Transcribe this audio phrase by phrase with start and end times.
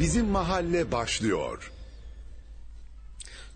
[0.00, 1.72] Bizim Mahalle başlıyor.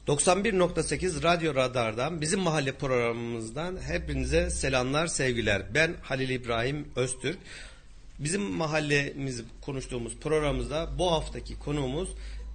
[0.06, 5.62] 91.8 Radyo Radar'dan bizim mahalle programımızdan hepinize selamlar sevgiler.
[5.74, 7.38] Ben Halil İbrahim Öztürk.
[8.18, 12.08] Bizim mahallemiz konuştuğumuz programımızda bu haftaki konuğumuz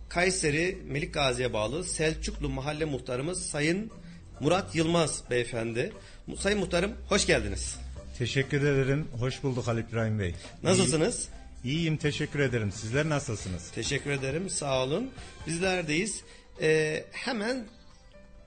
[0.09, 3.91] Kayseri Melik Gazi'ye bağlı Selçuklu Mahalle Muhtarımız Sayın
[4.39, 5.93] Murat Yılmaz Beyefendi.
[6.39, 7.77] Sayın Muhtarım hoş geldiniz.
[8.17, 9.07] Teşekkür ederim.
[9.19, 10.35] Hoş bulduk Halil İbrahim Bey.
[10.63, 11.27] Nasılsınız?
[11.27, 12.71] İyi, iyiyim teşekkür ederim.
[12.71, 13.71] Sizler nasılsınız?
[13.71, 15.11] Teşekkür ederim sağ olun.
[15.47, 16.23] Bizlerdeyiz.
[16.61, 17.65] Ee, hemen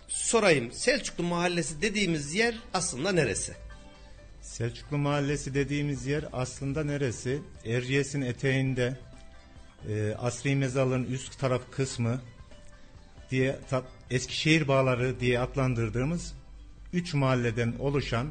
[0.08, 0.72] sorayım.
[0.72, 3.54] Selçuklu Mahallesi dediğimiz yer aslında neresi?
[4.40, 7.42] Selçuklu Mahallesi dediğimiz yer aslında neresi?
[7.64, 8.96] Erciyes'in eteğinde
[9.88, 12.22] e, Asri Mezarlığın üst taraf kısmı
[13.30, 13.58] diye
[14.10, 16.34] Eskişehir Bağları diye adlandırdığımız
[16.92, 18.28] üç mahalleden oluşan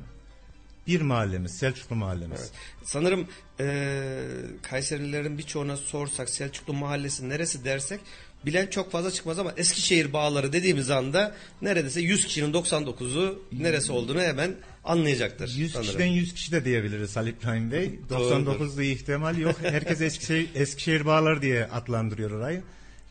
[0.87, 2.39] bir mahallemiz Selçuklu Mahallemiz.
[2.39, 2.51] Evet.
[2.83, 3.27] Sanırım
[3.59, 4.13] e,
[4.61, 7.99] Kayserililerin birçoğuna sorsak Selçuklu Mahallesi neresi dersek
[8.45, 14.21] bilen çok fazla çıkmaz ama Eskişehir bağları dediğimiz anda neredeyse 100 kişinin 99'u neresi olduğunu
[14.21, 15.52] hemen anlayacaktır.
[15.55, 15.88] 100 sanırım.
[15.88, 17.99] kişiden 100 kişi de diyebiliriz Ali İbrahim Bey.
[18.09, 18.59] Doğrudur.
[18.59, 19.55] 99'da ihtimal yok.
[19.61, 22.63] Herkes Eskişehir, Eskişehir Bağlar diye adlandırıyor orayı.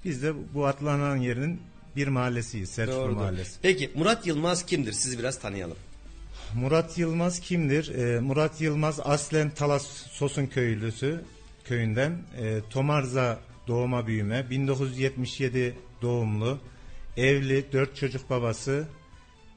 [0.04, 1.60] Biz de bu adlanan yerin
[1.96, 2.70] bir mahallesiyiz.
[2.70, 3.16] Selçuklu Doğrudur.
[3.16, 3.58] Mahallesi.
[3.62, 4.92] Peki Murat Yılmaz kimdir?
[4.92, 5.76] Sizi biraz tanıyalım.
[6.54, 7.94] Murat Yılmaz kimdir?
[7.94, 11.20] Ee, Murat Yılmaz aslen Talas Sosun köylüsü
[11.64, 12.18] köyünden.
[12.38, 14.50] Ee, Tomarza doğuma büyüme.
[14.50, 16.58] 1977 doğumlu.
[17.16, 18.84] Evli, dört çocuk babası.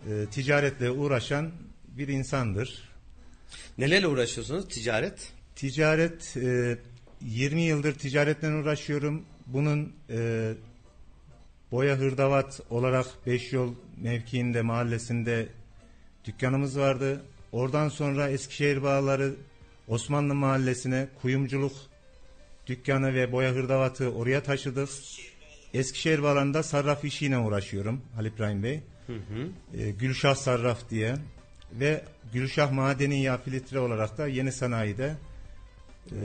[0.10, 1.52] e, ticaretle uğraşan
[1.88, 2.90] bir insandır.
[3.78, 4.68] Nelerle uğraşıyorsunuz?
[4.68, 5.32] Ticaret?
[5.56, 6.78] Ticaret e,
[7.22, 9.26] 20 yıldır ticaretle uğraşıyorum.
[9.48, 10.52] Bunun e,
[11.72, 15.48] boya hırdavat olarak Beş Yol mevkiinde mahallesinde
[16.26, 17.22] dükkanımız vardı.
[17.52, 19.34] Oradan sonra Eskişehir Bağları
[19.88, 21.74] Osmanlı Mahallesi'ne kuyumculuk
[22.68, 24.90] dükkanı ve boya hırdavatı oraya taşıdık.
[25.74, 28.80] Eskişehir Bağları'nda sarraf işiyle uğraşıyorum Halil İbrahim Bey.
[29.78, 31.16] E, Gülşah Sarraf diye
[31.74, 32.04] ve
[32.34, 35.16] Gülşah Madeni Yağ Filtre olarak da yeni sanayide
[36.12, 36.16] e,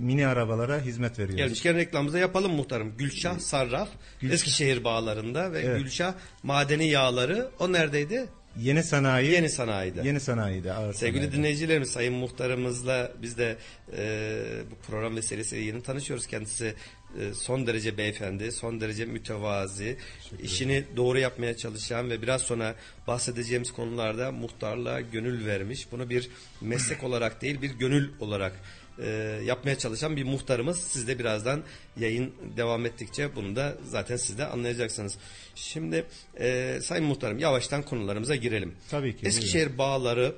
[0.00, 1.36] mini arabalara hizmet veriyoruz.
[1.36, 2.96] Gelmişken reklamımızı yapalım muhtarım.
[2.96, 3.88] Gülşah Sarraf
[4.20, 5.78] Gülşah- Eskişehir bağlarında ve Evet.
[5.78, 8.26] Gülşah Madeni Yağları o neredeydi?
[8.60, 10.02] Yeni sanayi Yeni sanayide.
[10.04, 11.36] Yeni sanayide ağır Sevgili sanayide.
[11.36, 13.56] dinleyicilerimiz, Sayın Muhtarımızla biz de
[13.96, 14.38] e,
[14.70, 16.26] bu program vesilesiyle yeni tanışıyoruz.
[16.26, 16.74] Kendisi
[17.20, 19.96] e, son derece beyefendi, son derece mütevazi,
[20.42, 22.74] işini doğru yapmaya çalışan ve biraz sonra
[23.06, 25.92] bahsedeceğimiz konularda muhtarlığa gönül vermiş.
[25.92, 26.30] Bunu bir
[26.60, 28.52] meslek olarak değil, bir gönül olarak
[28.98, 30.78] e, yapmaya çalışan bir muhtarımız.
[30.78, 31.62] Siz de birazdan
[32.00, 35.18] yayın devam ettikçe bunu da zaten siz de anlayacaksınız.
[35.54, 36.04] Şimdi
[36.40, 38.74] e, Sayın Muhtarım yavaştan konularımıza girelim.
[38.90, 39.28] Tabii ki, buyurun.
[39.28, 40.34] Eskişehir bağları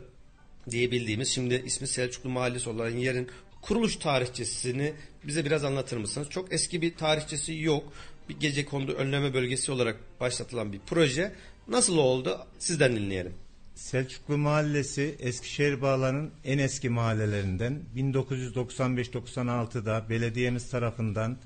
[0.70, 3.28] diye bildiğimiz şimdi ismi Selçuklu Mahallesi olan yerin
[3.62, 4.92] kuruluş tarihçesini
[5.24, 6.30] bize biraz anlatır mısınız?
[6.30, 7.92] Çok eski bir tarihçesi yok.
[8.28, 11.32] Bir gece kondu önleme bölgesi olarak başlatılan bir proje.
[11.68, 12.46] Nasıl oldu?
[12.58, 13.34] Sizden dinleyelim.
[13.78, 21.36] Selçuklu Mahallesi Eskişehir Bağları'nın en eski mahallelerinden 1995-96'da belediyemiz tarafından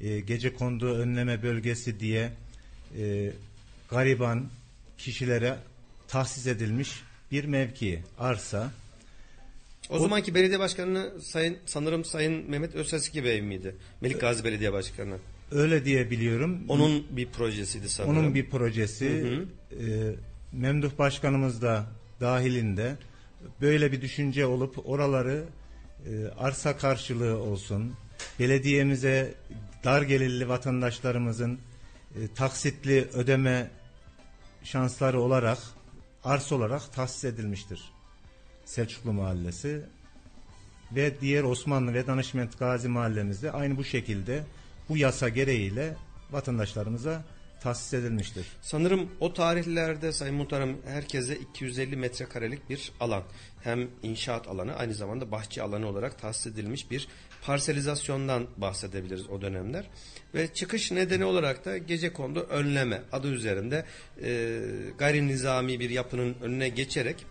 [0.00, 2.30] e, gece kondu önleme bölgesi diye
[2.98, 3.32] e,
[3.90, 4.48] gariban
[4.98, 5.56] kişilere
[6.08, 7.02] tahsis edilmiş
[7.32, 8.72] bir mevki, arsa.
[9.88, 13.76] O, zamanki belediye başkanı sayın sanırım Sayın Mehmet Özseski Bey miydi?
[14.00, 15.16] Melik Gazi Belediye Başkanı.
[15.52, 16.60] Öyle diye biliyorum.
[16.68, 18.18] Onun bir projesiydi sanırım.
[18.18, 19.38] Onun bir projesi.
[19.72, 20.14] E,
[20.52, 21.86] Memduh Başkanımız da
[22.20, 22.96] dahilinde
[23.60, 25.44] böyle bir düşünce olup oraları
[26.06, 27.94] e, arsa karşılığı olsun,
[28.38, 29.34] belediyemize
[29.84, 31.58] dar gelirli vatandaşlarımızın
[32.16, 33.70] e, taksitli ödeme
[34.62, 35.58] şansları olarak
[36.24, 37.92] arsa olarak tahsis edilmiştir.
[38.64, 39.82] Selçuklu Mahallesi
[40.92, 44.44] ve diğer Osmanlı ve Danışment Gazi mahallemizde aynı bu şekilde
[44.88, 45.96] bu yasa gereğiyle
[46.30, 47.22] vatandaşlarımıza
[47.60, 48.46] tahsis edilmiştir.
[48.62, 53.22] Sanırım o tarihlerde Sayın Muhtarım herkese 250 metrekarelik bir alan.
[53.62, 57.08] Hem inşaat alanı aynı zamanda bahçe alanı olarak tahsis edilmiş bir
[57.42, 59.84] parselizasyondan bahsedebiliriz o dönemler.
[60.34, 63.84] Ve çıkış nedeni olarak da gece kondu önleme adı üzerinde
[64.22, 64.60] e,
[64.98, 67.26] gayri nizami bir yapının önüne geçerek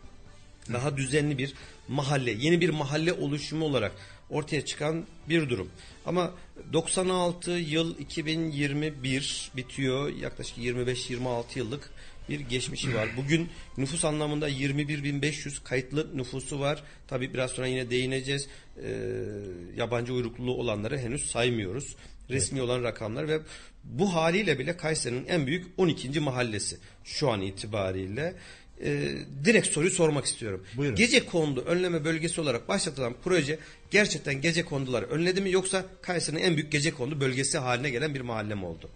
[0.73, 1.53] daha düzenli bir
[1.87, 3.91] mahalle, yeni bir mahalle oluşumu olarak
[4.29, 5.69] ortaya çıkan bir durum.
[6.05, 6.31] Ama
[6.73, 10.09] 96 yıl 2021 bitiyor.
[10.09, 11.89] Yaklaşık 25-26 yıllık
[12.29, 13.09] bir geçmişi var.
[13.17, 16.83] Bugün nüfus anlamında 21.500 kayıtlı nüfusu var.
[17.07, 18.47] Tabi biraz sonra yine değineceğiz.
[18.83, 18.89] Ee,
[19.75, 21.95] yabancı uyruklu olanları henüz saymıyoruz.
[22.29, 23.39] Resmi olan rakamlar ve
[23.83, 26.19] bu haliyle bile Kayseri'nin en büyük 12.
[26.19, 28.35] mahallesi şu an itibariyle.
[28.83, 29.11] E,
[29.45, 30.63] direkt soruyu sormak istiyorum.
[30.77, 30.95] Buyurun.
[30.95, 33.59] Gece kondu önleme bölgesi olarak başlatılan proje
[33.91, 38.21] gerçekten gece konduları önledi mi yoksa Kayseri'nin en büyük gece kondu bölgesi haline gelen bir
[38.21, 38.89] mahalle mi oldu?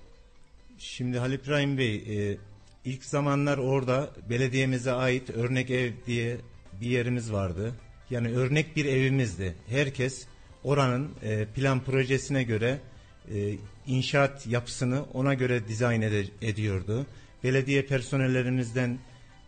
[0.80, 2.38] Şimdi Halil İbrahim Bey e,
[2.86, 6.38] ilk zamanlar orada belediyemize ait örnek ev diye
[6.82, 7.74] bir yerimiz vardı.
[8.10, 9.56] Yani örnek bir evimizdi.
[9.68, 10.26] Herkes
[10.64, 12.80] oranın e, plan projesine göre
[13.36, 13.56] e,
[13.88, 17.06] inşaat yapısını ona göre dizayn ede- ediyordu.
[17.44, 19.00] Belediye personellerimizden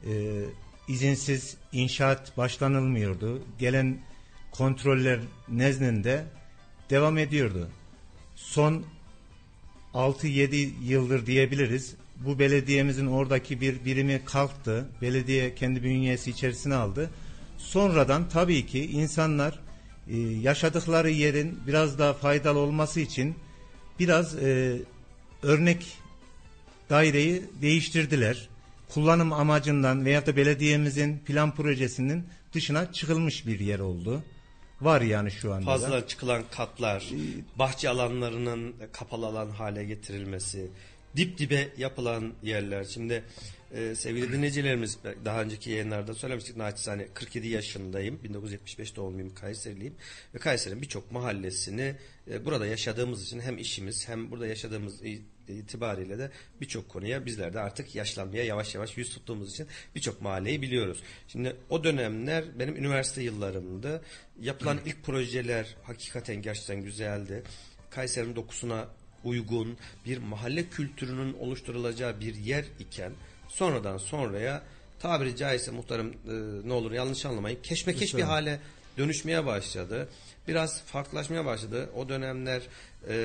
[0.05, 0.43] e,
[0.87, 3.41] izinsiz inşaat başlanılmıyordu.
[3.59, 3.97] Gelen
[4.51, 5.19] kontroller
[5.49, 6.25] nezdinde
[6.89, 7.69] devam ediyordu.
[8.35, 8.85] Son
[9.93, 11.95] 6-7 yıldır diyebiliriz.
[12.15, 14.89] Bu belediyemizin oradaki bir birimi kalktı.
[15.01, 17.09] Belediye kendi bünyesi içerisine aldı.
[17.57, 19.59] Sonradan tabii ki insanlar
[20.07, 23.35] e, yaşadıkları yerin biraz daha faydalı olması için
[23.99, 24.77] biraz e,
[25.43, 25.97] örnek
[26.89, 28.49] daireyi değiştirdiler.
[28.95, 34.23] Kullanım amacından veya da belediyemizin plan projesinin dışına çıkılmış bir yer oldu.
[34.81, 35.65] Var yani şu anda.
[35.65, 35.71] da.
[35.71, 37.09] Fazla çıkılan katlar,
[37.55, 40.67] bahçe alanlarının kapalı alan hale getirilmesi,
[41.15, 42.83] dip dibe yapılan yerler.
[42.83, 43.23] Şimdi
[43.73, 48.19] e, sevgili dinleyicilerimiz daha önceki yayınlarda söylemiştik naçizane 47 yaşındayım.
[48.23, 49.95] 1975 doğumluyum Kayseriliyim.
[50.35, 51.95] Ve Kayseri'nin birçok mahallesini
[52.31, 55.03] e, burada yaşadığımız için hem işimiz hem burada yaşadığımız
[55.53, 56.31] itibariyle de
[56.61, 61.03] birçok konuya bizler de artık yaşlanmaya yavaş yavaş yüz tuttuğumuz için birçok mahalleyi biliyoruz.
[61.27, 64.01] Şimdi o dönemler benim üniversite yıllarımdı.
[64.41, 67.43] Yapılan ilk projeler hakikaten gerçekten güzeldi.
[67.89, 68.87] Kayseri'nin dokusuna
[69.23, 73.11] uygun bir mahalle kültürünün oluşturulacağı bir yer iken
[73.47, 74.63] sonradan sonraya
[74.99, 78.59] tabiri caizse muhtarım e, ne olur yanlış anlamayın keşmekeş bir hale
[78.97, 80.09] dönüşmeye başladı.
[80.47, 81.89] Biraz farklılaşmaya başladı.
[81.95, 82.61] O dönemler
[83.09, 83.15] e,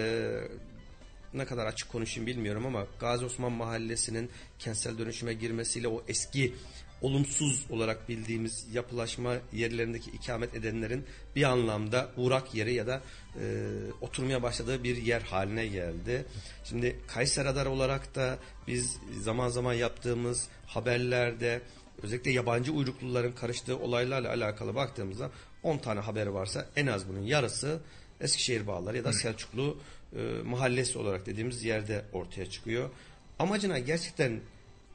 [1.34, 6.54] ne kadar açık konuşayım bilmiyorum ama Gazi Osman Mahallesi'nin kentsel dönüşüme girmesiyle o eski
[7.02, 11.04] olumsuz olarak bildiğimiz yapılaşma yerlerindeki ikamet edenlerin
[11.36, 13.02] bir anlamda uğrak yeri ya da
[13.40, 13.66] e,
[14.00, 16.24] oturmaya başladığı bir yer haline geldi.
[16.64, 21.60] Şimdi Kayseri Radar olarak da biz zaman zaman yaptığımız haberlerde
[22.02, 25.30] özellikle yabancı uyrukluların karıştığı olaylarla alakalı baktığımızda
[25.62, 27.80] 10 tane haber varsa en az bunun yarısı
[28.20, 29.78] Eskişehir Bağları ya da Selçuklu
[30.16, 32.90] e, mahallesi olarak dediğimiz yerde ortaya çıkıyor.
[33.38, 34.40] Amacına gerçekten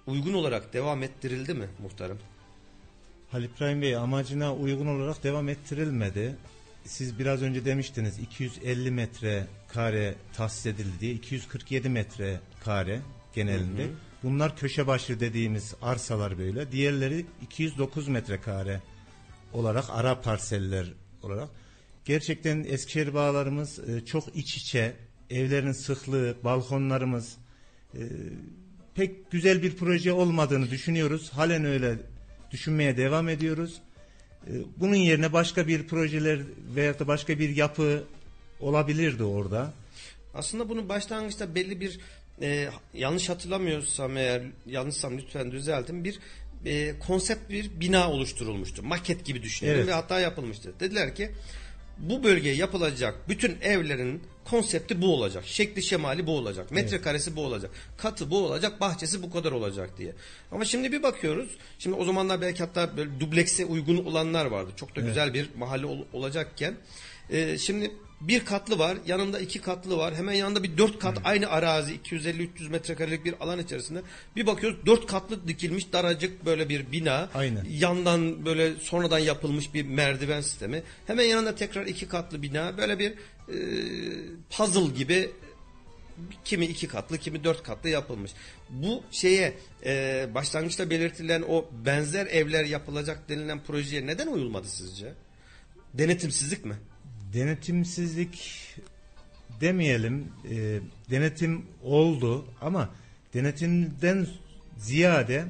[0.07, 2.19] uygun olarak devam ettirildi mi muhtarım?
[3.31, 6.35] Halil İbrahim Bey amacına uygun olarak devam ettirilmedi.
[6.85, 13.01] Siz biraz önce demiştiniz 250 metre kare tahsis edildi diye 247 metre kare
[13.33, 13.87] genelinde.
[14.23, 16.71] Bunlar köşe başı dediğimiz arsalar böyle.
[16.71, 18.81] Diğerleri 209 metrekare
[19.53, 21.49] olarak ara parseller olarak.
[22.05, 24.95] Gerçekten Eskişehir bağlarımız e, çok iç içe.
[25.29, 27.37] Evlerin sıklığı, balkonlarımız
[27.93, 28.01] e,
[28.95, 31.29] pek güzel bir proje olmadığını düşünüyoruz.
[31.29, 31.95] Halen öyle
[32.51, 33.81] düşünmeye devam ediyoruz.
[34.47, 36.39] E, Bunun yerine başka bir projeler
[36.75, 38.03] veya da başka bir yapı
[38.59, 39.73] olabilirdi orada.
[40.33, 41.99] Aslında bunu başlangıçta belli bir
[42.41, 46.19] e, yanlış hatırlamıyorsam eğer yanlışsam lütfen düzeltin bir
[46.65, 48.83] e, konsept bir bina oluşturulmuştu.
[48.83, 49.87] Maket gibi düşünelim Evet.
[49.87, 50.73] ve hatta yapılmıştı.
[50.79, 51.31] Dediler ki
[51.97, 55.43] bu bölgeye yapılacak bütün evlerin konsepti bu olacak.
[55.45, 56.71] Şekli şemali bu olacak.
[56.71, 57.71] Metrekaresi bu olacak.
[57.97, 58.81] Katı bu olacak.
[58.81, 60.13] Bahçesi bu kadar olacak diye.
[60.51, 61.49] Ama şimdi bir bakıyoruz.
[61.79, 64.71] Şimdi o zamanlar belki hatta böyle dublekse uygun olanlar vardı.
[64.75, 66.75] Çok da güzel bir mahalle ol- olacakken.
[67.29, 67.91] e, şimdi
[68.27, 68.97] bir katlı var.
[69.05, 70.15] Yanında iki katlı var.
[70.15, 74.01] Hemen yanında bir dört kat aynı arazi 250-300 metrekarelik bir alan içerisinde.
[74.35, 77.29] Bir bakıyoruz dört katlı dikilmiş daracık böyle bir bina.
[77.33, 77.65] Aynen.
[77.69, 80.83] Yandan böyle sonradan yapılmış bir merdiven sistemi.
[81.07, 82.77] Hemen yanında tekrar iki katlı bina.
[82.77, 83.57] Böyle bir e,
[84.49, 85.29] puzzle gibi
[86.45, 88.31] kimi iki katlı kimi dört katlı yapılmış.
[88.69, 89.53] Bu şeye
[89.85, 95.13] e, başlangıçta belirtilen o benzer evler yapılacak denilen projeye neden uyulmadı sizce?
[95.93, 96.75] Denetimsizlik mi?
[97.33, 98.65] Denetimsizlik
[99.61, 100.27] demeyelim.
[100.49, 100.79] e,
[101.09, 102.89] denetim oldu ama
[103.33, 104.27] denetimden
[104.77, 105.45] ziyade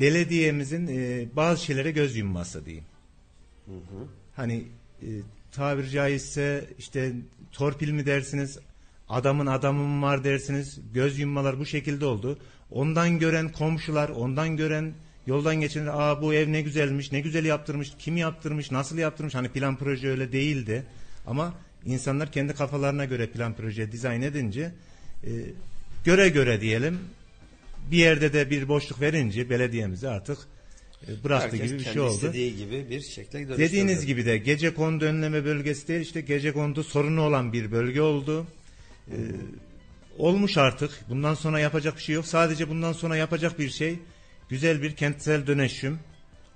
[0.00, 2.84] belediyemizin e, bazı şeylere göz yumması diyeyim.
[4.36, 4.64] Hani
[5.02, 5.08] e,
[5.52, 7.12] tabiri caizse işte
[7.52, 8.58] torpil mi dersiniz,
[9.08, 12.38] adamın adamı mı var dersiniz, göz yummalar bu şekilde oldu.
[12.70, 14.94] Ondan gören komşular, ondan gören
[15.26, 19.48] yoldan geçenler, aa bu ev ne güzelmiş, ne güzel yaptırmış, kim yaptırmış, nasıl yaptırmış, hani
[19.48, 20.82] plan proje öyle değildi.
[21.26, 21.54] Ama
[21.86, 24.72] insanlar kendi kafalarına göre plan proje dizayn edince
[25.24, 25.30] e,
[26.04, 26.98] göre göre diyelim
[27.90, 30.38] bir yerde de bir boşluk verince belediyemize artık
[31.08, 32.14] e, bıraktı Herkes gibi bir şey oldu.
[32.14, 33.58] istediği gibi bir şekle dönüştürdü.
[33.58, 38.00] Dediğiniz gibi de gece kondu önleme bölgesi değil işte gece kondu sorunu olan bir bölge
[38.00, 38.46] oldu.
[39.08, 39.14] Ee,
[40.18, 40.90] olmuş artık.
[41.08, 42.26] Bundan sonra yapacak bir şey yok.
[42.26, 43.98] Sadece bundan sonra yapacak bir şey
[44.48, 45.98] güzel bir kentsel dönüşüm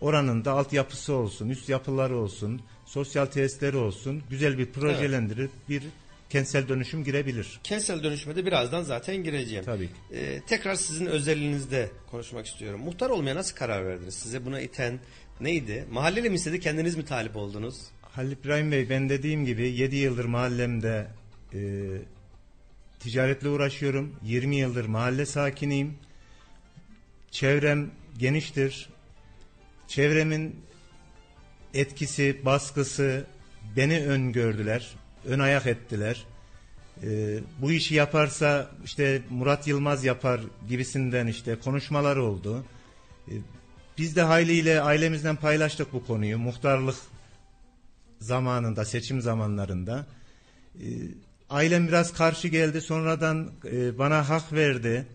[0.01, 5.83] oranın da altyapısı olsun, üst yapıları olsun, sosyal tesisleri olsun güzel bir projelendirip bir
[6.31, 7.61] kentsel dönüşüm girebilir.
[7.65, 9.65] Kentsel dönüşüme de birazdan zaten gireceğim.
[9.65, 9.93] Tabii ki.
[10.13, 12.81] Ee, tekrar sizin özelinizde konuşmak istiyorum.
[12.81, 14.15] Muhtar olmaya nasıl karar verdiniz?
[14.15, 14.99] Size buna iten
[15.41, 15.85] neydi?
[15.91, 17.77] Mahalleli mi istedi, kendiniz mi talip oldunuz?
[18.03, 21.07] Halil İbrahim Bey ben dediğim gibi 7 yıldır mahallemde
[21.55, 21.61] e,
[23.01, 24.17] ticaretle uğraşıyorum.
[24.23, 25.95] 20 yıldır mahalle sakiniyim.
[27.31, 28.89] Çevrem geniştir.
[29.89, 30.61] Çevremin
[31.75, 33.27] etkisi, baskısı
[33.77, 34.95] beni öngördüler.
[35.27, 36.27] Ön ayak ettiler.
[37.03, 42.65] E, bu işi yaparsa işte Murat Yılmaz yapar gibisinden işte konuşmalar oldu.
[43.29, 43.35] E,
[43.99, 46.39] biz de hayliyle ailemizden paylaştık bu konuyu.
[46.39, 46.97] Muhtarlık
[48.21, 50.07] zamanında, seçim zamanlarında.
[50.75, 50.87] E,
[51.51, 52.81] ailem biraz karşı geldi.
[52.81, 55.07] Sonradan e, bana hak verdi.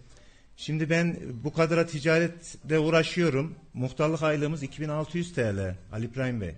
[0.58, 3.56] Şimdi ben bu kadara ticaretle uğraşıyorum.
[3.74, 6.56] Muhtarlık aylığımız 2600 TL Ali İbrahim Bey.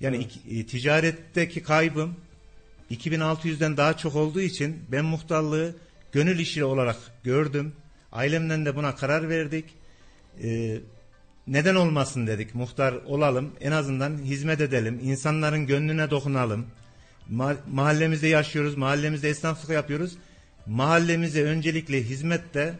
[0.00, 2.14] Yani iki- e, ticaretteki kaybım
[2.90, 5.76] 2600'den daha çok olduğu için ben muhtarlığı
[6.12, 7.72] gönül işi olarak gördüm.
[8.12, 9.64] Ailemden de buna karar verdik.
[10.42, 10.78] E,
[11.46, 16.66] neden olmasın dedik muhtar olalım en azından hizmet edelim insanların gönlüne dokunalım
[17.32, 20.16] Ma- mahallemizde yaşıyoruz mahallemizde esnaflık yapıyoruz
[20.66, 22.74] mahallemize öncelikle hizmetle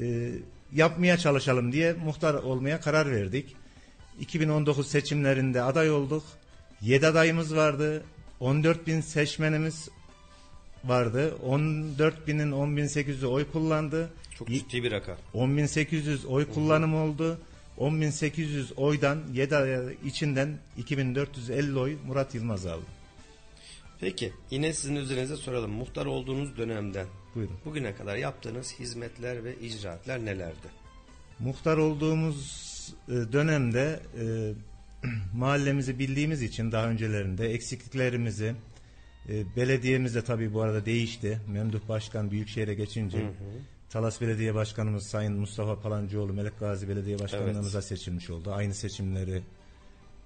[0.00, 0.30] e,
[0.72, 3.56] yapmaya çalışalım diye muhtar olmaya karar verdik
[4.20, 6.22] 2019 seçimlerinde aday olduk
[6.82, 8.02] 7 adayımız vardı
[8.40, 9.88] 14 bin seçmenimiz
[10.84, 15.16] vardı 14 binin 10 bin 800'ü oy kullandı Çok ciddi bir rakam.
[15.34, 17.38] 10.800 oy kullanımı oldu.
[17.78, 22.97] 10.800 oydan 7 ay içinden 2450 oy Murat Yılmaz aldı.
[24.00, 25.70] Peki yine sizin üzerinize soralım.
[25.70, 27.56] Muhtar olduğunuz dönemden Buyurun.
[27.64, 30.68] bugüne kadar yaptığınız hizmetler ve icraatler nelerdi?
[31.38, 32.68] Muhtar olduğumuz
[33.08, 34.52] e, dönemde e,
[35.34, 38.54] mahallemizi bildiğimiz için daha öncelerinde eksikliklerimizi
[39.28, 41.40] e, belediyemiz de tabii bu arada değişti.
[41.48, 43.30] Memduh Başkan Büyükşehir'e geçince
[43.90, 48.52] Talas Belediye Başkanımız Sayın Mustafa Palancıoğlu Melek Gazi Belediye Başkanlığımıza seçilmiş oldu.
[48.52, 49.42] Aynı seçimleri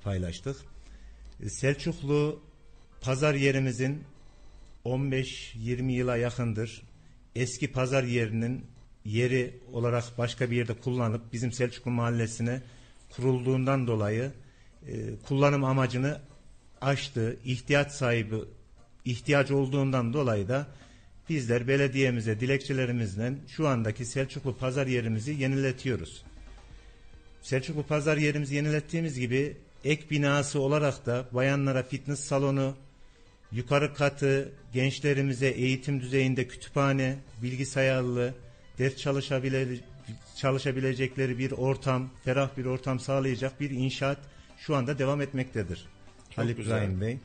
[0.03, 0.57] paylaştık.
[1.43, 2.41] E, Selçuklu
[3.03, 4.05] pazar yerimizin
[4.85, 6.83] 15-20 yıla yakındır
[7.37, 8.67] eski pazar yerinin
[9.05, 12.63] yeri olarak başka bir yerde kullanıp bizim Selçuklu Mahallesi'ne
[13.11, 14.31] kurulduğundan dolayı
[14.89, 14.93] e,
[15.29, 16.21] kullanım amacını
[16.81, 17.37] aştı.
[17.45, 18.37] ihtiyaç sahibi
[19.05, 20.67] ihtiyaç olduğundan dolayı da
[21.29, 26.25] bizler belediyemize dilekçelerimizle şu andaki Selçuklu pazar yerimizi yeniletiyoruz.
[27.43, 32.75] Selçuklu pazar yerimizi yenilettiğimiz gibi ek binası olarak da bayanlara fitness salonu,
[33.53, 38.35] yukarı katı gençlerimize eğitim düzeyinde kütüphane, bilgisayarlı,
[38.79, 39.67] ders çalışabile,
[40.37, 44.19] çalışabilecekleri bir ortam, ferah bir ortam sağlayacak bir inşaat
[44.59, 45.87] şu anda devam etmektedir.
[46.37, 46.77] Halil güzel.
[46.77, 47.19] İbrahim Bey.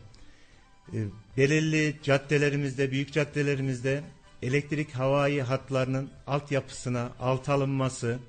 [0.94, 1.00] E,
[1.38, 4.04] belirli caddelerimizde, büyük caddelerimizde
[4.42, 8.20] elektrik havai hatlarının altyapısına alt alınması,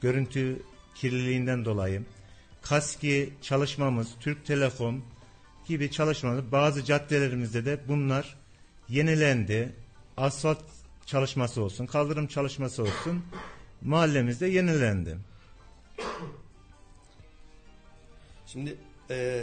[0.00, 0.62] görüntü
[0.94, 2.02] kirliliğinden dolayı,
[2.62, 5.04] KASKİ çalışmamız, Türk Telekom
[5.66, 8.36] gibi çalışmalar, bazı caddelerimizde de bunlar
[8.88, 9.72] yenilendi.
[10.16, 10.58] Asfalt
[11.06, 13.24] çalışması olsun, kaldırım çalışması olsun,
[13.82, 15.18] mahallemizde yenilendi.
[18.46, 18.76] Şimdi
[19.10, 19.42] eee,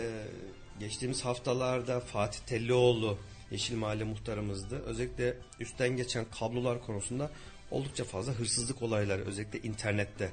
[0.79, 3.17] geçtiğimiz haftalarda Fatih Tellioğlu
[3.51, 4.79] Yeşil Mahalle muhtarımızdı.
[4.85, 7.31] Özellikle üstten geçen kablolar konusunda
[7.71, 10.31] oldukça fazla hırsızlık olayları özellikle internette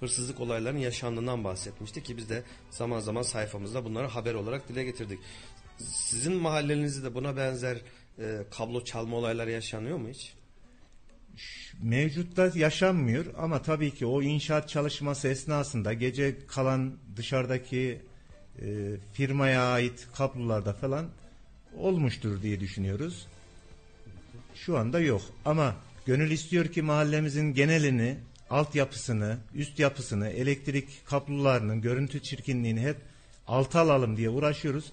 [0.00, 5.18] hırsızlık olaylarının yaşandığından bahsetmişti ki biz de zaman zaman sayfamızda bunları haber olarak dile getirdik.
[5.78, 7.78] Sizin mahallenizde de buna benzer
[8.18, 10.34] eee, kablo çalma olayları yaşanıyor mu hiç?
[11.82, 18.02] Mevcutta yaşanmıyor ama tabii ki o inşaat çalışması esnasında gece kalan dışarıdaki
[18.62, 18.66] e,
[19.12, 21.08] firmaya ait kablolarda falan
[21.76, 23.26] olmuştur diye düşünüyoruz.
[24.54, 25.76] Şu anda yok ama
[26.06, 28.16] gönül istiyor ki mahallemizin genelini,
[28.50, 32.96] altyapısını, üst yapısını, elektrik kablolarının görüntü çirkinliğini hep
[33.46, 34.92] alta alalım diye uğraşıyoruz.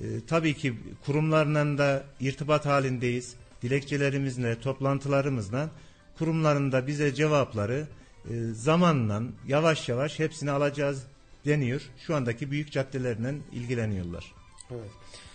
[0.00, 0.74] E, tabii ki
[1.06, 3.34] kurumlarla da irtibat halindeyiz.
[3.62, 5.70] Dilekçelerimizle, toplantılarımızla
[6.18, 7.86] kurumların da bize cevapları
[8.30, 11.06] e, zamanla yavaş yavaş hepsini alacağız
[11.46, 11.82] deniyor.
[12.06, 14.32] Şu andaki büyük caddelerle ilgileniyorlar.
[14.70, 14.90] Evet.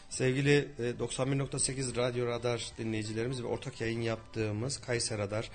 [0.09, 5.51] Sevgili e, 91.8 Radyo Radar dinleyicilerimiz ve ortak yayın yaptığımız Kayser Radar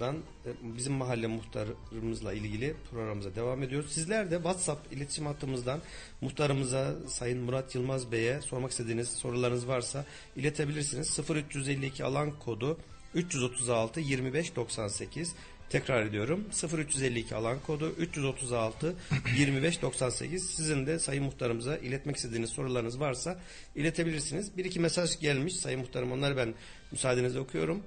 [0.00, 3.92] dan e, bizim mahalle muhtarımızla ilgili programımıza devam ediyoruz.
[3.92, 5.80] Sizler de WhatsApp iletişim hattımızdan
[6.20, 10.04] muhtarımıza Sayın Murat Yılmaz Bey'e sormak istediğiniz sorularınız varsa
[10.36, 11.18] iletebilirsiniz.
[11.30, 12.78] 0352 alan kodu
[13.14, 15.34] 336 25 98
[15.70, 16.44] Tekrar ediyorum
[16.78, 18.94] 0352 alan kodu 336
[19.38, 23.40] 25 98 sizin de Sayın Muhtarımıza iletmek istediğiniz sorularınız varsa
[23.74, 24.56] iletebilirsiniz.
[24.56, 26.54] Bir iki mesaj gelmiş Sayın Muhtarım onları ben
[26.92, 27.82] müsaadenizle okuyorum.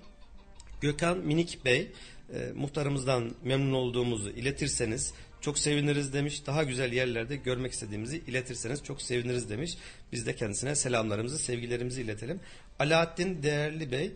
[0.84, 1.92] Gökhan Minik Bey
[2.34, 6.46] e, muhtarımızdan memnun olduğumuzu iletirseniz çok seviniriz demiş.
[6.46, 9.78] Daha güzel yerlerde görmek istediğimizi iletirseniz çok seviniriz demiş.
[10.12, 12.40] Biz de kendisine selamlarımızı, sevgilerimizi iletelim.
[12.80, 14.12] Alaaddin Değerli Bey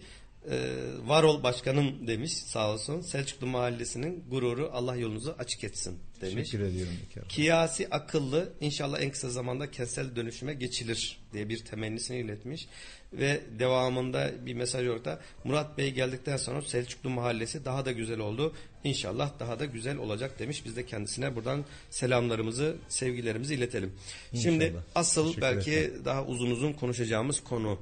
[0.51, 0.73] e,
[1.05, 3.01] Varol Başkanım demiş sağ olsun.
[3.01, 6.35] Selçuklu Mahallesi'nin gururu Allah yolunuzu açık etsin demiş.
[6.35, 6.93] Teşekkür ediyorum.
[7.29, 12.67] Kiyasi akıllı inşallah en kısa zamanda kentsel dönüşüme geçilir diye bir temennisini iletmiş.
[13.13, 15.19] Ve devamında bir mesaj orada.
[15.43, 18.53] Murat Bey geldikten sonra Selçuklu Mahallesi daha da güzel oldu.
[18.83, 20.65] İnşallah daha da güzel olacak demiş.
[20.65, 23.93] Biz de kendisine buradan selamlarımızı, sevgilerimizi iletelim.
[24.35, 24.81] Şimdi İnşallah.
[24.95, 26.01] asıl Teşekkür belki ederim.
[26.05, 27.79] daha uzun uzun konuşacağımız konu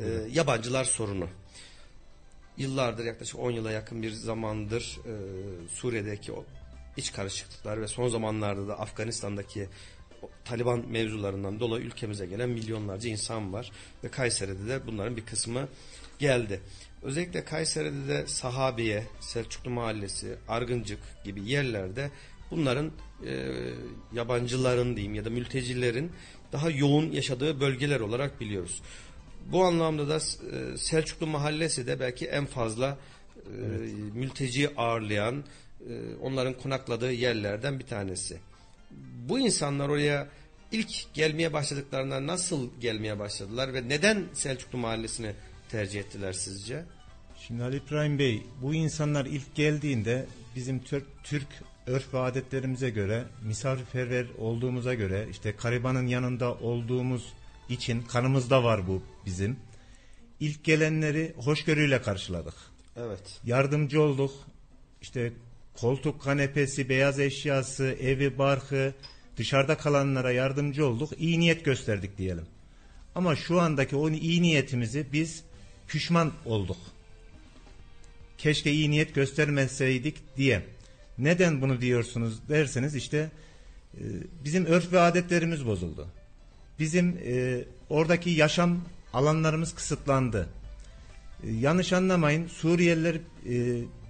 [0.00, 1.28] e, yabancılar sorunu.
[2.56, 5.12] Yıllardır yaklaşık 10 yıla yakın bir zamandır e,
[5.74, 6.44] Suriye'deki o
[6.96, 9.68] iç karışıklıklar ve son zamanlarda da Afganistan'daki
[10.44, 13.72] Taliban mevzularından dolayı ülkemize gelen milyonlarca insan var
[14.04, 15.68] ve Kayseri'de de bunların bir kısmı
[16.18, 16.60] geldi.
[17.02, 22.10] Özellikle Kayseri'de de Sahabiye, Selçuklu Mahallesi, Argıncık gibi yerlerde
[22.50, 22.92] bunların
[23.26, 23.54] e,
[24.12, 26.12] yabancıların diyeyim ya da mültecilerin
[26.52, 28.82] daha yoğun yaşadığı bölgeler olarak biliyoruz.
[29.46, 32.98] Bu anlamda da e, Selçuklu Mahallesi de belki en fazla
[33.36, 33.60] e,
[34.14, 35.44] mülteci ağırlayan,
[35.80, 38.38] e, onların konakladığı yerlerden bir tanesi.
[39.28, 40.28] Bu insanlar oraya
[40.72, 45.32] ilk gelmeye başladıklarında nasıl gelmeye başladılar ve neden Selçuklu Mahallesi'ni
[45.68, 46.84] tercih ettiler sizce?
[47.46, 51.46] Şimdi Ali İbrahim Bey bu insanlar ilk geldiğinde bizim Türk, Türk
[51.86, 57.32] örf ve adetlerimize göre misafirperver olduğumuza göre işte Kariban'ın yanında olduğumuz
[57.68, 59.56] için kanımızda var bu bizim.
[60.40, 62.54] İlk gelenleri hoşgörüyle karşıladık.
[62.96, 63.40] Evet.
[63.44, 64.32] Yardımcı olduk.
[65.02, 65.32] İşte
[65.76, 68.94] koltuk, kanepesi, beyaz eşyası, evi, barkı
[69.38, 71.10] dışarıda kalanlara yardımcı olduk.
[71.18, 72.46] İyi niyet gösterdik diyelim.
[73.14, 75.42] Ama şu andaki o iyi niyetimizi biz
[75.88, 76.76] pişman olduk.
[78.38, 80.62] Keşke iyi niyet göstermeseydik diye.
[81.18, 83.30] Neden bunu diyorsunuz derseniz işte
[83.94, 84.02] e,
[84.44, 86.08] bizim örf ve adetlerimiz bozuldu.
[86.78, 90.48] Bizim e, oradaki yaşam alanlarımız kısıtlandı.
[91.44, 93.16] E, yanlış anlamayın Suriyeliler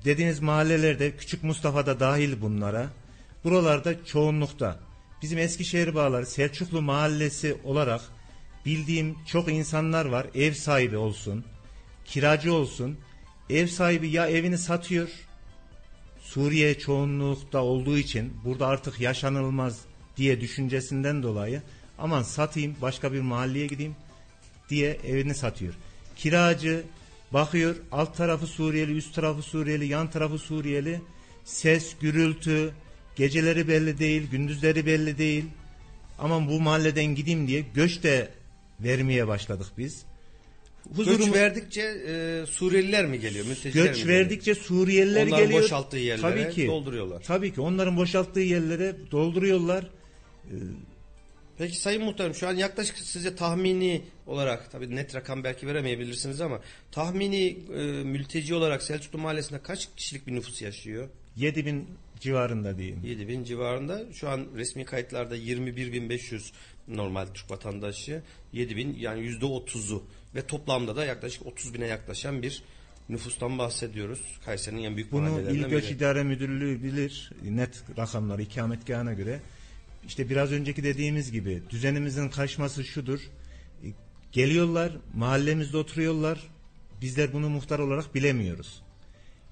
[0.04, 2.90] dediğiniz mahallelerde Küçük Mustafa'da dahil bunlara.
[3.44, 4.87] Buralarda çoğunlukta.
[5.22, 8.00] Bizim Eskişehir bağları Selçuklu mahallesi olarak
[8.66, 10.26] bildiğim çok insanlar var.
[10.34, 11.44] Ev sahibi olsun,
[12.04, 12.98] kiracı olsun.
[13.50, 15.08] Ev sahibi ya evini satıyor.
[16.20, 19.80] Suriye çoğunlukta olduğu için burada artık yaşanılmaz
[20.16, 21.62] diye düşüncesinden dolayı
[21.98, 23.96] aman satayım başka bir mahalleye gideyim
[24.68, 25.74] diye evini satıyor.
[26.16, 26.84] Kiracı
[27.32, 31.00] bakıyor alt tarafı Suriyeli, üst tarafı Suriyeli, yan tarafı Suriyeli.
[31.44, 32.72] Ses, gürültü,
[33.18, 35.44] geceleri belli değil, gündüzleri belli değil.
[36.18, 38.28] Aman bu mahalleden gideyim diye göç de
[38.80, 40.02] vermeye başladık biz.
[40.96, 43.46] Göç Huzurumu- verdikçe e, Suriyeliler mi geliyor?
[43.46, 44.18] Mülteciler mi göç geliyor?
[44.20, 45.62] verdikçe Suriyeliler Onların geliyor.
[45.62, 46.66] boşalttığı yerlere Tabii ki.
[46.66, 47.22] dolduruyorlar.
[47.22, 49.90] Tabii ki onların boşalttığı yerlere dolduruyorlar.
[51.58, 56.60] Peki Sayın Muhtarım şu an yaklaşık sizce tahmini olarak tabii net rakam belki veremeyebilirsiniz ama
[56.92, 61.08] tahmini e, mülteci olarak Selçuklu Mahallesi'nde kaç kişilik bir nüfus yaşıyor?
[61.38, 61.88] 7000
[62.20, 63.00] civarında diyeyim.
[63.04, 64.12] 7 bin civarında.
[64.12, 66.52] Şu an resmi kayıtlarda 21.500
[66.88, 68.22] normal Türk vatandaşı.
[68.52, 70.02] 7 bin yani yüzde otuzu
[70.34, 72.62] ve toplamda da yaklaşık 30 bine yaklaşan bir
[73.08, 74.20] nüfustan bahsediyoruz.
[74.44, 75.92] Kayseri'nin en büyük Bunu İl Göç biri.
[75.92, 79.40] İdare Müdürlüğü bilir net rakamları ikametgahına göre.
[80.06, 83.20] İşte biraz önceki dediğimiz gibi düzenimizin kaçması şudur.
[83.84, 83.88] E,
[84.32, 86.38] Geliyorlar mahallemizde oturuyorlar.
[87.00, 88.82] Bizler bunu muhtar olarak bilemiyoruz.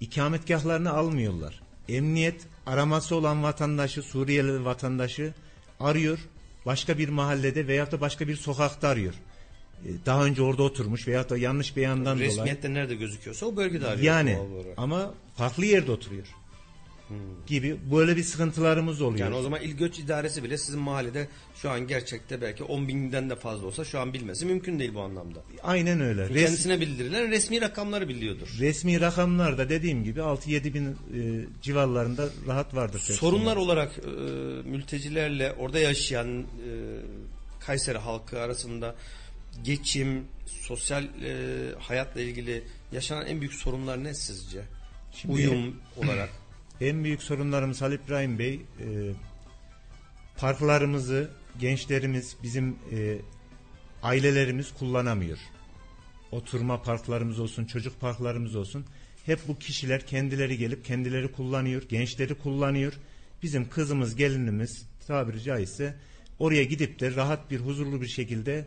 [0.00, 1.65] İkametgahlarını almıyorlar.
[1.88, 5.34] Emniyet araması olan vatandaşı Suriyeli vatandaşı
[5.80, 6.18] arıyor.
[6.66, 9.14] Başka bir mahallede veyahut da başka bir sokakta arıyor.
[9.84, 12.30] E, Daha önce orada oturmuş veyahut da yanlış beyandan dolayı.
[12.30, 14.04] Resmiyette nerede gözüküyorsa o bölgede arıyor.
[14.04, 14.38] Yani
[14.76, 16.26] ama farklı yerde oturuyor.
[17.46, 19.20] Gibi böyle bir sıkıntılarımız oluyor.
[19.20, 23.30] Yani o zaman İl Göç İdaresi bile sizin mahallede şu an gerçekte belki 10 binden
[23.30, 25.42] de fazla olsa şu an bilmesi mümkün değil bu anlamda.
[25.62, 26.22] Aynen öyle.
[26.22, 28.56] Res- Kendisine bildirilen resmi rakamları biliyordur.
[28.60, 30.94] resmi rakamlarda dediğim gibi 6-7 bin e,
[31.62, 33.00] civarlarında rahat vardır.
[33.00, 34.10] Sorunlar olarak e,
[34.68, 36.44] mültecilerle orada yaşayan e,
[37.60, 38.94] Kayseri halkı arasında
[39.64, 41.08] geçim, sosyal e,
[41.78, 44.62] hayatla ilgili yaşanan en büyük sorunlar ne sizce?
[45.12, 46.28] Şimdi- Uyum olarak.
[46.80, 48.86] En büyük sorunlarımız Halil İbrahim Bey e,
[50.36, 53.18] parklarımızı gençlerimiz bizim e,
[54.02, 55.38] ailelerimiz kullanamıyor.
[56.32, 58.84] Oturma parklarımız olsun, çocuk parklarımız olsun.
[59.26, 62.92] hep bu kişiler kendileri gelip kendileri kullanıyor, gençleri kullanıyor.
[63.42, 65.94] Bizim kızımız, gelinimiz tabiri caizse
[66.38, 68.66] oraya gidip de rahat bir, huzurlu bir şekilde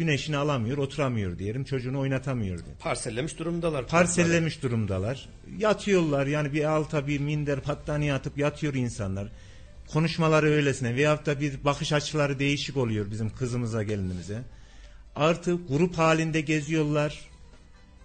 [0.00, 1.64] güneşini alamıyor, oturamıyor diyelim.
[1.64, 2.74] Çocuğunu oynatamıyor diye.
[2.80, 3.86] Parsellemiş durumdalar.
[3.86, 5.28] Parsellemiş durumdalar.
[5.58, 9.28] Yatıyorlar yani bir alta bir minder battaniye atıp yatıyor insanlar.
[9.88, 14.42] Konuşmaları öylesine veyahut da bir bakış açıları değişik oluyor bizim kızımıza gelinimize.
[15.16, 17.20] Artı grup halinde geziyorlar.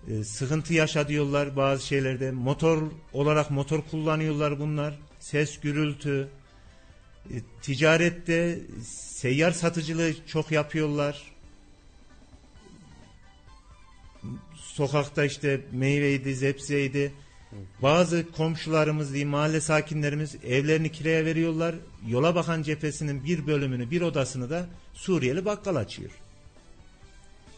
[0.09, 2.31] Ee, sıkıntı yaşadıyorlar bazı şeylerde.
[2.31, 4.99] Motor olarak motor kullanıyorlar bunlar.
[5.19, 6.27] Ses, gürültü.
[7.29, 8.59] E, ticarette
[9.15, 11.34] seyyar satıcılığı çok yapıyorlar.
[14.75, 17.11] Sokakta işte meyveydi, zepseydi.
[17.81, 21.75] Bazı komşularımız diyeyim, mahalle sakinlerimiz evlerini kiraya veriyorlar.
[22.07, 26.11] Yola bakan cephesinin bir bölümünü, bir odasını da Suriyeli bakkal açıyor.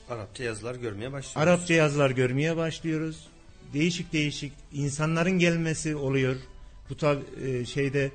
[0.09, 1.49] Arapça yazılar görmeye başlıyoruz.
[1.49, 3.27] Arapça yazılar görmeye başlıyoruz.
[3.73, 6.35] Değişik değişik insanların gelmesi oluyor.
[6.89, 8.11] Bu tabi e, şeyde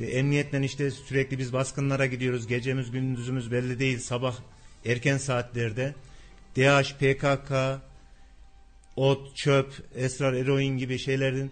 [0.00, 2.46] e, emniyetten işte sürekli biz baskınlara gidiyoruz.
[2.46, 3.98] Gecemiz gündüzümüz belli değil.
[3.98, 4.36] Sabah
[4.84, 5.94] erken saatlerde
[6.56, 7.80] DH, PKK,
[9.00, 11.50] ot, çöp, esrar, eroin gibi şeylerin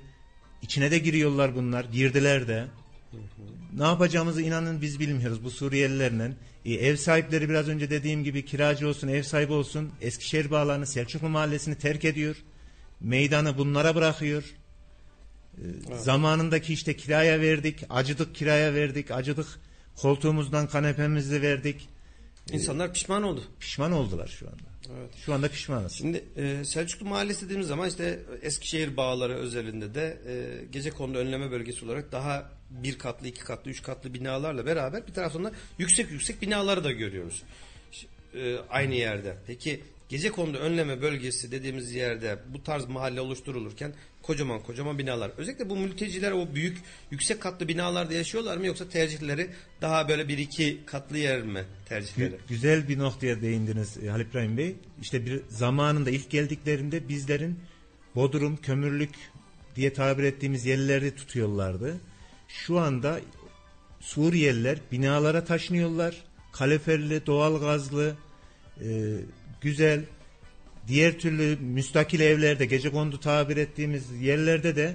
[0.63, 1.85] içine de giriyorlar bunlar.
[1.85, 2.65] Girdiler de.
[3.77, 6.33] Ne yapacağımızı inanın biz bilmiyoruz bu Suriyelilerle.
[6.65, 9.91] E, ev sahipleri biraz önce dediğim gibi kiracı olsun, ev sahibi olsun.
[10.01, 12.37] Eskişehir bağlarını, Selçuklu mahallesini terk ediyor.
[13.01, 14.45] Meydanı bunlara bırakıyor.
[15.59, 19.47] E, Zamanındaki işte kiraya verdik, acıdık kiraya verdik, acıdık
[19.97, 21.89] koltuğumuzdan kanepemizi verdik.
[22.53, 23.43] İnsanlar pişman oldu.
[23.61, 24.69] Pişman oldular şu anda.
[24.99, 25.11] Evet.
[25.27, 25.93] Şu anda pişmanız.
[25.93, 31.51] Şimdi e, Selçuklu Mahallesi dediğimiz zaman işte Eskişehir bağları özelinde de e, gece kondu önleme
[31.51, 36.11] bölgesi olarak daha bir katlı, iki katlı, üç katlı binalarla beraber bir taraftan da yüksek
[36.11, 37.43] yüksek binaları da görüyoruz.
[38.35, 39.37] E, aynı yerde.
[39.47, 45.31] Peki gece kondu önleme bölgesi dediğimiz yerde bu tarz mahalle oluşturulurken kocaman kocaman binalar.
[45.37, 46.79] Özellikle bu mülteciler o büyük
[47.11, 52.31] yüksek katlı binalarda yaşıyorlar mı yoksa tercihleri daha böyle bir iki katlı yer mi tercihleri?
[52.35, 54.77] Gü- Güzel bir noktaya değindiniz e, Halil İbrahim Bey.
[55.03, 57.59] İşte bir zamanında ilk geldiklerinde bizlerin
[58.15, 59.11] Bodrum, kömürlük
[59.77, 61.97] diye tabir ettiğimiz yerleri tutuyorlardı.
[62.49, 63.21] Şu anda
[64.01, 66.25] Suriyeliler binalara taşınıyorlar.
[66.53, 68.17] Kaleferli, doğalgazlı,
[68.81, 68.87] e,
[69.61, 70.05] güzel,
[70.89, 74.95] diğer türlü müstakil evlerde, gece kondu tabir ettiğimiz yerlerde de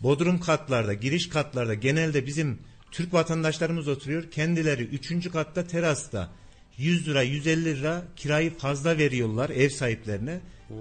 [0.00, 2.58] bodrum katlarda, giriş katlarda genelde bizim
[2.90, 4.30] Türk vatandaşlarımız oturuyor.
[4.30, 6.30] Kendileri üçüncü katta terasta
[6.78, 10.40] 100 lira 150 lira kirayı fazla veriyorlar ev sahiplerine.
[10.70, 10.74] Ee,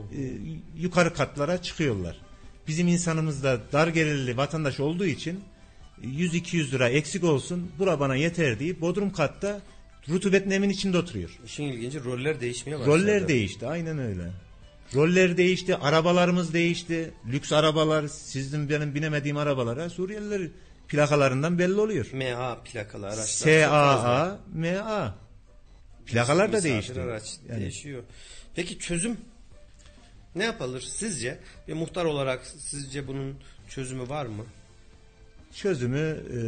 [0.77, 2.21] yukarı katlara çıkıyorlar.
[2.67, 5.39] Bizim insanımız da dar gelirli vatandaş olduğu için
[6.03, 9.61] 100-200 lira eksik olsun bura bana yeter deyip bodrum katta
[10.09, 11.39] rutubet nemin içinde oturuyor.
[11.45, 12.97] İşin ilginci roller değişmeye başladı.
[12.97, 14.31] Roller değişti aynen öyle.
[14.95, 17.13] Roller değişti, arabalarımız değişti.
[17.31, 20.41] Lüks arabalar, sizin benim binemediğim arabalara Suriyeliler
[20.87, 22.11] plakalarından belli oluyor.
[22.13, 23.25] MA plakalı araçlar.
[23.25, 25.15] SAA, MA.
[26.05, 27.01] Plakalar da Misafir değişti.
[27.01, 28.03] Araç Yani değişiyor.
[28.55, 29.17] Peki çözüm
[30.35, 31.39] ne yapılır sizce?
[31.67, 33.35] Bir muhtar olarak sizce bunun
[33.69, 34.45] çözümü var mı?
[35.53, 36.39] çözümü e,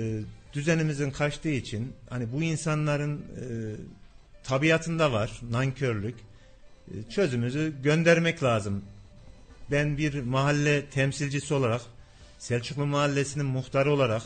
[0.53, 3.45] düzenimizin kaçtığı için hani bu insanların e,
[4.43, 6.15] tabiatında var nankörlük.
[6.87, 8.83] E, çözümümüzü göndermek lazım.
[9.71, 11.81] Ben bir mahalle temsilcisi olarak
[12.39, 14.21] Selçuklu Mahallesi'nin muhtarı olarak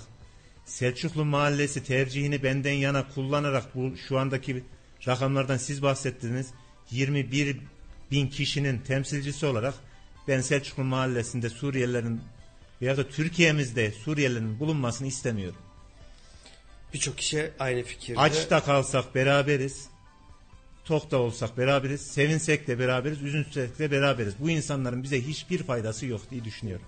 [0.65, 4.63] Selçuklu Mahallesi tercihini benden yana kullanarak bu şu andaki
[5.07, 6.47] rakamlardan siz bahsettiniz
[6.91, 7.57] 21
[8.11, 9.73] bin kişinin temsilcisi olarak
[10.27, 12.21] ben Selçuklu Mahallesi'nde Suriyelilerin
[12.81, 15.66] veya da Türkiye'mizde Suriyelilerin bulunmasını istemiyorum.
[16.93, 18.19] Birçok kişi aynı fikirde.
[18.19, 19.87] Aç da kalsak beraberiz.
[20.85, 22.01] Tok da olsak beraberiz.
[22.01, 23.21] Sevinsek de beraberiz.
[23.21, 24.33] Üzünsek de beraberiz.
[24.39, 26.85] Bu insanların bize hiçbir faydası yok diye düşünüyorum.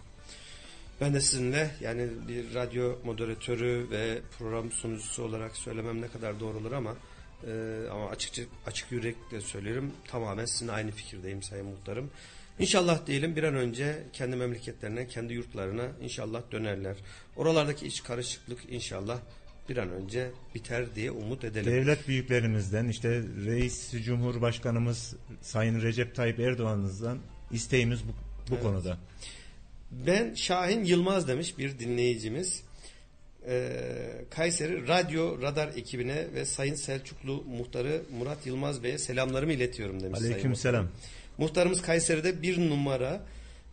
[1.02, 6.58] Ben de sizinle yani bir radyo moderatörü ve program sunucusu olarak söylemem ne kadar doğru
[6.58, 6.96] olur ama
[7.48, 7.52] e,
[7.92, 9.92] ama açıkça açık yürekle söylerim.
[10.08, 12.12] Tamamen sizinle aynı fikirdeyim Sayın Muhtarım.
[12.60, 16.96] İnşallah diyelim bir an önce kendi memleketlerine, kendi yurtlarına inşallah dönerler.
[17.36, 19.20] Oralardaki iç karışıklık inşallah
[19.70, 21.72] bir an önce biter diye umut edelim.
[21.72, 27.20] Devlet büyüklerimizden işte Reis Cumhurbaşkanımız Sayın Recep Tayyip Erdoğan'ımızdan
[27.52, 28.12] isteğimiz bu,
[28.56, 28.98] bu konuda.
[29.92, 32.64] Ben Şahin Yılmaz demiş bir dinleyicimiz.
[33.48, 40.20] Ee, Kayseri Radyo Radar ekibine ve Sayın Selçuklu Muhtarı Murat Yılmaz Bey'e selamlarımı iletiyorum demiş.
[40.20, 40.84] Sayın Aleykümselam.
[40.84, 41.00] Muhtarım.
[41.38, 43.22] Muhtarımız Kayseri'de bir numara.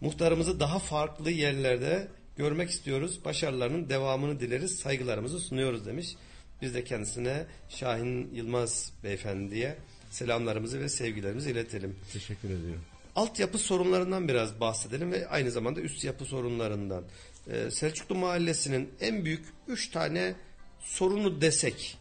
[0.01, 3.25] Muhtarımızı daha farklı yerlerde görmek istiyoruz.
[3.25, 4.79] Başarılarının devamını dileriz.
[4.79, 6.17] Saygılarımızı sunuyoruz demiş.
[6.63, 9.77] Biz de kendisine Şahin Yılmaz beyefendiye
[10.11, 11.97] selamlarımızı ve sevgilerimizi iletelim.
[12.13, 12.81] Teşekkür ediyorum.
[13.17, 17.05] altyapı sorunlarından biraz bahsedelim ve aynı zamanda üst yapı sorunlarından.
[17.51, 20.35] Ee, Selçuklu Mahallesi'nin en büyük üç tane
[20.81, 21.99] sorunu desek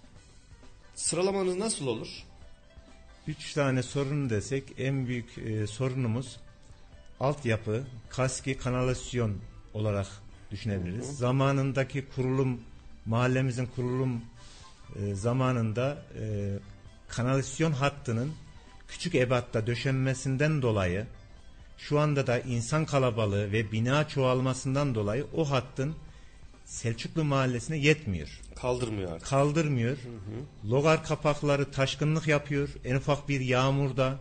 [0.95, 2.07] sıralamanız nasıl olur?
[3.27, 6.37] Üç tane sorun desek en büyük e, sorunumuz
[7.19, 9.37] altyapı, kaski, kanalizasyon
[9.73, 10.07] olarak
[10.55, 11.17] düşünebiliriz.
[11.17, 12.61] Zamanındaki kurulum,
[13.05, 14.21] mahallemizin kurulum
[14.95, 16.53] e, zamanında e,
[17.07, 18.31] kanalizasyon hattının
[18.87, 21.05] küçük ebatta döşenmesinden dolayı
[21.77, 25.95] şu anda da insan kalabalığı ve bina çoğalmasından dolayı o hattın
[26.65, 29.27] Selçuklu mahallesine yetmiyor Kaldırmıyor artık.
[29.27, 29.97] kaldırmıyor.
[30.69, 32.69] Logar kapakları taşkınlık yapıyor.
[32.85, 34.19] En ufak bir yağmurda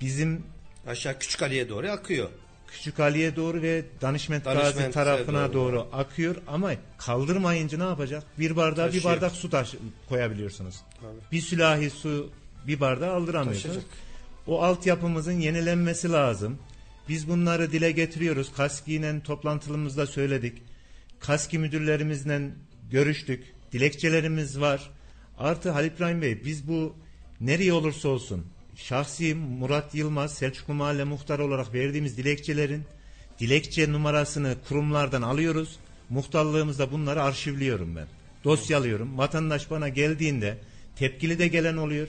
[0.00, 0.42] bizim
[0.86, 2.30] Aşağı Küçük Ali'ye doğru akıyor.
[2.68, 5.72] Küçük Ali'ye doğru ve Danışment, Gazi tarafına doğru.
[5.72, 5.88] doğru.
[5.92, 8.24] akıyor ama kaldırmayınca ne yapacak?
[8.38, 9.14] Bir bardağa bir Taşıyor.
[9.14, 9.74] bardak su taş
[10.08, 10.76] koyabiliyorsunuz.
[11.00, 11.32] Tabii.
[11.32, 12.30] Bir sülahi su
[12.66, 13.74] bir bardağa aldıramıyorsunuz.
[13.74, 13.90] Taşıyacak.
[14.46, 16.58] O altyapımızın yenilenmesi lazım.
[17.08, 18.52] Biz bunları dile getiriyoruz.
[18.56, 20.62] Kaski'yle toplantımızda söyledik.
[21.20, 22.40] Kaski müdürlerimizle
[22.90, 23.44] görüştük.
[23.72, 24.90] Dilekçelerimiz var.
[25.38, 26.96] Artı Halil İbrahim Bey biz bu
[27.40, 28.46] nereye olursa olsun
[28.76, 32.84] şahsi Murat Yılmaz Selçuklu Mahalle Muhtarı olarak verdiğimiz dilekçelerin
[33.40, 35.76] dilekçe numarasını kurumlardan alıyoruz.
[36.10, 38.06] Muhtarlığımızda bunları arşivliyorum ben.
[38.44, 39.18] Dosyalıyorum.
[39.18, 40.58] Vatandaş bana geldiğinde
[40.96, 42.08] tepkili de gelen oluyor.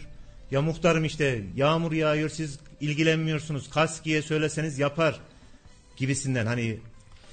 [0.51, 3.69] Ya muhtarım işte yağmur yağıyor siz ilgilenmiyorsunuz.
[3.69, 5.19] Kaskiye söyleseniz yapar
[5.97, 6.77] gibisinden hani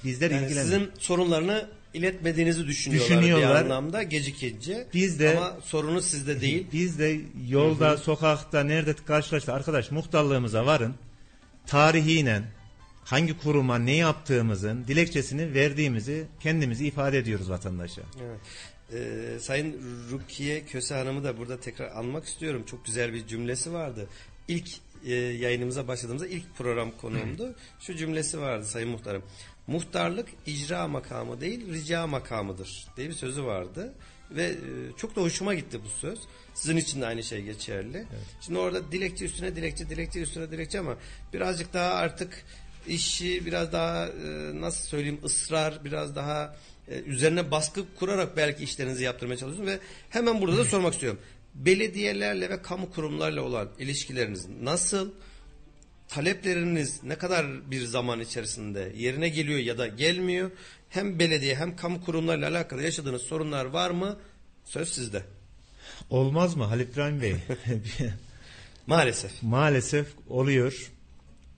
[0.03, 0.63] bizler Yani ilgilen.
[0.63, 3.49] sizin sorunlarını iletmediğinizi düşünüyorlar, Düşünüyorlar.
[3.65, 4.87] bir anlamda gecikince.
[4.93, 6.67] Biz de- Ama sorunu sizde değil.
[6.73, 10.95] Biz de yolda, sokakta, nerede karşılaştık arkadaş muhtarlığımıza varın.
[11.67, 12.41] Tarihiyle
[13.05, 18.01] hangi kuruma ne yaptığımızın dilekçesini verdiğimizi kendimizi ifade ediyoruz vatandaşa.
[18.23, 18.39] Evet.
[18.93, 19.81] Ee, Sayın
[20.11, 22.63] Rukiye Köse Hanım'ı da burada tekrar anmak istiyorum.
[22.71, 24.07] Çok güzel bir cümlesi vardı.
[24.47, 24.67] İlk
[25.05, 27.55] e, yayınımıza başladığımızda ilk program konuğumdu.
[27.79, 29.23] Şu cümlesi vardı Sayın Muhtarım.
[29.67, 33.93] Muhtarlık icra makamı değil rica makamıdır diye bir sözü vardı.
[34.31, 34.55] Ve e,
[34.97, 36.19] çok da hoşuma gitti bu söz.
[36.53, 38.05] Sizin için de aynı şey geçerli.
[38.41, 40.97] Şimdi orada dilekçe üstüne dilekçe, dilekçe üstüne dilekçe ama
[41.33, 42.45] birazcık daha artık
[42.87, 44.11] işi biraz daha e,
[44.61, 46.55] nasıl söyleyeyim ısrar, biraz daha
[46.87, 51.19] e, üzerine baskı kurarak belki işlerinizi yaptırmaya çalışıyorsunuz ve hemen burada da sormak istiyorum.
[51.55, 55.11] Belediyelerle ve kamu kurumlarla olan ilişkileriniz nasıl?
[56.09, 60.51] Talepleriniz ne kadar bir zaman içerisinde yerine geliyor ya da gelmiyor?
[60.89, 64.17] Hem belediye hem kamu kurumlarıyla alakalı yaşadığınız sorunlar var mı?
[64.65, 65.23] Söz sizde.
[66.09, 67.35] Olmaz mı Halil İbrahim Bey?
[68.87, 69.43] Maalesef.
[69.43, 70.91] Maalesef oluyor.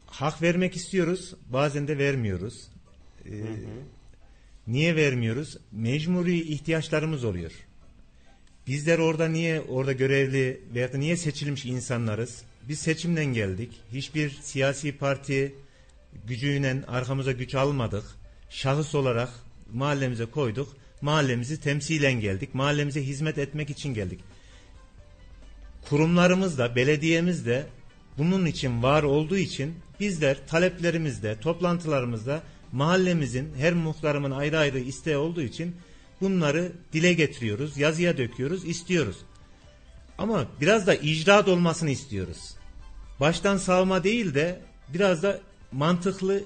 [0.06, 2.68] Hak vermek istiyoruz, bazen de vermiyoruz.
[3.26, 3.32] Ee,
[4.68, 5.58] Niye vermiyoruz?
[5.72, 7.52] Mecburi ihtiyaçlarımız oluyor.
[8.68, 12.42] Bizler orada niye orada görevli veya da niye seçilmiş insanlarız?
[12.67, 13.71] Biz seçimden geldik.
[13.93, 15.56] Hiçbir siyasi parti
[16.25, 18.03] gücüyle arkamıza güç almadık.
[18.49, 19.30] Şahıs olarak
[19.73, 20.77] mahallemize koyduk.
[21.01, 22.53] Mahallemizi temsilen geldik.
[22.53, 24.19] Mahallemize hizmet etmek için geldik
[25.89, 27.65] kurumlarımız da belediyemiz de
[28.17, 35.41] bunun için var olduğu için bizler taleplerimizde, toplantılarımızda mahallemizin her muhtarımın ayrı ayrı isteği olduğu
[35.41, 35.75] için
[36.21, 39.17] bunları dile getiriyoruz, yazıya döküyoruz, istiyoruz.
[40.17, 42.57] Ama biraz da icraat olmasını istiyoruz.
[43.19, 44.60] Baştan savma değil de
[44.93, 45.39] biraz da
[45.71, 46.43] mantıklı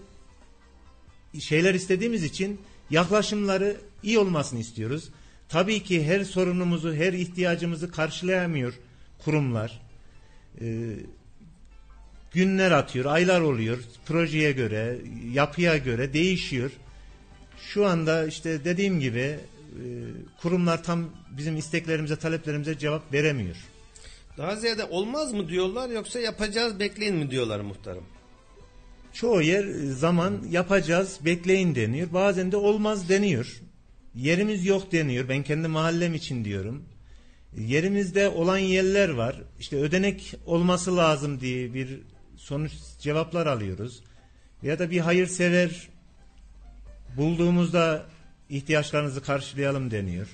[1.40, 5.10] şeyler istediğimiz için yaklaşımları iyi olmasını istiyoruz.
[5.50, 8.74] Tabii ki her sorunumuzu, her ihtiyacımızı karşılayamıyor
[9.24, 9.82] kurumlar.
[10.62, 10.96] Ee,
[12.34, 13.78] günler atıyor, aylar oluyor.
[14.06, 14.98] Projeye göre,
[15.32, 16.72] yapıya göre değişiyor.
[17.58, 19.40] Şu anda işte dediğim gibi e,
[20.42, 23.56] kurumlar tam bizim isteklerimize, taleplerimize cevap veremiyor.
[24.38, 28.04] Daha ziyade olmaz mı diyorlar yoksa yapacağız bekleyin mi diyorlar muhtarım?
[29.14, 32.14] Çoğu yer e, zaman yapacağız, bekleyin deniyor.
[32.14, 33.62] Bazen de olmaz deniyor.
[34.16, 35.30] Yerimiz yok deniyor.
[35.30, 36.86] Ben kendi mahallem için diyorum.
[37.58, 39.42] Yerimizde olan yerler var.
[39.60, 42.02] İşte ödenek olması lazım diye bir
[42.38, 44.04] sonuç cevaplar alıyoruz.
[44.64, 45.90] Ya da bir hayırsever
[47.18, 48.06] bulduğumuzda
[48.50, 50.28] ihtiyaçlarınızı karşılayalım deniyor.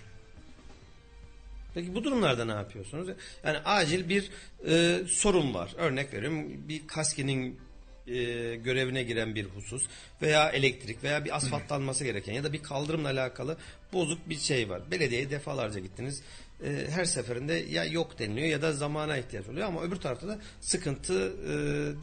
[1.77, 3.07] Peki bu durumlarda ne yapıyorsunuz?
[3.43, 4.31] Yani acil bir
[4.67, 5.73] e, sorun var.
[5.77, 7.59] Örnek veriyorum bir kaskinin
[8.07, 8.15] e,
[8.55, 9.85] görevine giren bir husus
[10.21, 13.57] veya elektrik veya bir asfaltlanması gereken ya da bir kaldırımla alakalı
[13.93, 14.91] bozuk bir şey var.
[14.91, 16.21] Belediyeye defalarca gittiniz.
[16.63, 20.39] E, her seferinde ya yok deniliyor ya da zamana ihtiyaç oluyor ama öbür tarafta da
[20.61, 21.53] sıkıntı e,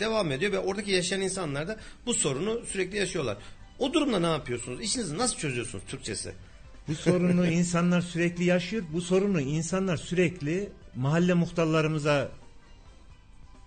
[0.00, 3.36] devam ediyor ve oradaki yaşayan insanlar da bu sorunu sürekli yaşıyorlar.
[3.78, 4.80] O durumda ne yapıyorsunuz?
[4.80, 6.32] İşinizi nasıl çözüyorsunuz Türkçesi?
[6.88, 8.82] Bu sorunu insanlar sürekli yaşıyor.
[8.92, 12.30] Bu sorunu insanlar sürekli mahalle muhtarlarımıza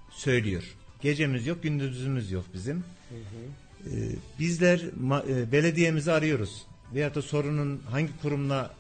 [0.09, 0.63] söylüyor.
[1.01, 2.83] Gecemiz yok, gündüzümüz yok bizim.
[3.85, 3.89] Ee,
[4.39, 4.79] bizler
[5.29, 6.65] e, belediyemizi arıyoruz.
[6.93, 8.73] Veyahut da sorunun hangi kurumla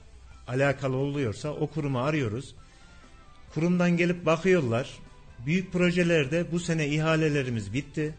[0.47, 2.55] alakalı oluyorsa o kurumu arıyoruz.
[3.53, 4.97] Kurumdan gelip bakıyorlar.
[5.45, 8.13] Büyük projelerde bu sene ihalelerimiz bitti.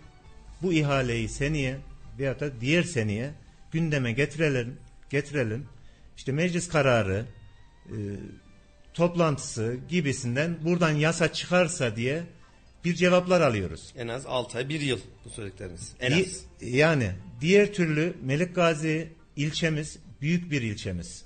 [0.63, 1.79] Bu ihaleyi seneye
[2.19, 3.31] veyahut da diğer seneye
[3.73, 4.77] gündeme getirelim.
[5.11, 5.67] getirelim.
[6.19, 7.27] İşte meclis kararı,
[7.87, 7.97] e,
[8.95, 12.23] toplantısı gibisinden buradan yasa çıkarsa diye
[12.85, 13.93] bir cevaplar alıyoruz.
[13.97, 15.93] En az 6 ay 1 yıl bu söyledikleriniz.
[16.01, 16.41] En Di- az.
[16.69, 21.25] Yani diğer türlü Melik Gazi ilçemiz büyük bir ilçemiz.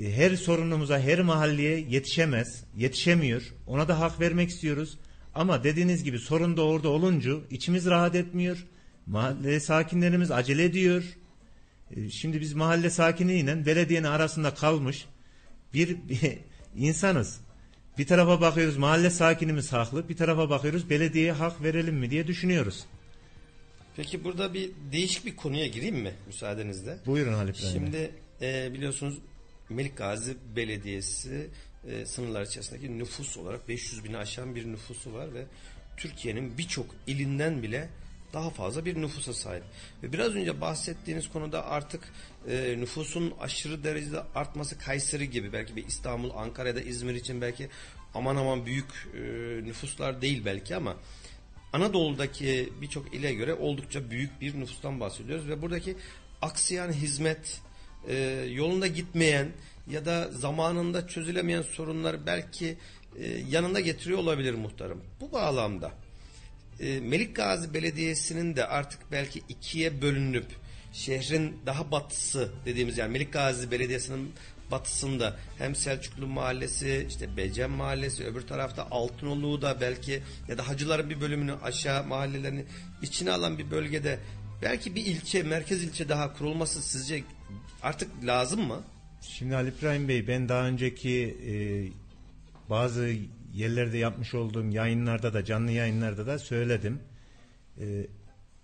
[0.00, 3.42] E, Her sorunumuza, her mahalleye yetişemez, yetişemiyor.
[3.66, 4.98] Ona da hak vermek istiyoruz.
[5.34, 8.66] Ama dediğiniz gibi sorun da orada olunca içimiz rahat etmiyor.
[9.06, 11.02] Mahalle sakinlerimiz acele ediyor.
[11.96, 15.06] E, Şimdi biz mahalle sakiniyle belediyenin arasında kalmış
[15.74, 16.38] bir, bir
[16.76, 17.40] insanız.
[17.98, 22.86] Bir tarafa bakıyoruz mahalle sakinimiz haklı, bir tarafa bakıyoruz belediyeye hak verelim mi diye düşünüyoruz.
[23.96, 26.98] Peki burada bir değişik bir konuya gireyim mi müsaadenizle?
[27.06, 27.70] Buyurun Halip Bey.
[27.72, 29.18] Şimdi e, biliyorsunuz
[29.68, 31.46] Melik Gazi Belediyesi
[31.88, 35.44] e, sınırlar içerisindeki nüfus olarak 500 bini aşan bir nüfusu var ve
[35.96, 37.88] Türkiye'nin birçok ilinden bile
[38.32, 39.62] daha fazla bir nüfusa sahip.
[40.02, 42.12] Ve biraz önce bahsettiğiniz konuda artık
[42.48, 47.40] e, nüfusun aşırı derecede artması Kayseri gibi belki bir İstanbul, Ankara ya da İzmir için
[47.40, 47.68] belki
[48.14, 49.20] aman aman büyük e,
[49.64, 50.96] nüfuslar değil belki ama
[51.72, 55.96] Anadolu'daki birçok ile göre oldukça büyük bir nüfustan bahsediyoruz ve buradaki
[56.42, 57.60] aksayan hizmet,
[58.08, 58.14] e,
[58.50, 59.48] yolunda gitmeyen
[59.90, 62.76] ya da zamanında çözülemeyen sorunları belki
[63.18, 65.02] e, yanında getiriyor olabilir muhtarım.
[65.20, 65.92] Bu bağlamda
[66.80, 70.46] e, Melik Gazi Belediyesi'nin de artık belki ikiye bölünüp
[70.92, 74.32] şehrin daha batısı dediğimiz yani Melik Gazi Belediyesi'nin
[74.70, 81.10] batısında hem Selçuklu Mahallesi işte Becem Mahallesi öbür tarafta Altınoluk'u da belki ya da Hacıların
[81.10, 82.64] bir bölümünü aşağı mahallelerini
[83.02, 84.18] içine alan bir bölgede
[84.62, 87.22] belki bir ilçe merkez ilçe daha kurulması sizce
[87.82, 88.82] artık lazım mı?
[89.22, 91.54] Şimdi Ali İbrahim Bey ben daha önceki e,
[92.70, 93.10] bazı
[93.58, 97.00] yerlerde yapmış olduğum yayınlarda da canlı yayınlarda da söyledim.
[97.80, 98.06] E,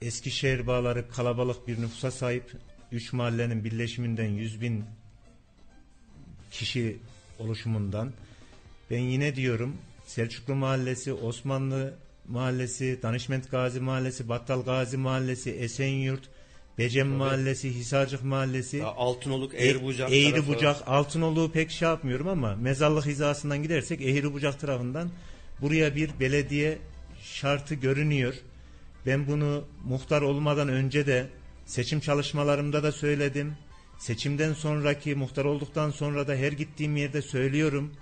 [0.02, 2.52] Eskişehir bağları kalabalık bir nüfusa sahip.
[2.92, 4.84] Üç mahallenin birleşiminden 100 bin
[6.50, 6.98] kişi
[7.38, 8.12] oluşumundan.
[8.90, 9.76] Ben yine diyorum
[10.06, 11.94] Selçuklu Mahallesi, Osmanlı
[12.28, 16.28] Mahallesi, Danışment Gazi Mahallesi, Battal Gazi Mahallesi, Esenyurt,
[16.78, 18.76] Becem Mahallesi, Hisarcık Mahallesi.
[18.76, 20.48] Ya Altınoluk, E- Eğribucak Eğri tarafı.
[20.48, 25.10] Bucak, Altınoluk'u pek şey yapmıyorum ama mezarlık hizasından gidersek Eğri Bucak tarafından
[25.60, 26.78] buraya bir belediye
[27.22, 28.34] şartı görünüyor.
[29.06, 31.26] Ben bunu muhtar olmadan önce de
[31.66, 33.52] seçim çalışmalarımda da söyledim.
[33.98, 37.92] Seçimden sonraki muhtar olduktan sonra da her gittiğim yerde söylüyorum.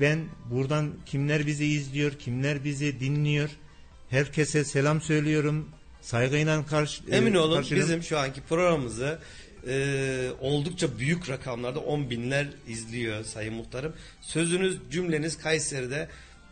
[0.00, 0.18] Ben
[0.50, 3.50] buradan kimler bizi izliyor, kimler bizi dinliyor.
[4.10, 5.68] Herkese selam söylüyorum.
[6.04, 7.88] Saygıyla karşı Emin e, olun karşılıyorum.
[7.88, 9.18] bizim şu anki programımızı
[9.68, 13.92] e, oldukça büyük rakamlarda 10 binler izliyor Sayın Muhtarım.
[14.20, 16.08] Sözünüz cümleniz Kayseri'de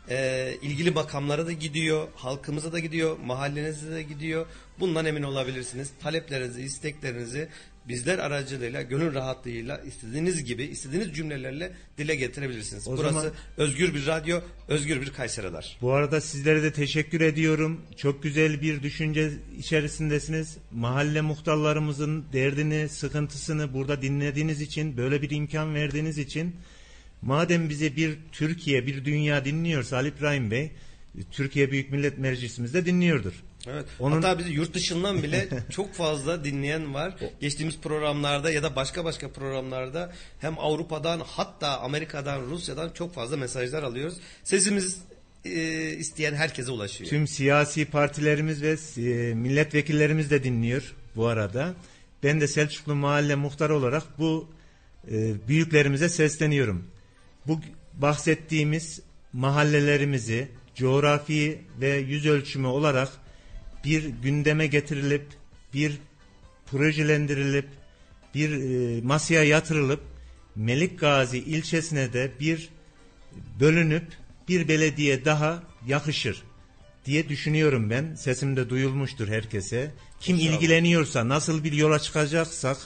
[0.09, 4.47] e, ilgili makamlara da gidiyor, halkımıza da gidiyor, mahallenize de gidiyor.
[4.81, 5.91] Bundan emin olabilirsiniz.
[6.03, 7.49] Taleplerinizi, isteklerinizi
[7.89, 12.89] bizler aracılığıyla, gönül rahatlığıyla istediğiniz gibi, istediğiniz cümlelerle dile getirebilirsiniz.
[12.89, 15.79] O Burası zaman- özgür bir radyo, özgür bir Kayseri'ler.
[15.83, 17.81] Bu arada sizlere de teşekkür ediyorum.
[17.97, 20.57] Çok güzel bir düşünce içerisindesiniz.
[20.73, 26.57] Mahalle muhtarlarımızın derdini, sıkıntısını burada dinlediğiniz için, böyle bir imkan verdiğiniz için
[27.23, 30.71] madem bize bir Türkiye, bir dünya dinliyorsa Ali İbrahim Bey,
[31.31, 33.33] Türkiye Büyük Millet Meclisimiz de dinliyordur.
[33.67, 33.85] Evet.
[34.01, 37.15] Onun- Hatta bizi yurt dışından bile çok fazla dinleyen var.
[37.41, 43.83] Geçtiğimiz programlarda ya da başka başka programlarda hem Avrupa'dan hatta Amerika'dan, Rusya'dan çok fazla mesajlar
[43.83, 44.15] alıyoruz.
[44.45, 44.99] Sesimiz
[45.45, 45.51] e,
[45.91, 47.11] isteyen herkese ulaşıyor.
[47.11, 51.75] Tüm siyasi partilerimiz ve e, milletvekillerimiz de dinliyor bu arada.
[52.23, 54.49] Ben de Selçuklu Mahalle Muhtarı olarak bu
[55.11, 56.85] e, büyüklerimize sesleniyorum.
[57.47, 57.61] Bu
[57.95, 59.01] bahsettiğimiz
[59.33, 63.09] mahallelerimizi coğrafi ve yüz ölçümü olarak
[63.85, 65.27] bir gündeme getirilip
[65.75, 65.99] bir
[66.67, 67.69] projelendirilip
[68.35, 70.01] bir e, masaya yatırılıp
[70.57, 72.69] Melik Gazi ilçesine de bir
[73.61, 74.07] bölünüp
[74.49, 76.43] bir belediye daha yakışır
[77.07, 78.15] diye düşünüyorum ben.
[78.15, 79.91] Sesim de duyulmuştur herkese.
[80.21, 80.55] Kim İnşallah.
[80.55, 82.77] ilgileniyorsa nasıl bir yola çıkacaksak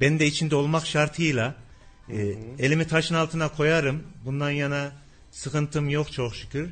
[0.00, 1.54] ben de içinde olmak şartıyla
[2.08, 4.02] e, elimi taşın altına koyarım.
[4.24, 4.92] Bundan yana
[5.30, 6.70] sıkıntım yok çok şükür.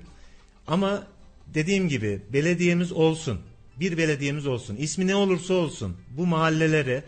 [0.66, 1.06] Ama
[1.54, 3.40] dediğim gibi belediyemiz olsun.
[3.80, 4.76] Bir belediyemiz olsun.
[4.76, 5.96] İsmi ne olursa olsun.
[6.10, 7.04] Bu mahallelere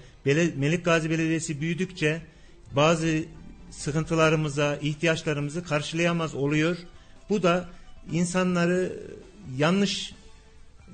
[0.57, 2.23] Melik Gazi Belediyesi büyüdükçe
[2.73, 3.25] bazı
[3.71, 6.77] sıkıntılarımıza, ihtiyaçlarımızı karşılayamaz oluyor.
[7.31, 7.69] Bu da
[8.13, 9.03] insanları
[9.57, 10.13] yanlış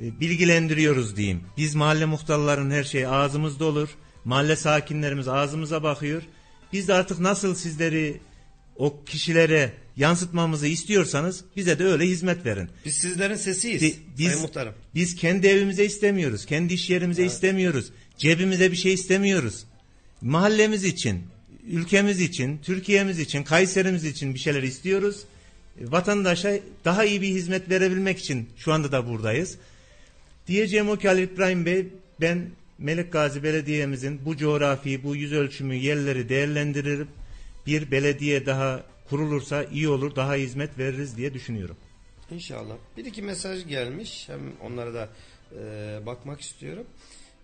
[0.00, 1.40] e, bilgilendiriyoruz diyeyim.
[1.56, 3.88] Biz mahalle muhtarların her şey ağzımızda olur.
[4.24, 6.22] Mahalle sakinlerimiz ağzımıza bakıyor.
[6.72, 8.20] Biz de artık nasıl sizleri
[8.76, 12.68] o kişilere yansıtmamızı istiyorsanız bize de öyle hizmet verin.
[12.84, 13.82] Biz sizlerin sesiyiz.
[13.82, 14.74] Bi- Biz, Sayın Muhtarım.
[14.94, 16.46] biz kendi evimize istemiyoruz.
[16.46, 17.90] Kendi iş yerimize istemiyoruz.
[18.18, 19.64] Cebimize bir şey istemiyoruz.
[20.22, 21.22] Mahallemiz için,
[21.70, 25.16] ülkemiz için, Türkiye'miz için, Kayserimiz için bir şeyler istiyoruz.
[25.80, 26.52] E, Vatandaşa
[26.84, 29.56] daha iyi bir hizmet verebilmek için şu anda da buradayız.
[30.48, 31.86] Diyeceğim o ki Ali İbrahim Bey
[32.20, 32.46] ben
[32.78, 37.08] Melik Gazi Belediye'mizin bu coğrafi, bu yüz ölçümü yerleri değerlendirip
[37.66, 41.76] bir belediye daha kurulursa iyi olur, daha hizmet veririz diye düşünüyorum.
[42.30, 42.74] İnşallah.
[42.96, 44.28] Bir iki mesaj gelmiş.
[44.28, 45.08] Hem onlara da
[45.52, 46.86] e, bakmak istiyorum.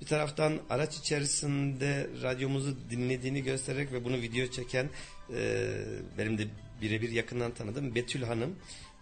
[0.01, 4.89] Bir taraftan araç içerisinde radyomuzu dinlediğini göstererek ve bunu video çeken
[5.35, 5.69] e,
[6.19, 6.47] benim de
[6.83, 8.57] birebir yakından tanıdığım Betül Hanım.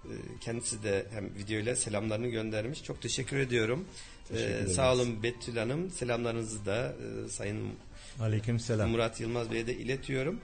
[0.05, 2.85] E, kendisi de hem videoyla selamlarını göndermiş.
[2.85, 3.85] Çok teşekkür ediyorum.
[4.35, 5.91] E, sağ olun Betül Hanım.
[5.91, 6.95] Selamlarınızı da
[7.27, 7.69] e, Sayın
[8.21, 8.91] Aleyküm selam.
[8.91, 10.41] Murat Yılmaz Bey'e de iletiyorum.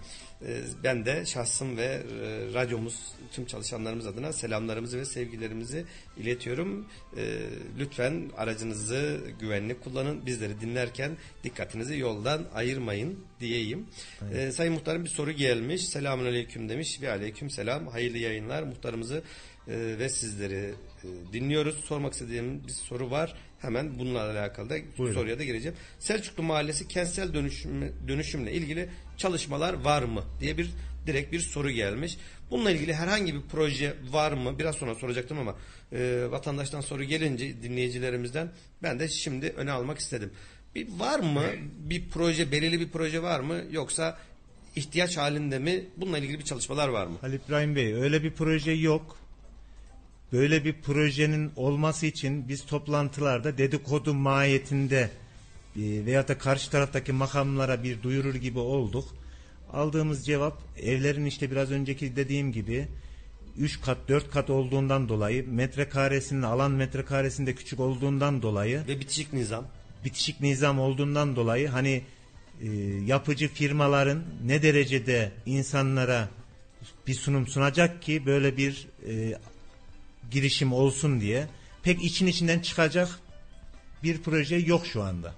[0.49, 2.03] Ee, Ben de şahsım ve e,
[2.55, 5.84] radyomuz tüm çalışanlarımız adına selamlarımızı ve sevgilerimizi
[6.16, 6.86] iletiyorum.
[7.16, 7.40] Ee,
[7.78, 10.26] Lütfen aracınızı güvenli kullanın.
[10.26, 13.86] Bizleri dinlerken dikkatinizi yoldan ayırmayın diyeyim.
[14.34, 15.88] Ee, Sayın Muhtarım bir soru gelmiş.
[15.88, 17.86] Selamun Aleyküm demiş ve Aleyküm Selam.
[17.86, 18.62] Hayırlı yayınlar.
[18.62, 19.22] Muhtarımızı
[19.68, 20.74] e, ve sizleri
[21.05, 21.84] e, dinliyoruz.
[21.84, 23.34] Sormak istediğim bir soru var.
[23.59, 25.14] Hemen bununla alakalı da Buyurun.
[25.14, 25.76] soruya da gireceğim.
[25.99, 28.88] Selçuklu Mahallesi kentsel dönüşüm, dönüşümle ilgili
[29.19, 30.71] çalışmalar var mı diye bir
[31.07, 32.19] direkt bir soru gelmiş.
[32.51, 34.59] Bununla ilgili herhangi bir proje var mı?
[34.59, 35.57] Biraz sonra soracaktım ama
[35.93, 38.51] e, vatandaştan soru gelince dinleyicilerimizden
[38.83, 40.31] ben de şimdi öne almak istedim.
[40.75, 41.43] Bir var mı?
[41.79, 43.62] Bir proje, belirli bir proje var mı?
[43.71, 44.19] Yoksa
[44.77, 45.85] ihtiyaç halinde mi?
[45.97, 47.17] Bununla ilgili bir çalışmalar var mı?
[47.23, 49.19] Ali İbrahim Bey öyle bir proje yok.
[50.33, 55.11] Böyle bir projenin olması için biz toplantılarda dedikodu mahiyetinde
[55.77, 59.09] e, veyahut da karşı taraftaki makamlara bir duyurur gibi olduk.
[59.72, 62.89] Aldığımız cevap evlerin işte biraz önceki dediğim gibi
[63.59, 69.66] 3 kat 4 kat olduğundan dolayı metrekaresinin alan metrekaresinde küçük olduğundan dolayı Ve bitişik nizam.
[70.05, 72.03] bitişik nizam olduğundan dolayı hani
[72.62, 72.68] e,
[73.07, 76.29] yapıcı firmaların ne derecede insanlara
[77.07, 79.39] bir sunum sunacak ki böyle bir e,
[80.31, 81.47] girişim olsun diye
[81.83, 83.20] pek için içinden çıkacak
[84.03, 85.35] bir proje yok şu anda.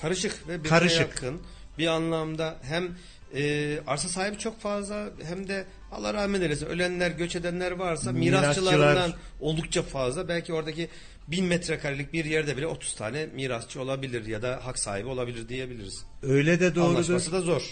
[0.00, 1.00] Karışık ve birbirine Karışık.
[1.00, 1.40] yakın.
[1.78, 2.88] Bir anlamda hem
[3.34, 9.10] e, arsa sahibi çok fazla hem de Allah rahmet eylesin ölenler göç edenler varsa mirasçılarından
[9.10, 10.28] Mirasçılar- oldukça fazla.
[10.28, 10.88] Belki oradaki
[11.28, 16.04] bin metrekarelik bir yerde bile 30 tane mirasçı olabilir ya da hak sahibi olabilir diyebiliriz.
[16.22, 16.90] Öyle de doğrudur.
[16.94, 17.62] Anlaşması da zor.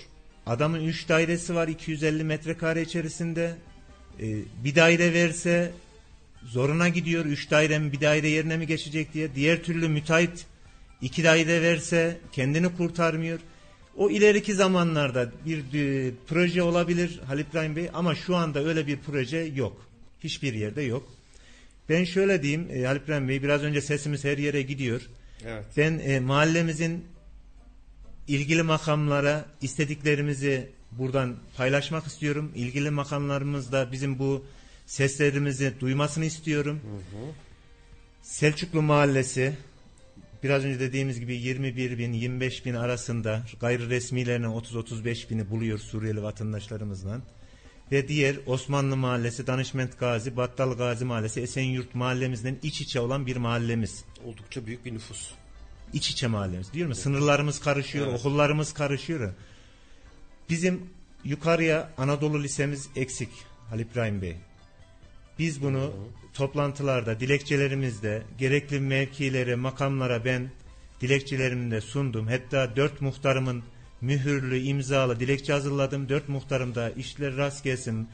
[0.46, 3.56] Adamın 3 dairesi var 250 metrekare içerisinde.
[4.20, 5.72] Ee, bir daire verse
[6.44, 7.24] zoruna gidiyor.
[7.24, 9.34] 3 daire mi bir daire yerine mi geçecek diye.
[9.34, 10.46] Diğer türlü müteahhit
[11.02, 13.40] 2 daire verse kendini kurtarmıyor.
[13.96, 18.98] O ileriki zamanlarda bir e, proje olabilir Halil İbrahim Bey ama şu anda öyle bir
[18.98, 19.86] proje yok.
[20.20, 21.08] Hiçbir yerde yok.
[21.88, 25.00] Ben şöyle diyeyim e, Halil İbrahim Bey biraz önce sesimiz her yere gidiyor.
[25.46, 25.64] Evet.
[25.76, 27.04] Ben e, mahallemizin
[28.28, 32.52] ilgili makamlara istediklerimizi buradan paylaşmak istiyorum.
[32.54, 34.44] İlgili makamlarımız da bizim bu
[34.86, 36.80] seslerimizi duymasını istiyorum.
[38.22, 39.52] Selçuklu Mahallesi
[40.42, 46.22] biraz önce dediğimiz gibi 21 bin 25 bin arasında gayri resmilerine 30-35 bini buluyor Suriyeli
[46.22, 47.20] vatandaşlarımızla.
[47.92, 53.36] Ve diğer Osmanlı Mahallesi, Danışment Gazi, Battal Gazi Mahallesi, Esenyurt mahallemizden iç içe olan bir
[53.36, 55.30] mahallemiz Oldukça büyük bir nüfus.
[55.92, 56.94] iç içe mahallemiz diyor mu?
[56.94, 58.20] Sınırlarımız karışıyor, Evet.
[58.20, 59.32] okullarımız karışıyor.
[60.50, 60.90] Bizim
[61.24, 63.28] yukarıya Anadolu Lisemiz eksik
[63.70, 64.36] Halil İbrahim Bey.
[65.38, 65.94] Biz bunu
[66.38, 70.50] toplantılarda, dilekçelerimizde, gerekli mevkilere, makamlara ben
[71.00, 72.26] dilekçelerimi de sundum.
[72.26, 73.62] Hatta dört muhtarımın
[74.00, 76.08] mühürlü, imzalı dilekçe hazırladım.
[76.08, 78.08] Dört muhtarım da işler rast gelsin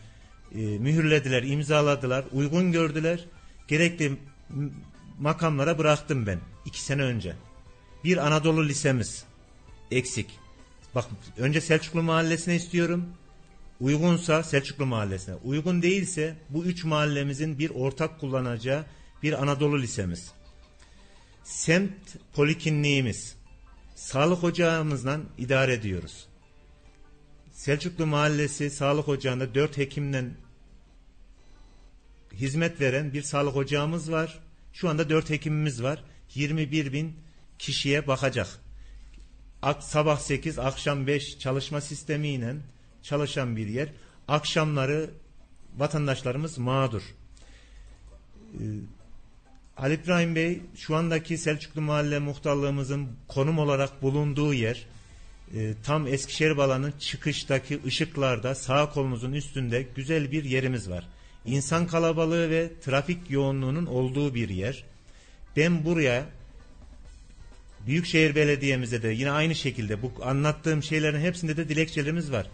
[0.55, 3.25] e, mühürlediler, imzaladılar, uygun gördüler.
[3.69, 4.13] Gerekli
[5.19, 7.35] makamlara bıraktım ben iki sene önce.
[8.05, 9.25] Bir Anadolu Lisemiz
[9.91, 10.31] eksik.
[10.95, 11.05] Bak
[11.39, 13.07] önce Selçuklu Mahallesi'ne istiyorum.
[13.81, 15.35] Uygunsa Selçuklu Mahallesi'ne.
[15.35, 18.85] Uygun değilse bu üç mahallemizin bir ortak kullanacağı
[19.23, 20.33] bir Anadolu Lisemiz.
[21.45, 23.35] Semt polikliniğimiz.
[23.95, 26.27] Sağlık ocağımızla idare ediyoruz.
[27.53, 30.35] Selçuklu Mahallesi Sağlık Ocağı'nda dört hekimden
[32.33, 34.39] hizmet veren bir sağlık ocağımız var.
[34.73, 36.05] Şu anda 4 hekimimiz var.
[36.35, 37.17] 21 bin
[37.59, 38.49] kişiye bakacak.
[39.63, 42.55] Ak- Sabah 8, akşam 5 çalışma sistemiyle
[43.05, 43.89] çalışan bir yer.
[44.29, 45.11] Akşamları
[45.77, 47.03] vatandaşlarımız mağdur.
[48.55, 48.63] Ee,
[49.77, 54.87] Ali İbrahim Bey şu andaki Selçuklu Mahalle Muhtarlığımızın konum olarak bulunduğu yer
[55.57, 61.09] e, tam Eskişehir Balan'ın çıkıştaki ışıklarda sağ kolumuzun üstünde güzel bir yerimiz var.
[61.47, 64.85] İnsan kalabalığı ve trafik yoğunluğunun olduğu bir yer.
[65.57, 66.27] Ben buraya
[67.87, 72.47] Büyükşehir Belediye'mize de yine aynı şekilde bu anlattığım şeylerin hepsinde de dilekçelerimiz var.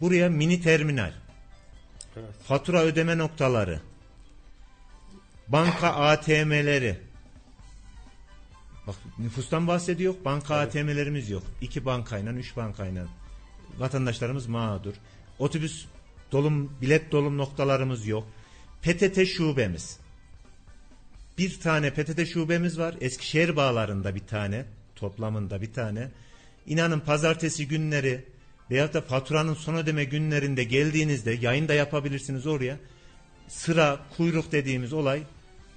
[0.00, 1.12] Buraya mini terminal,
[2.16, 2.30] Evet.
[2.44, 3.80] fatura ödeme noktaları,
[5.48, 6.98] banka ATM'leri.
[8.86, 10.14] Bak nüfustan bahsediyor.
[10.24, 11.42] Banka ATM'lerimiz yok.
[11.60, 13.06] İki bankayla, üç bankayla
[13.78, 14.94] vatandaşlarımız mağdur.
[15.38, 15.86] Otobüs
[16.32, 18.26] dolum, bilet dolum noktalarımız yok.
[18.82, 19.98] PTT şubemiz.
[21.38, 22.94] Bir tane PTT şubemiz var.
[23.00, 24.64] Eskişehir bağlarında bir tane.
[24.96, 26.10] Toplamında bir tane.
[26.66, 28.24] İnanın pazartesi günleri
[28.70, 32.76] veyahut da faturanın son ödeme günlerinde geldiğinizde yayın da yapabilirsiniz oraya.
[33.48, 35.22] Sıra, kuyruk dediğimiz olay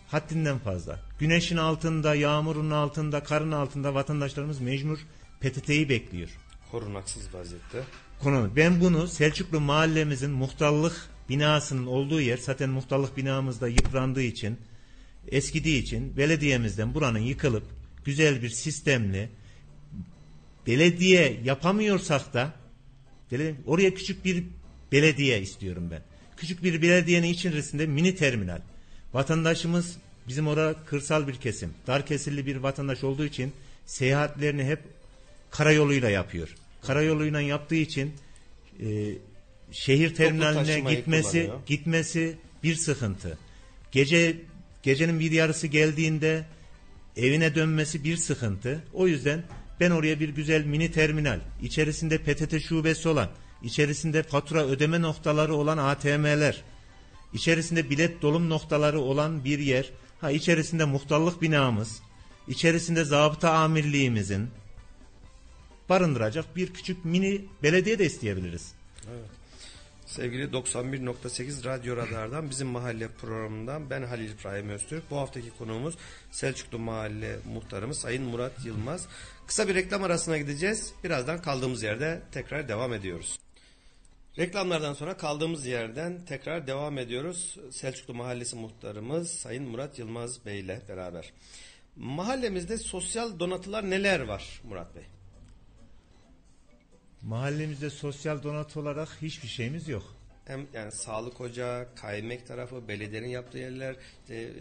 [0.08, 1.00] haddinden fazla.
[1.20, 4.98] Güneşin altında, yağmurun altında, karın altında vatandaşlarımız mecbur
[5.42, 6.30] PTT'yi bekliyor.
[6.72, 7.84] Korunaksız vaziyette.
[8.20, 8.50] Konu.
[8.56, 14.58] Ben bunu Selçuklu mahallemizin muhtarlık binasının olduğu yer zaten muhtarlık binamızda yıprandığı için
[15.28, 17.64] eskidiği için belediyemizden buranın yıkılıp
[18.06, 19.30] güzel bir sistemli
[20.68, 22.54] belediye yapamıyorsak da
[23.66, 24.44] oraya küçük bir
[24.92, 26.02] belediye istiyorum ben.
[26.38, 28.62] Küçük bir belediyenin içerisinde mini terminal.
[29.14, 31.74] Vatandaşımız bizim orada kırsal bir kesim.
[31.88, 33.52] Dar kesilli bir vatandaş olduğu için
[33.86, 34.80] seyahatlerini hep
[35.52, 36.56] karayoluyla yapıyor.
[36.82, 38.14] Karayoluyla yaptığı için
[38.84, 39.14] e,
[39.72, 41.60] şehir terminaline gitmesi kullanıyor.
[41.66, 43.38] gitmesi bir sıkıntı.
[43.92, 44.38] Gece
[44.84, 46.46] gecenin bir yarısı geldiğinde
[47.18, 48.84] evine dönmesi bir sıkıntı.
[48.94, 49.44] O yüzden
[49.80, 53.30] ben oraya bir güzel mini terminal, içerisinde PTT şubesi olan,
[53.64, 56.64] içerisinde fatura ödeme noktaları olan ATM'ler,
[57.34, 59.90] içerisinde bilet dolum noktaları olan bir yer,
[60.22, 62.02] ha içerisinde muhtarlık binamız,
[62.48, 64.50] içerisinde zabıta amirliğimizin
[65.90, 68.74] barındıracak bir küçük mini belediye de isteyebiliriz.
[70.10, 75.12] Sevgili 91.8 Radyo Radar'dan bizim mahalle programından ben Halil İbrahim Öztürk.
[75.12, 75.96] Bu haftaki konuğumuz
[76.32, 79.08] Selçuklu Mahalle Muhtarımız Sayın Murat Yılmaz.
[79.48, 80.94] Kısa bir reklam arasına gideceğiz.
[81.04, 83.40] Birazdan kaldığımız yerde tekrar devam ediyoruz.
[84.38, 87.58] Reklamlardan sonra kaldığımız yerden tekrar devam ediyoruz.
[87.72, 91.34] Selçuklu Mahallesi Muhtarımız Sayın Murat Yılmaz Bey ile beraber.
[91.96, 95.04] Mahallemizde sosyal donatılar neler var Murat Bey?
[97.22, 100.04] Mahallemizde sosyal donat olarak hiçbir şeyimiz yok.
[100.46, 104.54] hem yani sağlık ocağı, kaymek tarafı, belediyenin yaptığı yerler, işte,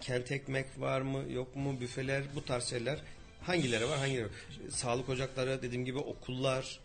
[0.00, 3.02] kent ekmek var mı, yok mu, büfeler, bu tarz şeyler
[3.42, 4.32] hangileri var, hangileri var?
[4.70, 6.80] Sağlık ocakları, dediğim gibi okullar,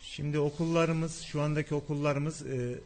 [0.00, 2.78] Şimdi okullarımız, şu andaki okullarımız e,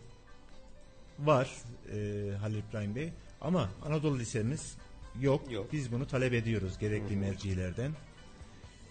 [1.18, 1.50] var
[1.92, 1.96] e,
[2.40, 3.12] Halil İbrahim Bey.
[3.40, 4.74] Ama Anadolu Lisemiz
[5.20, 5.52] yok.
[5.52, 5.72] Yok.
[5.72, 7.92] Biz bunu talep ediyoruz gerekli mercilerden.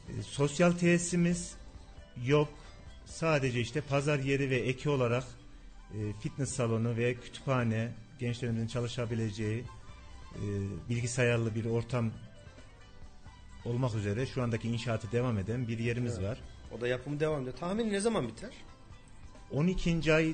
[0.10, 1.56] E, sosyal tesisimiz
[2.26, 2.49] yok.
[3.05, 5.24] Sadece işte pazar yeri ve eki olarak
[5.93, 9.63] e, fitness salonu ve kütüphane, gençlerimizin çalışabileceği
[10.36, 10.45] e,
[10.89, 12.11] bilgisayarlı bir ortam
[13.65, 16.38] olmak üzere şu andaki inşaatı devam eden bir yerimiz var.
[16.78, 17.55] o da yapımı devam ediyor.
[17.57, 18.51] Tahmin ne zaman biter?
[19.51, 20.13] 12.
[20.13, 20.34] ay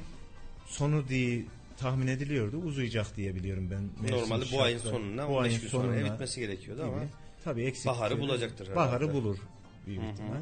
[0.65, 1.45] sonu diye
[1.77, 2.57] tahmin ediliyordu.
[2.57, 4.11] Uzayacak diye biliyorum ben.
[4.11, 7.07] Normalde bu ayın sonuna, bu 15 ayın gün sonra sonuna bitmesi gerekiyordu ama gibi.
[7.43, 7.85] Tabii eksik.
[7.85, 8.75] Baharı bulacaktır herhalde.
[8.75, 9.37] Baharı bulur
[9.87, 10.41] büyük ihtimal.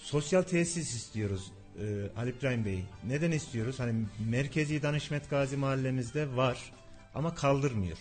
[0.00, 2.84] Sosyal tesis istiyoruz e, Ali İbrahim Bey.
[3.04, 3.80] Neden istiyoruz?
[3.80, 6.72] Hani merkezi Danışmet Gazi mahallemizde var
[7.14, 7.98] ama kaldırmıyor.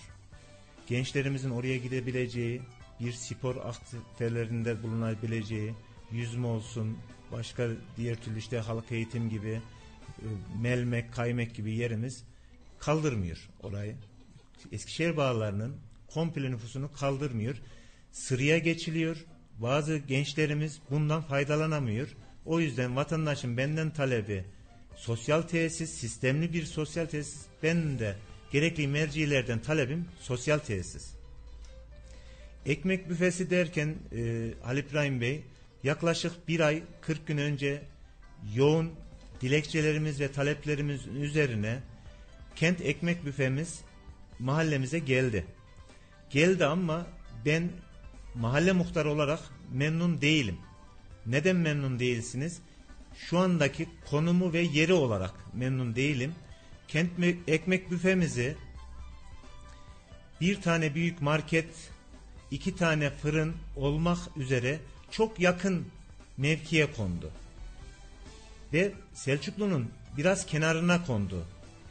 [0.88, 2.62] Gençlerimizin oraya gidebileceği,
[3.00, 5.74] bir spor aktivitelerinde bulunabileceği,
[6.12, 6.97] yüzme olsun,
[7.32, 9.62] başka diğer türlü işte halk eğitim gibi,
[10.20, 10.28] e,
[10.62, 12.24] melmek, kaymek gibi yerimiz
[12.80, 13.95] kaldırmıyor orayı.
[14.72, 15.76] Eskişehir bağlarının
[16.08, 17.62] komple nüfusunu kaldırmıyor.
[18.12, 19.26] Sıraya geçiliyor.
[19.60, 22.07] Bazı gençlerimiz bundan faydalanamıyor.
[22.45, 24.45] O yüzden vatandaşın benden talebi
[24.95, 27.45] sosyal tesis, sistemli bir sosyal tesis.
[27.64, 28.16] Ben de
[28.51, 31.14] gerekli mercilerden talebim sosyal tesis.
[32.66, 35.43] Ekmek büfesi derken e, Ali İbrahim Bey
[35.84, 37.82] yaklaşık bir ay 40 gün önce
[38.55, 38.91] yoğun
[39.41, 41.80] dilekçelerimiz ve taleplerimiz üzerine
[42.55, 43.82] kent ekmek büfemiz
[44.39, 45.45] mahallemize geldi.
[46.30, 47.07] Geldi ama
[47.45, 47.70] ben
[48.36, 49.39] mahalle muhtarı olarak
[49.71, 50.57] memnun değilim.
[51.25, 52.59] Neden memnun değilsiniz?
[53.17, 56.36] Şu andaki konumu ve yeri olarak memnun değilim.
[56.88, 58.55] Kent me- ekmek büfemizi
[60.41, 61.67] bir tane büyük market,
[62.51, 64.80] iki tane fırın olmak üzere
[65.11, 65.88] çok yakın
[66.38, 67.32] mevkiye kondu.
[68.73, 71.45] Ve Selçuklu'nun biraz kenarına kondu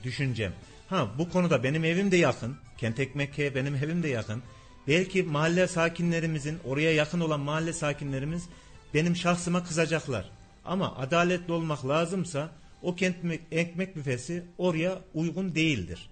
[0.04, 0.52] düşüncem.
[0.88, 2.56] Ha bu konuda benim evim de yakın.
[2.78, 4.42] Kent Ekmek'e benim evim de yakın.
[4.88, 8.48] Belki mahalle sakinlerimizin oraya yakın olan mahalle sakinlerimiz
[8.94, 10.30] benim şahsıma kızacaklar.
[10.64, 12.50] Ama adaletli olmak lazımsa
[12.82, 13.16] o kent
[13.50, 16.10] ekmek büfesi oraya uygun değildir.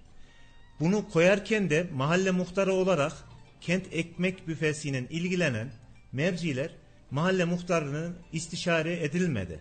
[0.81, 3.13] Bunu koyarken de mahalle muhtarı olarak
[3.61, 5.73] kent ekmek büfesinin ilgilenen
[6.13, 6.71] merciler
[7.11, 9.61] mahalle muhtarının istişare edilmedi.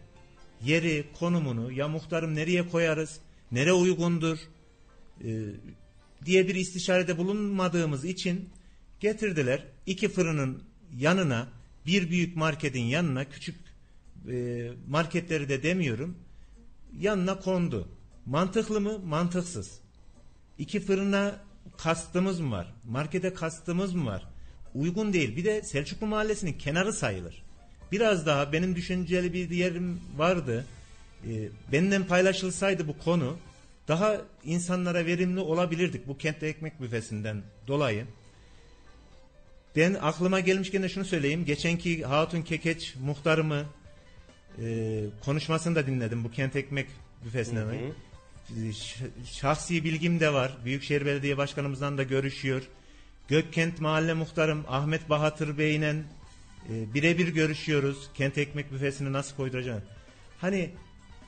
[0.64, 3.20] Yeri, konumunu ya muhtarım nereye koyarız,
[3.52, 4.38] nere uygundur
[5.24, 5.30] e,
[6.26, 8.50] diye bir istişarede bulunmadığımız için
[9.00, 9.64] getirdiler.
[9.86, 10.64] iki fırının
[10.98, 11.48] yanına
[11.86, 13.56] bir büyük marketin yanına küçük
[14.32, 16.18] e, marketleri de demiyorum
[17.00, 17.88] yanına kondu.
[18.26, 19.00] Mantıklı mı?
[19.00, 19.80] Mantıksız.
[20.58, 21.40] İki fırına
[21.78, 22.74] kastımız mı var?
[22.88, 24.28] Markete kastımız mı var?
[24.76, 25.36] Uygun değil.
[25.36, 27.44] Bir de Selçuklu Mahallesi'nin kenarı sayılır.
[27.92, 30.66] Biraz daha benim düşünceli bir yerim vardı.
[31.28, 33.38] E, benden paylaşılsaydı bu konu
[33.88, 38.06] daha insanlara verimli olabilirdik bu kentte ekmek büfesinden dolayı.
[39.76, 41.46] Ben aklıma gelmişken de şunu söyleyeyim.
[41.46, 43.66] Geçenki Hatun Kekeç muhtarımı
[44.62, 44.66] e,
[45.26, 46.88] konuşmasını da dinledim bu kent ekmek
[47.26, 47.66] büfesinden.
[47.66, 47.94] Hı hı.
[49.32, 50.52] Şahsi bilgim de var.
[50.66, 52.62] Büyükşehir Belediye Başkanımızdan da görüşüyor.
[53.28, 58.10] Gökkent Mahalle Muhtarım Ahmet Bahatır Bey'le e, birebir görüşüyoruz.
[58.14, 59.82] Kent ekmek büfesini nasıl koyduracağını.
[60.42, 60.70] Hani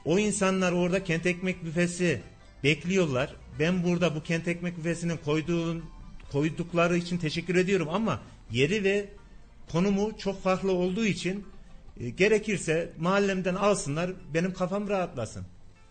[0.06, 2.22] o insanlar orada kent ekmek büfesi
[2.64, 3.36] bekliyorlar.
[3.60, 5.86] Ben burada bu kent ekmek büfesinin koyduğun
[6.32, 8.22] koydukları için teşekkür ediyorum ama
[8.52, 9.10] yeri ve
[9.72, 11.46] konumu çok farklı olduğu için
[12.00, 15.46] e, gerekirse mahallemden alsınlar benim kafam rahatlasın.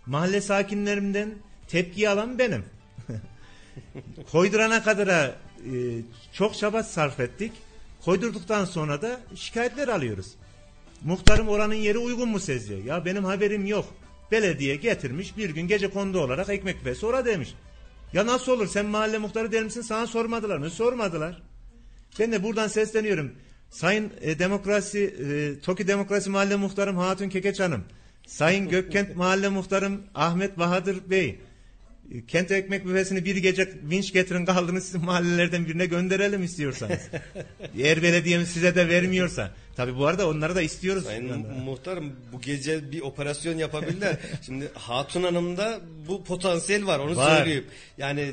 [0.07, 1.35] Mahalle sakinlerimden
[1.69, 2.65] tepki alan benim.
[4.33, 5.33] Koydurana kadar e,
[6.33, 7.53] çok çaba sarf ettik.
[8.05, 10.35] Koydurduktan sonra da şikayetler alıyoruz.
[11.05, 12.85] Muhtarım oranın yeri uygun mu seziyor?
[12.85, 13.95] Ya benim haberim yok.
[14.33, 17.55] Belediye getirmiş bir gün gece kondu olarak ekmek ve sonra demiş.
[18.13, 20.71] Ya nasıl olur sen mahalle muhtarı der misin sana sormadılar mı?
[20.71, 21.43] Sormadılar.
[22.19, 23.33] Ben de buradan sesleniyorum.
[23.71, 27.85] Sayın e, Demokrasi, e, TOKİ Demokrasi Mahalle Muhtarım Hatun Kekeç Hanım,
[28.27, 31.41] Sayın Gökkent Mahalle Muhtarım Ahmet Bahadır Bey,
[32.29, 37.01] Kent Ekmek Büfesi'ni bir gece vinç getirin kaldınız sizin mahallelerden birine gönderelim istiyorsanız.
[37.79, 39.55] Eğer belediyemiz size de vermiyorsa.
[39.77, 41.05] Tabi bu arada onları da istiyoruz.
[41.05, 44.17] Sayın muhtarım bu gece bir operasyon yapabilirler.
[44.47, 47.37] Şimdi Hatun Hanım'da bu potansiyel var onu var.
[47.37, 47.65] söyleyeyim.
[47.99, 48.33] Yani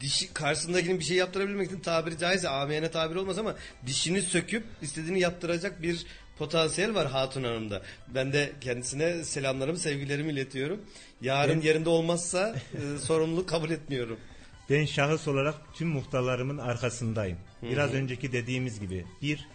[0.00, 3.54] dişi karşısındakinin bir şey yaptırabilmek için tabiri caizse amiyane tabir olmaz ama
[3.86, 6.06] dişini söküp istediğini yaptıracak bir
[6.38, 7.82] potansiyel var Hatun Hanım'da.
[8.08, 10.80] Ben de kendisine selamlarımı, sevgilerimi iletiyorum.
[11.20, 14.18] Yarın ben, yerinde olmazsa e, sorumluluk kabul etmiyorum.
[14.70, 17.38] Ben şahıs olarak tüm muhtarlarımın arkasındayım.
[17.62, 17.98] Biraz Hı-hı.
[17.98, 19.48] önceki dediğimiz gibi bir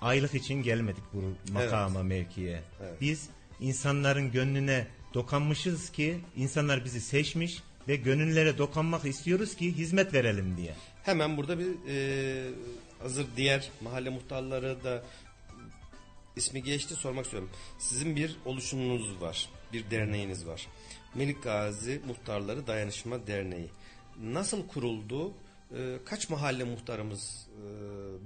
[0.00, 2.08] aylık için gelmedik bu makama evet.
[2.08, 2.60] mevkiye.
[2.82, 3.00] Evet.
[3.00, 3.28] Biz
[3.60, 10.74] insanların gönlüne dokanmışız ki insanlar bizi seçmiş ve gönüllere dokanmak istiyoruz ki hizmet verelim diye.
[11.02, 12.50] Hemen burada bir e,
[12.98, 15.02] hazır diğer mahalle muhtarları da
[16.36, 17.50] ismi geçti sormak istiyorum.
[17.78, 20.68] Sizin bir oluşumunuz var, bir derneğiniz var.
[21.14, 23.70] Melik Gazi Muhtarları Dayanışma Derneği.
[24.22, 25.34] Nasıl kuruldu?
[25.76, 27.64] E, kaç mahalle muhtarımız e,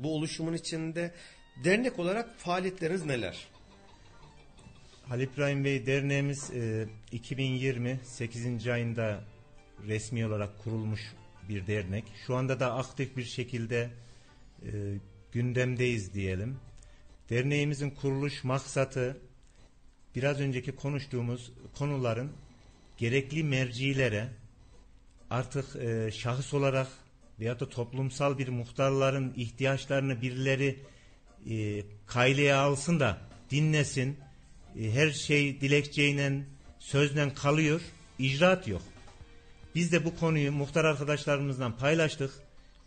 [0.04, 1.14] bu oluşumun içinde?
[1.64, 3.48] Dernek olarak faaliyetleriniz neler?
[5.08, 8.66] Halil İbrahim Bey derneğimiz e, 2020 8.
[8.68, 9.24] ayında
[9.86, 11.00] resmi olarak kurulmuş
[11.48, 12.04] bir dernek.
[12.26, 13.90] Şu anda da aktif bir şekilde
[14.62, 14.70] e,
[15.32, 16.58] gündemdeyiz diyelim.
[17.30, 19.16] Derneğimizin kuruluş maksatı
[20.14, 22.32] biraz önceki konuştuğumuz konuların
[22.98, 24.28] gerekli mercilere
[25.30, 26.88] artık e, şahıs olarak
[27.40, 30.78] veya da toplumsal bir muhtarların ihtiyaçlarını birileri
[31.50, 33.18] e, kayleye alsın da
[33.50, 34.18] dinlesin.
[34.80, 36.42] E, her şey dilekçeyle
[36.78, 37.80] sözle kalıyor.
[38.18, 38.82] icraat yok.
[39.74, 42.30] Biz de bu konuyu muhtar arkadaşlarımızdan paylaştık.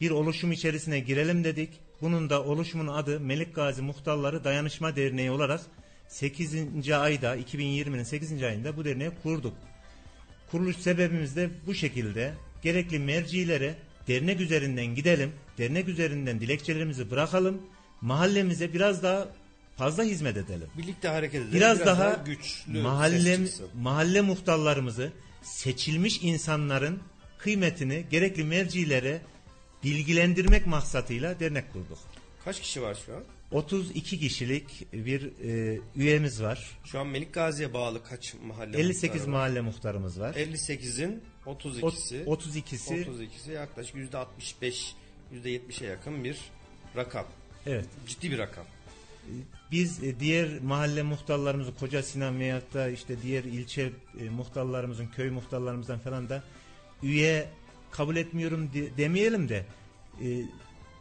[0.01, 1.69] Bir oluşum içerisine girelim dedik.
[2.01, 5.61] Bunun da oluşumun adı Melik Gazi Muhtarları Dayanışma Derneği olarak
[6.07, 6.91] 8.
[6.91, 8.43] ayda 2020'nin 8.
[8.43, 9.53] ayında bu derneği kurduk.
[10.51, 13.75] Kuruluş sebebimiz de bu şekilde gerekli mercilere
[14.07, 15.31] dernek üzerinden gidelim.
[15.57, 17.61] Dernek üzerinden dilekçelerimizi bırakalım
[18.01, 19.27] mahallemize biraz daha
[19.77, 20.67] fazla hizmet edelim.
[20.77, 21.53] Birlikte hareket edelim.
[21.53, 23.39] Biraz, biraz daha, daha güçlü mahalle
[23.81, 26.99] mahalle muhtarlarımızı seçilmiş insanların
[27.37, 29.21] kıymetini gerekli mercilere
[29.83, 31.97] bilgilendirmek maksatıyla dernek kurduk.
[32.45, 33.23] Kaç kişi var şu an?
[33.51, 36.77] 32 kişilik bir e, üyemiz var.
[36.85, 40.33] Şu an Melik Gazi'ye bağlı kaç mahalle 58 mahalle muhtarımız var.
[40.33, 42.25] 58'in 32'si.
[42.25, 43.05] 32'si.
[43.05, 44.91] 32'si yaklaşık %65
[45.33, 46.39] %70'e yakın bir
[46.95, 47.25] rakam.
[47.65, 47.85] Evet.
[48.07, 48.65] Ciddi bir rakam.
[49.71, 55.29] Biz e, diğer mahalle muhtarlarımızı Koca Sinan veyahut da işte diğer ilçe e, muhtarlarımızın köy
[55.29, 56.43] muhtarlarımızdan falan da
[57.03, 57.49] üye
[57.91, 59.65] kabul etmiyorum de- demeyelim de
[60.23, 60.27] e,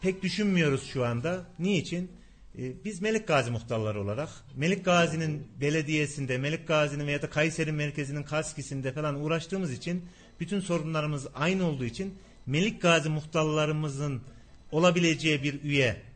[0.01, 1.47] pek düşünmüyoruz şu anda.
[1.59, 2.11] Niçin?
[2.59, 8.23] E, biz Melik Gazi muhtarları olarak Melik Gazi'nin belediyesinde, Melik Gazi'nin veya da Kayseri merkezinin
[8.23, 10.05] kaskisinde falan uğraştığımız için
[10.41, 12.15] bütün sorunlarımız aynı olduğu için
[12.47, 14.23] Melik Gazi muhtarlarımızın
[14.73, 16.08] olabileceği bir üye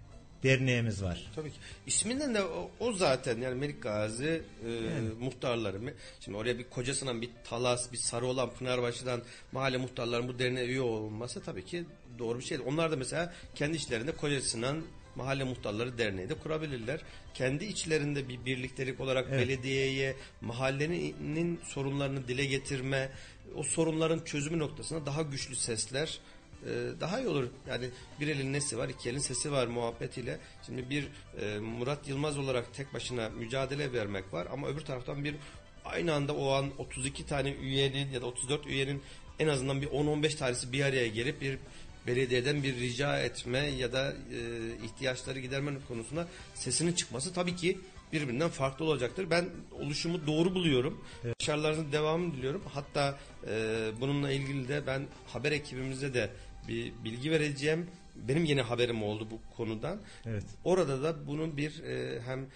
[0.43, 1.31] derneğimiz var.
[1.37, 1.57] Tabii ki.
[1.87, 4.71] İsminden de o, o zaten yani Melik Gazi e,
[5.21, 5.77] muhtarları.
[5.77, 9.23] Me- Şimdi oraya bir kocasından bir Talas, bir Sarıoğlan, Pınarbaşı'dan
[9.53, 11.85] mahalle muhtarların bu derneğe üye olması tabii ki
[12.19, 12.59] doğru bir şey.
[12.67, 14.83] Onlar da mesela kendi içlerinde kocasından
[15.17, 17.01] mahalle muhtarları derneği de kurabilirler.
[17.35, 23.09] Kendi içlerinde bir birliktelik olarak belediyeye, mahallenin sorunlarını dile getirme,
[23.57, 26.19] o sorunların çözümü noktasında daha güçlü sesler
[27.01, 27.49] daha iyi olur.
[27.69, 27.89] Yani
[28.21, 30.39] bir elin nesi var, iki elin sesi var muhabbetiyle.
[30.67, 31.09] Şimdi bir
[31.41, 35.35] e, Murat Yılmaz olarak tek başına mücadele vermek var ama öbür taraftan bir
[35.85, 39.03] aynı anda o an 32 tane üyenin ya da 34 üyenin
[39.39, 41.59] en azından bir 10-15 tanesi bir araya gelip bir
[42.07, 44.39] belediyeden bir rica etme ya da e,
[44.85, 47.79] ihtiyaçları giderme konusunda sesinin çıkması tabii ki
[48.13, 49.31] birbirinden farklı olacaktır.
[49.31, 49.49] Ben
[49.81, 51.05] oluşumu doğru buluyorum.
[51.41, 52.63] Başarılarınızın devamını diliyorum.
[52.75, 56.31] Hatta e, bununla ilgili de ben haber ekibimize de
[56.69, 57.87] bir bilgi vereceğim.
[58.17, 59.99] Benim yeni haberim oldu bu konudan.
[60.27, 60.45] Evet.
[60.65, 62.47] Orada da bunun bir e, hem e,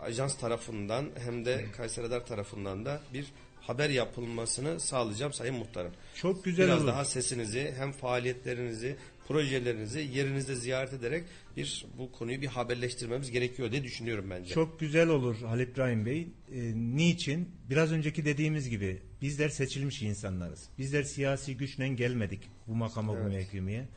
[0.00, 3.26] ajans tarafından hem de Kayseri Radar tarafından da bir
[3.60, 5.92] haber yapılmasını sağlayacağım Sayın Muhtarım.
[6.14, 6.88] Çok güzel Biraz olur.
[6.88, 8.96] daha sesinizi hem faaliyetlerinizi,
[9.28, 11.24] projelerinizi yerinizde ziyaret ederek
[11.56, 14.54] bir bu konuyu bir haberleştirmemiz gerekiyor diye düşünüyorum bence.
[14.54, 16.20] Çok güzel olur Halil İbrahim Bey.
[16.20, 16.28] E,
[16.74, 17.48] niçin?
[17.70, 20.68] Biraz önceki dediğimiz gibi bizler seçilmiş insanlarız.
[20.78, 23.28] Bizler siyasi güçle gelmedik bu makama bu Evet.
[23.28, 23.88] mevkimeye.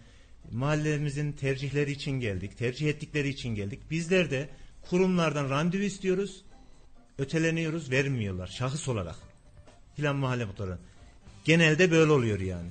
[0.51, 2.57] Mahallemizin tercihleri için geldik.
[2.57, 3.79] Tercih ettikleri için geldik.
[3.91, 4.49] Bizler de
[4.89, 6.45] kurumlardan randevu istiyoruz.
[7.17, 9.15] Öteleniyoruz, vermiyorlar şahıs olarak.
[9.95, 10.77] Filan mahalle muhtarı.
[11.45, 12.69] Genelde böyle oluyor yani.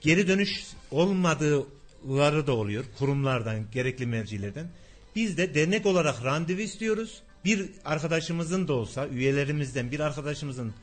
[0.00, 4.70] Geri dönüş olmadıkları da oluyor kurumlardan, gerekli mercilerden.
[5.16, 7.22] Biz de dernek olarak randevu istiyoruz.
[7.44, 10.74] Bir arkadaşımızın da olsa, üyelerimizden bir arkadaşımızın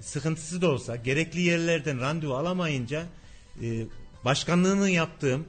[0.00, 3.06] sıkıntısı da olsa, gerekli yerlerden randevu alamayınca
[3.62, 3.84] e,
[4.24, 5.46] başkanlığını yaptığım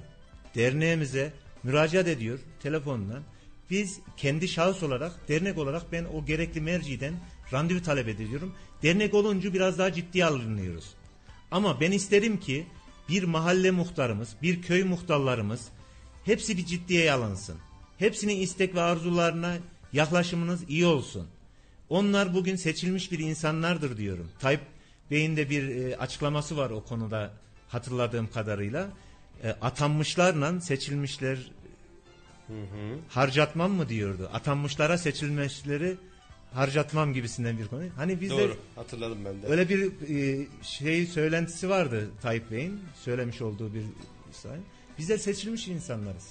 [0.56, 1.34] derneğimize
[1.64, 3.24] müracaat ediyor telefonla.
[3.70, 7.14] Biz kendi şahıs olarak, dernek olarak ben o gerekli merciden
[7.54, 8.56] randevu talep ediyorum.
[8.84, 10.94] Dernek olunca biraz daha ciddiye alınıyoruz.
[11.52, 12.66] Ama ben isterim ki
[13.10, 15.68] bir mahalle muhtarımız, bir köy muhtarlarımız
[16.26, 17.58] hepsi bir ciddiye alınsın.
[17.98, 19.58] Hepsinin istek ve arzularına
[19.94, 21.28] yaklaşımınız iyi olsun.
[21.90, 24.32] Onlar bugün seçilmiş bir insanlardır diyorum.
[24.40, 24.62] Tayyip
[25.12, 27.32] Bey'in de bir e, açıklaması var o konuda
[27.68, 28.90] hatırladığım kadarıyla.
[29.44, 31.38] E, atanmışlarla seçilmişler
[33.10, 34.30] harcatmam mı diyordu.
[34.34, 35.98] Atanmışlara seçilmişleri
[36.54, 37.84] harcatmam gibisinden bir konu.
[37.96, 38.58] Hani biz de Doğru.
[38.76, 39.48] Hatırladım ben de.
[39.48, 43.84] Öyle bir e, şey söylentisi vardı Tayyip Bey'in söylemiş olduğu bir
[44.32, 44.58] say.
[44.98, 46.30] Bizler seçilmiş insanlarız.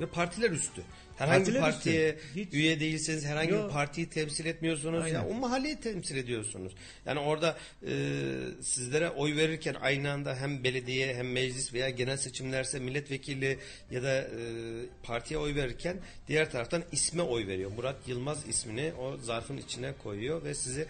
[0.00, 0.82] Ve partiler üstü.
[1.18, 2.40] Herhangi Partiler bir partiye üstü.
[2.40, 3.64] Hiç- üye değilseniz herhangi Yo.
[3.68, 5.04] bir partiyi temsil etmiyorsunuz.
[5.04, 5.14] Aynen.
[5.14, 6.72] Ya o mahalleyi temsil ediyorsunuz.
[7.06, 7.56] Yani orada
[7.86, 7.92] e,
[8.62, 13.58] sizlere oy verirken aynı anda hem belediye hem meclis veya genel seçimlerse milletvekili
[13.90, 14.28] ya da e,
[15.02, 15.96] partiye oy verirken
[16.28, 17.70] diğer taraftan isme oy veriyor.
[17.76, 20.86] Murat Yılmaz ismini o zarfın içine koyuyor ve sizi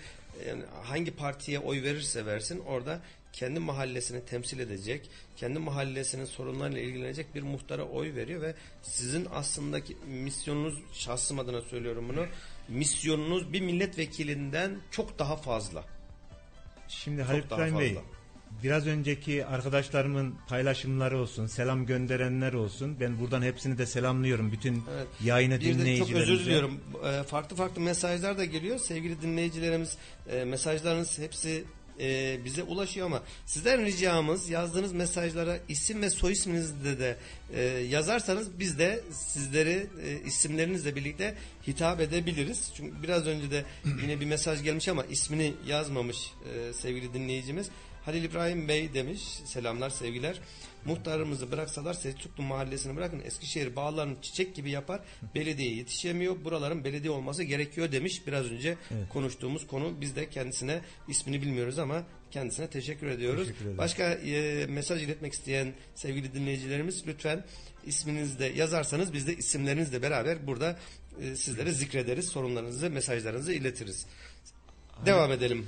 [0.48, 3.00] yani hangi partiye oy verirse versin orada
[3.38, 9.96] kendi mahallesini temsil edecek, kendi mahallesinin sorunlarıyla ilgilenecek bir muhtara oy veriyor ve sizin aslındaki
[10.06, 12.26] misyonunuz, şahsım adına söylüyorum bunu,
[12.68, 15.84] misyonunuz bir milletvekilinden çok daha fazla.
[16.88, 17.98] Şimdi Halil İbrahim Bey
[18.62, 22.96] biraz önceki arkadaşlarımın paylaşımları olsun, selam gönderenler olsun.
[23.00, 24.52] Ben buradan hepsini de selamlıyorum.
[24.52, 25.06] Bütün Evet.
[25.24, 26.32] yayını Bir de çok dinleyicilerimize.
[26.32, 26.80] özür diliyorum.
[27.04, 28.78] E, farklı farklı mesajlar da geliyor.
[28.78, 29.96] Sevgili dinleyicilerimiz
[30.30, 31.64] e, mesajlarınız hepsi
[32.00, 37.16] e, bize ulaşıyor ama sizden ricamız yazdığınız mesajlara isim ve soy isminizle de
[37.54, 41.34] e, yazarsanız biz de sizleri e, isimlerinizle birlikte
[41.66, 42.72] hitap edebiliriz.
[42.76, 43.64] Çünkü biraz önce de
[44.02, 46.16] yine bir mesaj gelmiş ama ismini yazmamış
[46.54, 47.68] e, sevgili dinleyicimiz.
[48.04, 49.22] Halil İbrahim Bey demiş.
[49.44, 50.40] Selamlar sevgiler.
[50.88, 55.00] Muhtarımızı bıraksalar Selçuklu mahallesini bırakın Eskişehir bağlarını çiçek gibi yapar.
[55.34, 56.44] Belediye yetişemiyor.
[56.44, 58.26] Buraların belediye olması gerekiyor demiş.
[58.26, 58.76] Biraz önce
[59.08, 60.00] konuştuğumuz konu.
[60.00, 63.48] Biz de kendisine ismini bilmiyoruz ama kendisine teşekkür ediyoruz.
[63.48, 63.78] Teşekkür.
[63.78, 67.44] Başka e, mesaj iletmek isteyen sevgili dinleyicilerimiz lütfen
[67.86, 70.78] isminizi de yazarsanız biz de isimlerinizle beraber burada
[71.20, 72.28] e, sizlere zikrederiz.
[72.28, 74.06] Sorunlarınızı, mesajlarınızı iletiriz.
[75.06, 75.66] Devam edelim.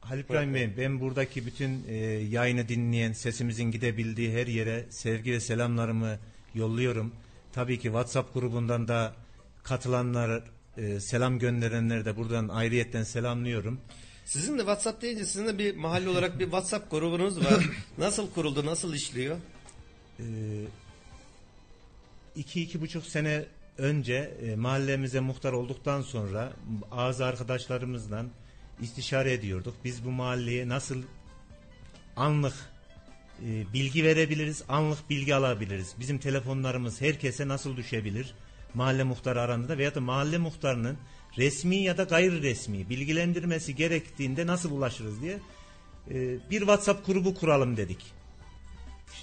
[0.00, 5.40] Halil İbrahim Bey ben buradaki bütün e, yayını dinleyen sesimizin gidebildiği her yere sevgi ve
[5.40, 6.18] selamlarımı
[6.54, 7.12] yolluyorum.
[7.52, 9.14] Tabii ki WhatsApp grubundan da
[9.62, 10.42] katılanlar
[10.76, 13.80] e, selam gönderenleri de buradan ayrıyetten selamlıyorum.
[14.24, 17.64] Sizin de WhatsApp deyince sizin de bir mahalle olarak bir WhatsApp grubunuz var.
[17.98, 19.36] Nasıl kuruldu, nasıl işliyor?
[20.20, 20.22] Ee,
[22.36, 23.44] iki iki buçuk sene
[23.78, 26.52] önce e, mahallemize muhtar olduktan sonra
[26.90, 28.24] ağız arkadaşlarımızla
[28.82, 29.74] istişare ediyorduk.
[29.84, 31.02] Biz bu mahalleye nasıl
[32.16, 32.54] anlık
[33.46, 35.94] e, bilgi verebiliriz, anlık bilgi alabiliriz.
[36.00, 38.34] Bizim telefonlarımız herkese nasıl düşebilir?
[38.74, 40.98] Mahalle muhtarı arandığında veya da mahalle muhtarının
[41.38, 45.38] resmi ya da gayri resmi bilgilendirmesi gerektiğinde nasıl ulaşırız diye
[46.10, 48.20] e, bir WhatsApp grubu kuralım dedik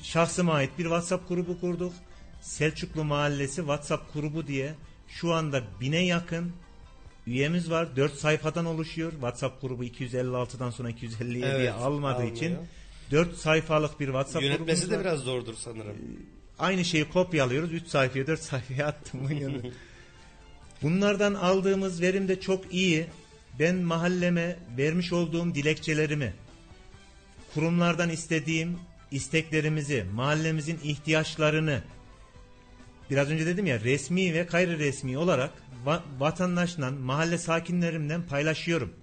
[0.03, 1.93] şahsıma ait bir WhatsApp grubu kurduk.
[2.41, 4.75] Selçuklu Mahallesi WhatsApp grubu diye
[5.07, 6.53] şu anda bine yakın
[7.27, 7.95] üyemiz var.
[7.95, 9.11] 4 sayfadan oluşuyor.
[9.11, 12.35] WhatsApp grubu 256'dan sonra 250'ye diye Evet, almadığı almıyor.
[12.35, 12.57] için
[13.11, 15.05] 4 sayfalık bir WhatsApp Yönetmesi grubumuz de var.
[15.05, 15.95] biraz zordur sanırım.
[16.59, 17.73] Aynı şeyi kopyalıyoruz.
[17.73, 19.19] 3 sayfaya 4 sayfaya attım.
[20.81, 23.05] Bunlardan aldığımız verim de çok iyi.
[23.59, 26.33] Ben mahalleme vermiş olduğum dilekçelerimi,
[27.53, 28.77] kurumlardan istediğim
[29.11, 31.81] isteklerimizi, mahallemizin ihtiyaçlarını
[33.09, 35.53] biraz önce dedim ya resmi ve gayri resmi olarak
[35.85, 38.93] va- vatandaşla, mahalle sakinlerimden paylaşıyorum.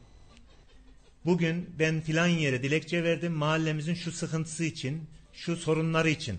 [1.24, 5.02] Bugün ben filan yere dilekçe verdim mahallemizin şu sıkıntısı için,
[5.32, 6.38] şu sorunları için.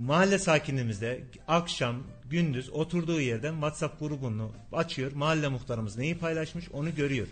[0.00, 5.12] Mahalle sakinimiz de akşam, gündüz oturduğu yerden WhatsApp grubunu açıyor.
[5.12, 7.26] Mahalle muhtarımız neyi paylaşmış onu görüyor.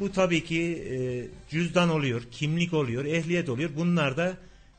[0.00, 0.96] Bu tabii ki e,
[1.50, 3.70] cüzdan oluyor, kimlik oluyor, ehliyet oluyor.
[3.76, 4.36] Bunlar da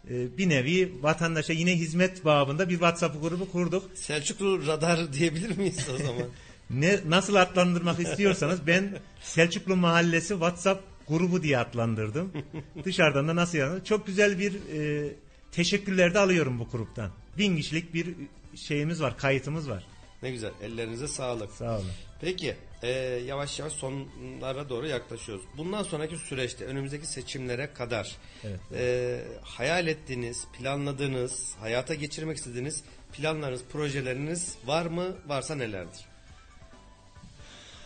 [0.09, 3.91] bir nevi vatandaşa yine hizmet babında bir WhatsApp grubu kurduk.
[3.95, 6.23] Selçuklu Radar diyebilir miyiz o zaman?
[6.69, 12.31] Ne nasıl adlandırmak istiyorsanız ben Selçuklu Mahallesi WhatsApp grubu diye adlandırdım.
[12.85, 13.83] Dışarıdan da nasıl yani?
[13.83, 15.09] Çok güzel bir e,
[15.51, 17.11] teşekkürler de alıyorum bu gruptan.
[17.37, 18.15] Bin kişilik bir
[18.55, 19.83] şeyimiz var, kayıtımız var.
[20.23, 20.51] ne güzel.
[20.61, 21.51] Ellerinize sağlık.
[21.51, 21.91] Sağ olun.
[22.21, 22.89] Peki e,
[23.25, 25.45] yavaş yavaş sonlara doğru yaklaşıyoruz.
[25.57, 28.59] Bundan sonraki süreçte önümüzdeki seçimlere kadar Evet.
[28.75, 35.15] e, hayal ettiğiniz, planladığınız, hayata geçirmek istediğiniz planlarınız, projeleriniz var mı?
[35.27, 36.05] Varsa nelerdir?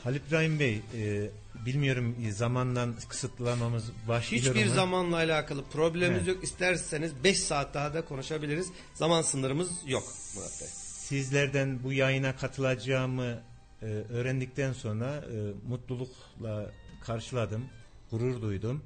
[0.03, 1.29] Halil İbrahim Bey, e,
[1.65, 6.35] bilmiyorum e, zamandan kısıtlamamız başlıyor Hiçbir ama- zamanla alakalı problemimiz Evet.
[6.35, 6.43] yok.
[6.43, 8.67] İsterseniz 5 saat daha da konuşabiliriz.
[8.93, 10.03] Zaman sınırımız yok
[10.35, 10.67] Murat Bey.
[10.97, 13.39] Sizlerden bu yayına katılacağımı
[13.83, 16.71] e, öğrendikten sonra e, mutlulukla
[17.03, 17.65] karşıladım,
[18.11, 18.83] gurur duydum.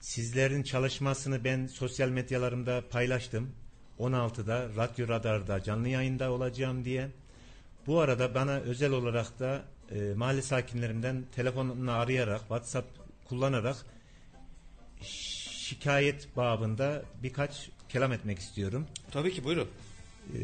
[0.00, 3.50] Sizlerin çalışmasını ben sosyal medyalarımda paylaştım.
[3.98, 7.08] 16'da Radyo Radar'da canlı yayında olacağım diye.
[7.86, 12.88] Bu arada bana özel olarak da e, mahalle sakinlerimden telefonla arayarak, WhatsApp
[13.28, 13.76] kullanarak
[15.66, 18.86] şikayet babında birkaç kelam etmek istiyorum.
[19.10, 19.68] Tabii ki buyurun.
[20.34, 20.38] Ee,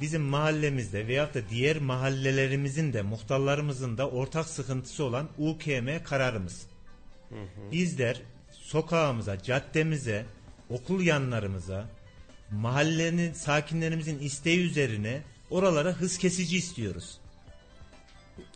[0.00, 6.66] bizim mahallemizde veyahut da diğer mahallelerimizin de muhtarlarımızın da ortak sıkıntısı olan UKM kararımız.
[7.72, 10.26] Bizler sokağımıza, caddemize,
[10.70, 11.88] okul yanlarımıza,
[12.50, 17.18] mahallenin sakinlerimizin isteği üzerine oralara hız kesici istiyoruz.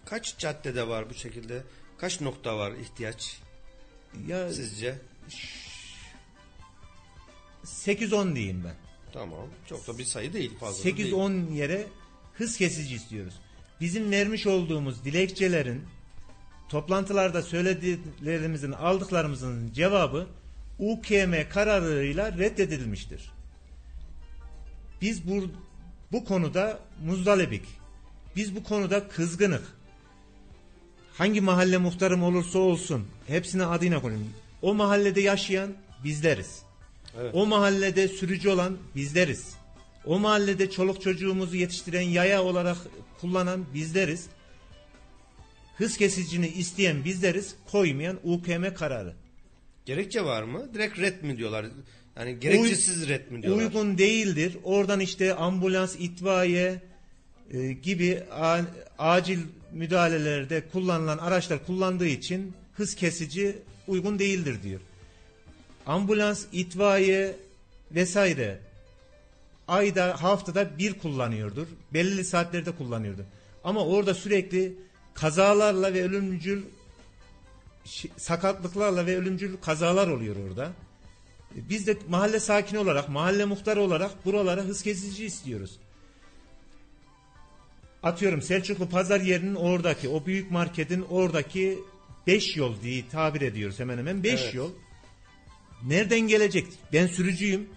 [0.04, 1.62] Kaç caddede var bu şekilde?
[1.98, 3.40] Kaç nokta var ihtiyaç
[4.26, 4.98] Ya sizce?
[7.64, 8.87] 8-10 diyeyim ben.
[9.12, 9.48] Tamam.
[9.66, 10.90] Çok da bir sayı değil fazla.
[10.90, 11.12] da değil.
[11.12, 11.86] 8-10 yere
[12.34, 13.34] hız kesici istiyoruz.
[13.80, 15.82] Bizim vermiş olduğumuz dilekçelerin
[16.68, 20.26] toplantılarda söylediklerimizin aldıklarımızın cevabı
[20.78, 23.32] UKM kararıyla reddedilmiştir.
[25.02, 25.50] Biz bu,
[26.12, 27.64] bu konuda muzdalibik.
[28.36, 29.62] Biz bu konuda kızgınık.
[31.18, 34.32] Hangi mahalle muhtarım olursa olsun hepsine adıyla konuşuyorum.
[34.62, 36.62] O mahallede yaşayan bizleriz.
[37.20, 37.30] Evet.
[37.34, 39.54] O mahallede sürücü olan bizleriz.
[40.04, 42.76] O mahallede çoluk çocuğumuzu yetiştiren yaya olarak
[43.20, 44.26] kullanan bizleriz.
[45.76, 49.14] Hız kesicini isteyen bizleriz, koymayan UKM kararı.
[49.86, 50.74] Gerekçe var mı?
[50.74, 51.66] Direkt red mi diyorlar?
[52.16, 53.62] Yani gerekçesiz red mi diyorlar?
[53.64, 54.56] Uygun değildir.
[54.64, 56.82] Oradan işte ambulans, itfaiye
[57.50, 58.60] e, gibi a-
[58.98, 59.38] acil
[59.72, 63.58] müdahalelerde kullanılan araçlar kullandığı için hız kesici
[63.88, 64.80] uygun değildir diyor.
[65.88, 67.36] Ambulans, itfaiye
[67.90, 68.58] vesaire
[69.68, 71.66] ayda haftada bir kullanıyordur.
[71.94, 73.24] Belirli saatlerde kullanıyordur.
[73.64, 74.76] Ama orada sürekli
[75.14, 76.62] kazalarla ve ölümcül
[78.16, 80.72] sakatlıklarla ve ölümcül kazalar oluyor orada.
[81.54, 85.78] Biz de mahalle sakini olarak, mahalle muhtarı olarak buralara hız kesici istiyoruz.
[88.02, 91.78] Atıyorum Selçuklu pazar yerinin oradaki, o büyük marketin oradaki
[92.26, 94.54] 5 yol diye tabir ediyoruz hemen hemen 5 Evet.
[94.54, 94.70] yol.
[95.86, 96.66] Nereden gelecek?
[96.92, 97.68] Ben sürücüyüm.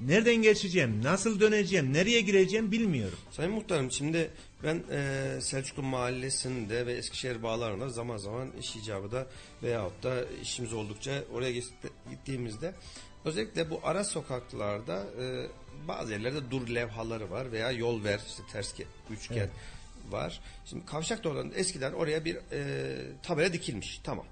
[0.00, 3.18] nereden geçeceğim, nasıl döneceğim, nereye gireceğim bilmiyorum.
[3.30, 4.30] Sayın Muhtarım şimdi
[4.62, 9.26] ben e, Selçuklu Mahallesi'nde ve Eskişehir bağlarında zaman zaman iş icabı da
[9.62, 12.74] veyahut da işimiz oldukça oraya gitti- gittiğimizde
[13.24, 15.46] özellikle bu ara sokaklarda e,
[15.88, 18.74] bazı yerlerde dur levhaları var veya yol ver işte ters
[19.10, 19.50] üçgen
[20.10, 20.40] var.
[20.66, 22.62] Şimdi kavşak doğrularında eskiden oraya bir e,
[23.22, 24.26] tabela dikilmiş tamam.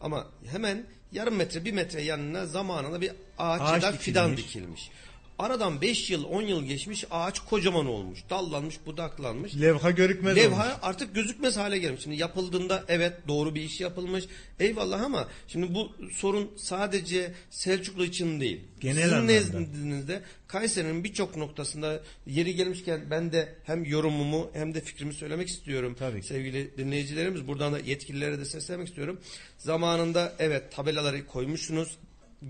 [0.00, 4.54] Ama hemen yarım metre bir metre yanına zamanında bir ağaç, Ağaç ya da fidan dikilmiş.
[4.54, 4.90] dikilmiş.
[5.38, 8.18] Aradan 5 yıl 10 yıl geçmiş ağaç kocaman olmuş.
[8.30, 9.60] Dallanmış budaklanmış.
[9.60, 10.74] Levha görükmez Levha olmuş.
[10.82, 12.02] artık gözükmez hale gelmiş.
[12.02, 14.24] Şimdi yapıldığında evet doğru bir iş yapılmış.
[14.60, 18.60] Eyvallah ama şimdi bu sorun sadece Selçuklu için değil.
[18.80, 19.32] Genel Sizin anlamda.
[19.32, 25.96] nezdinizde Kayseri'nin birçok noktasında yeri gelmişken ben de hem yorumumu hem de fikrimi söylemek istiyorum.
[25.98, 26.26] Tabii ki.
[26.26, 29.20] Sevgili dinleyicilerimiz buradan da yetkililere de seslenmek istiyorum.
[29.58, 31.96] Zamanında evet tabelaları koymuşsunuz.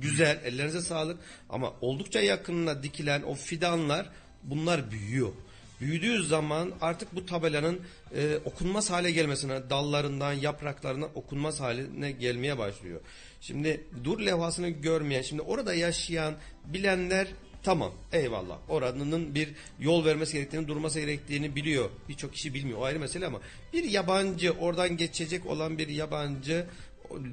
[0.01, 1.20] Güzel ellerinize sağlık
[1.51, 4.11] ama oldukça yakınına dikilen o fidanlar
[4.42, 5.32] bunlar büyüyor.
[5.80, 7.80] Büyüdüğü zaman artık bu tabelanın
[8.16, 13.01] e, okunmaz hale gelmesine, dallarından, yapraklarından okunmaz haline gelmeye başlıyor.
[13.40, 16.34] Şimdi dur levhasını görmeyen, şimdi orada yaşayan
[16.64, 17.28] bilenler
[17.62, 18.59] tamam eyvallah.
[18.68, 19.49] Oranın bir
[19.80, 21.90] yol vermesi gerektiğini, durması gerektiğini biliyor.
[22.09, 22.78] Birçok kişi bilmiyor.
[22.78, 23.40] O ayrı mesele ama
[23.72, 26.66] bir yabancı, oradan geçecek olan bir yabancı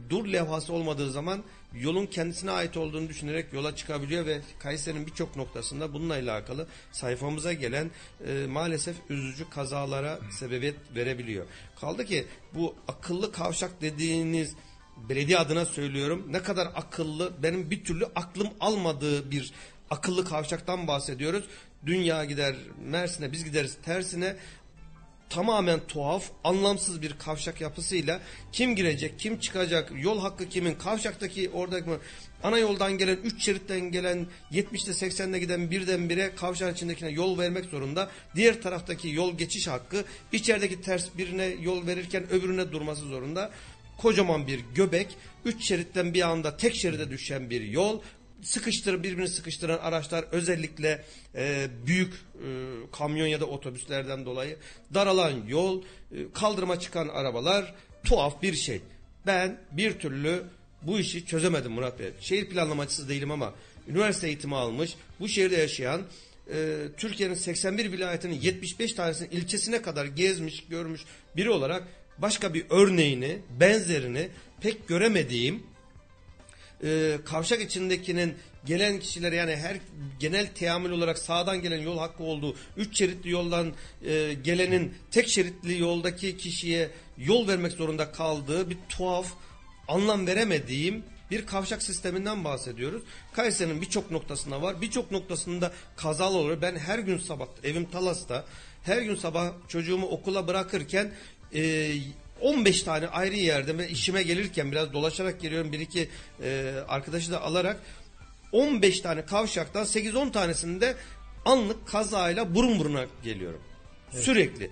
[0.10, 5.94] dur levhası olmadığı zaman yolun kendisine ait olduğunu düşünerek yola çıkabiliyor ve Kayseri'nin birçok noktasında
[5.94, 7.92] bununla alakalı sayfamıza gelen
[8.28, 11.46] e, maalesef üzücü kazalara sebebiyet verebiliyor.
[11.82, 14.56] Kaldı ki bu akıllı kavşak dediğiniz
[15.10, 19.54] belediye adına söylüyorum ne kadar akıllı benim bir türlü aklım almadığı bir
[19.90, 21.46] akıllı kavşaktan bahsediyoruz.
[21.86, 22.56] Dünya gider
[22.86, 24.36] Mersin'e biz gideriz tersine
[25.32, 28.22] tamamen tuhaf, anlamsız bir kavşak yapısıyla
[28.52, 31.98] kim girecek, kim çıkacak, yol hakkı kimin, kavşaktaki oradaki mı,
[32.44, 38.12] ana yoldan gelen, 3 şeritten gelen, 70'te 80'de giden birdenbire kavşağın içindekine yol vermek zorunda.
[38.36, 43.52] Diğer taraftaki yol geçiş hakkı, içerideki ters birine yol verirken öbürüne durması zorunda.
[43.98, 45.08] Kocaman bir göbek,
[45.46, 48.02] 3 şeritten bir anda tek şeride düşen bir yol,
[48.44, 51.04] sıkıştır birbirini sıkıştıran araçlar özellikle
[51.36, 52.48] e, büyük e,
[52.92, 54.58] kamyon ya da otobüslerden dolayı
[54.94, 55.86] daralan yol, e,
[56.34, 57.74] kaldırıma çıkan arabalar
[58.04, 58.82] tuhaf bir şey.
[59.26, 60.44] Ben bir türlü
[60.82, 62.12] bu işi çözemedim Murat Bey.
[62.22, 63.54] Şehir planlamacısı değilim ama
[63.88, 66.02] üniversite eğitimi almış, bu şehirde yaşayan
[66.54, 71.02] e, Türkiye'nin 81 vilayetinin 75 tanesinin ilçesine kadar gezmiş, görmüş
[71.36, 71.84] biri olarak
[72.18, 74.28] başka bir örneğini, benzerini
[74.62, 75.64] pek göremediğim
[76.84, 79.78] e, kavşak içindekinin gelen kişiler yani her
[80.20, 83.74] genel teamül olarak sağdan gelen yol hakkı olduğu üç şeritli yoldan
[84.06, 89.28] e, gelenin tek şeritli yoldaki kişiye yol vermek zorunda kaldığı bir tuhaf
[89.88, 93.04] anlam veremediğim bir kavşak sisteminden bahsediyoruz.
[93.34, 94.82] Kayseri'nin birçok noktasında var.
[94.82, 96.62] Birçok noktasında kazalı oluyor.
[96.62, 98.46] Ben her gün sabah evim Talas'ta
[98.84, 101.12] her gün sabah çocuğumu okula bırakırken
[101.54, 101.94] e,
[102.42, 105.72] 15 tane ayrı yerde ve işime gelirken biraz dolaşarak geliyorum.
[105.72, 106.10] Bir iki
[106.44, 107.80] e, arkadaşı da alarak
[108.52, 110.96] 15 tane kavşaktan 8-10 tanesinde
[111.46, 113.62] anlık kazayla burun buruna geliyorum.
[114.12, 114.72] Sürekli.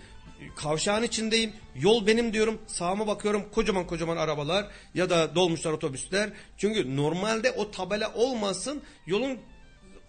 [0.56, 1.54] Kavşağın içindeyim.
[1.76, 2.62] Yol benim diyorum.
[2.68, 3.46] Sağıma bakıyorum.
[3.52, 6.30] Kocaman kocaman arabalar ya da dolmuşlar otobüsler.
[6.58, 8.82] Çünkü normalde o tabela olmasın.
[9.08, 9.40] Yolun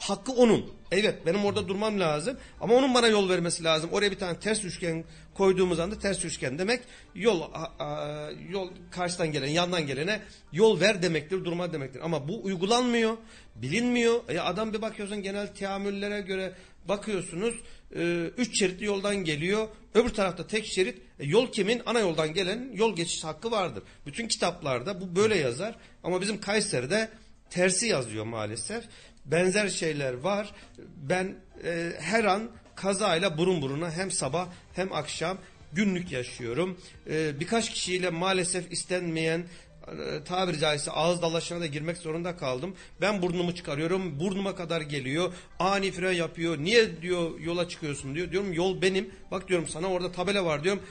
[0.01, 0.71] hakkı onun.
[0.93, 3.91] Evet benim orada durmam lazım ama onun bana yol vermesi lazım.
[3.93, 6.81] Oraya bir tane ters üçgen koyduğumuz anda ters üçgen demek
[7.15, 10.21] yol a- a- yol karşıdan gelen yandan gelene
[10.53, 12.01] yol ver demektir durma demektir.
[12.05, 13.17] Ama bu uygulanmıyor
[13.57, 14.21] bilinmiyor.
[14.29, 16.53] E adam bir bakıyorsun genel teamüllere göre
[16.89, 17.55] bakıyorsunuz
[17.97, 22.71] e, üç şeritli yoldan geliyor öbür tarafta tek şerit E, yol kimin ana yoldan gelen
[22.75, 23.83] yol geçiş hakkı vardır.
[24.07, 25.75] Bütün kitaplarda bu böyle yazar
[26.05, 27.09] ama bizim Kayseri'de
[27.51, 28.85] tersi yazıyor maalesef.
[29.31, 30.53] Benzer şeyler var.
[30.97, 35.39] Ben e, her an kazayla burun buruna hem sabah hem akşam
[35.73, 36.79] günlük yaşıyorum.
[37.11, 39.45] E, birkaç kişiyle maalesef istenmeyen
[39.89, 42.75] e, tabiri caizse ağız dalaşına da girmek zorunda kaldım.
[43.01, 44.21] Ben burnumu çıkarıyorum.
[44.21, 45.33] Burnuma kadar geliyor.
[45.59, 46.59] Ani fren yapıyor.
[46.59, 48.31] Niye diyor yola çıkıyorsun diyor.
[48.31, 49.11] Diyorum yol benim.
[49.31, 50.83] Bak diyorum sana orada tabela var diyorum.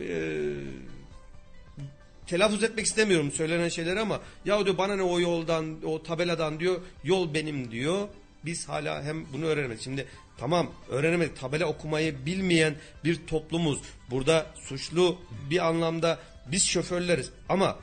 [0.00, 0.06] Eee
[2.30, 6.80] telaffuz etmek istemiyorum söylenen şeyleri ama ya diyor bana ne o yoldan o tabeladan diyor
[7.04, 8.08] yol benim diyor.
[8.44, 9.82] Biz hala hem bunu öğrenemedik.
[9.82, 10.06] Şimdi
[10.38, 12.74] tamam öğrenemedik tabela okumayı bilmeyen
[13.04, 13.78] bir toplumuz.
[14.10, 15.18] Burada suçlu
[15.50, 17.78] bir anlamda biz şoförleriz ama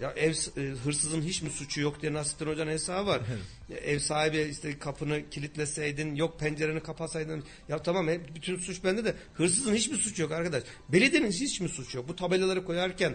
[0.00, 3.20] ya ev e, hırsızın hiç mi suçu yok diye Nasrettin Hoca'nın hesabı var.
[3.68, 7.44] Ya ev sahibi işte kapını kilitleseydin, yok pencereni kapatsaydın.
[7.68, 10.62] Ya tamam hep bütün suç bende de hırsızın hiç mi suçu yok arkadaş?
[10.88, 12.08] Belediyenin hiç mi suçu yok?
[12.08, 13.14] Bu tabelaları koyarken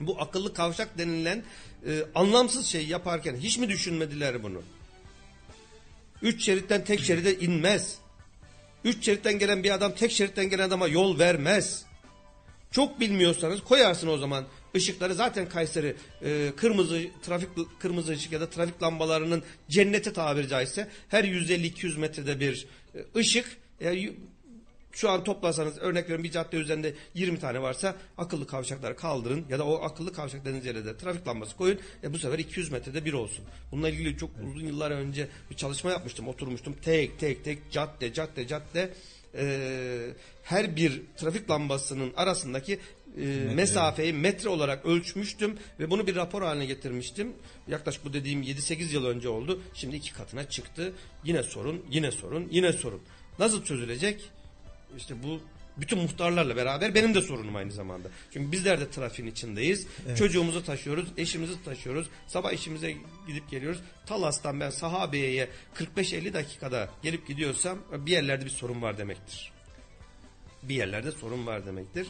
[0.00, 1.42] bu akıllı kavşak denilen
[1.86, 4.62] e, anlamsız şey yaparken hiç mi düşünmediler bunu?
[6.22, 7.98] Üç şeritten tek şeride inmez.
[8.84, 11.84] Üç şeritten gelen bir adam tek şeritten gelen adama yol vermez.
[12.70, 14.44] Çok bilmiyorsanız koyarsın o zaman
[14.76, 17.48] ışıkları zaten Kayseri e, kırmızı trafik
[17.80, 23.56] kırmızı ışık ya da trafik lambalarının cenneti tabiri caizse her 150-200 metrede bir e, ışık
[23.80, 24.08] e,
[24.94, 29.58] şu an toplasanız örnek veriyorum bir cadde üzerinde 20 tane varsa akıllı kavşakları kaldırın ya
[29.58, 31.80] da o akıllı kavşak dediğiniz yere de trafik lambası koyun.
[32.02, 33.44] E bu sefer 200 metrede bir olsun.
[33.72, 36.28] Bununla ilgili çok uzun yıllar önce bir çalışma yapmıştım.
[36.28, 38.90] Oturmuştum tek tek tek cadde cadde cadde
[39.34, 40.10] e,
[40.42, 42.78] her bir trafik lambasının arasındaki
[43.20, 43.24] e,
[43.54, 47.32] mesafeyi metre olarak ölçmüştüm ve bunu bir rapor haline getirmiştim.
[47.68, 49.60] Yaklaşık bu dediğim 7-8 yıl önce oldu.
[49.74, 50.92] Şimdi iki katına çıktı.
[51.24, 53.02] Yine sorun, yine sorun, yine sorun.
[53.38, 54.30] Nasıl çözülecek?
[54.96, 55.40] İşte bu
[55.76, 58.08] bütün muhtarlarla beraber benim de sorunum aynı zamanda.
[58.32, 59.86] Çünkü bizler de trafiğin içindeyiz.
[60.18, 62.06] Çocuğumuzu taşıyoruz, eşimizi taşıyoruz.
[62.26, 63.80] Sabah işimize gidip geliyoruz.
[64.06, 65.48] Talas'tan ben Sahabeye'ye
[65.96, 69.52] 45-50 dakikada gelip gidiyorsam bir yerlerde bir sorun var demektir.
[70.62, 72.06] Bir yerlerde sorun var demektir.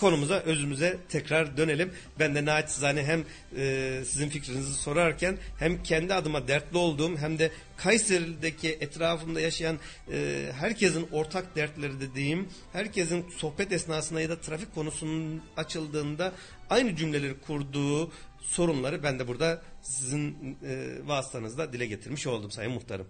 [0.00, 1.92] Konumuza, özümüze tekrar dönelim.
[2.18, 3.24] Ben de naçizane hem
[3.56, 9.78] e, sizin fikrinizi sorarken hem kendi adıma dertli olduğum hem de Kayseri'deki etrafımda yaşayan
[10.12, 16.32] e, herkesin ortak dertleri dediğim, herkesin sohbet esnasında ya da trafik konusunun açıldığında
[16.70, 23.06] aynı cümleleri kurduğu sorunları ben de burada sizin e, vasıtanızda dile getirmiş oldum Sayın Muhtarım.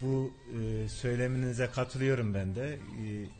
[0.00, 2.68] Bu e, söyleminize katılıyorum ben de.
[2.74, 3.39] E,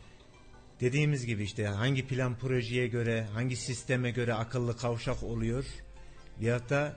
[0.80, 5.64] dediğimiz gibi işte hangi plan projeye göre, hangi sisteme göre akıllı kavşak oluyor
[6.40, 6.96] veyahut da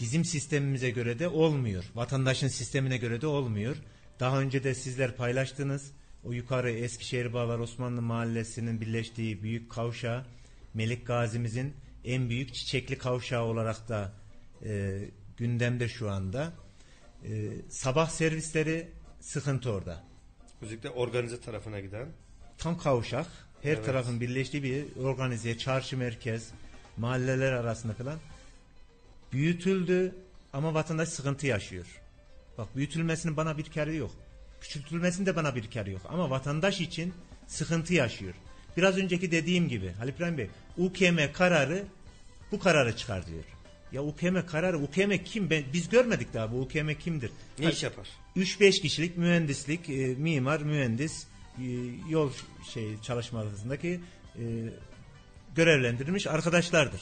[0.00, 1.84] bizim sistemimize göre de olmuyor.
[1.94, 3.76] Vatandaşın sistemine göre de olmuyor.
[4.20, 5.92] Daha önce de sizler paylaştınız.
[6.24, 10.26] O yukarı Eskişehir Bağlar Osmanlı Mahallesi'nin birleştiği büyük kavşağı
[10.74, 11.74] Melik Gazi'mizin
[12.04, 14.12] en büyük çiçekli kavşağı olarak da
[14.64, 15.00] e,
[15.36, 16.52] gündemde şu anda.
[17.24, 18.88] E, sabah servisleri
[19.20, 20.04] sıkıntı orada.
[20.62, 22.08] Özellikle organize tarafına giden.
[22.60, 23.26] Tam kavşak.
[23.62, 23.86] Her Evet.
[23.86, 26.48] tarafın birleştiği bir organize, çarşı merkez,
[26.96, 28.18] mahalleler arasında falan.
[29.32, 30.14] Büyütüldü
[30.52, 31.86] ama vatandaş sıkıntı yaşıyor.
[32.58, 34.10] Bak büyütülmesinin bana bir karı yok.
[34.60, 36.02] Küçültülmesinin de bana bir karı yok.
[36.08, 37.14] Ama vatandaş için
[37.46, 38.34] sıkıntı yaşıyor.
[38.76, 41.84] Biraz önceki dediğim gibi Halil İbrahim Bey, UKM kararı
[42.52, 43.44] bu kararı çıkar diyor.
[43.92, 45.50] Ya UKM kararı, UKM kim?
[45.50, 47.30] Ben, biz görmedik daha bu UKM kimdir?
[47.58, 48.08] Ne iş yapar?
[48.36, 51.26] 3-5 kişilik mühendislik, e, mimar, mühendis,
[52.08, 52.30] yol
[52.74, 54.00] şey çalışmalarındaki
[54.36, 54.42] e,
[55.56, 57.00] görevlendirilmiş arkadaşlardır.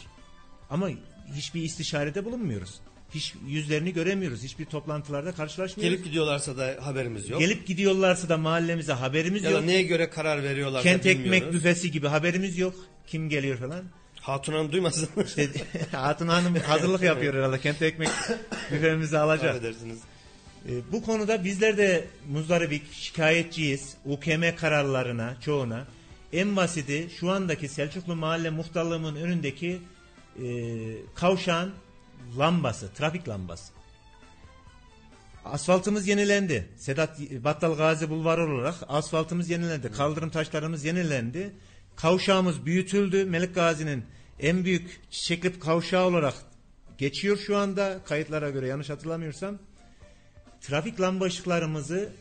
[0.71, 0.89] Ama
[1.35, 2.81] hiçbir istişarede bulunmuyoruz.
[3.15, 4.43] Hiç yüzlerini göremiyoruz.
[4.43, 5.93] Hiçbir toplantılarda karşılaşmıyoruz.
[5.97, 7.41] Gelip gidiyorlarsa da haberimiz yok.
[7.41, 9.65] Gelip gidiyorlarsa da mahallemize haberimiz ya yok.
[9.65, 11.55] neye göre karar veriyorlar Kent da ekmek bilmiyoruz.
[11.55, 12.75] büfesi gibi haberimiz yok.
[13.07, 13.85] Kim geliyor falan.
[14.21, 15.09] Hatun Hanım duymasın.
[15.27, 15.49] İşte
[15.93, 17.61] Hatun Hanım hazırlık yapıyor herhalde.
[17.61, 18.09] Kent ekmek
[18.73, 19.55] büfemizi alacak.
[19.57, 19.99] Affedersiniz.
[20.69, 23.97] E, bu konuda bizler de muzdaribik, şikayetçiyiz.
[24.05, 25.87] UKM kararlarına, çoğuna.
[26.33, 29.81] En basiti şu andaki Selçuklu Mahalle Muhtarlığı'nın önündeki
[30.43, 30.49] e,
[31.14, 31.73] kavşağın
[32.39, 33.73] lambası, trafik lambası.
[35.45, 36.69] Asfaltımız yenilendi.
[36.77, 39.93] Sedat Battal Gazi Bulvarı olarak asfaltımız yenilendi.
[39.93, 41.51] Kaldırım taşlarımız yenilendi.
[41.97, 43.25] Kavşağımız büyütüldü.
[43.25, 44.05] Melik Gazi'nin
[44.41, 46.35] en büyük çiçekli kavşağı olarak
[46.99, 48.01] geçiyor şu anda.
[48.05, 49.59] Kayıtlara göre yanlış hatırlamıyorsam.
[50.61, 52.13] Trafik lamba ışıklarımızı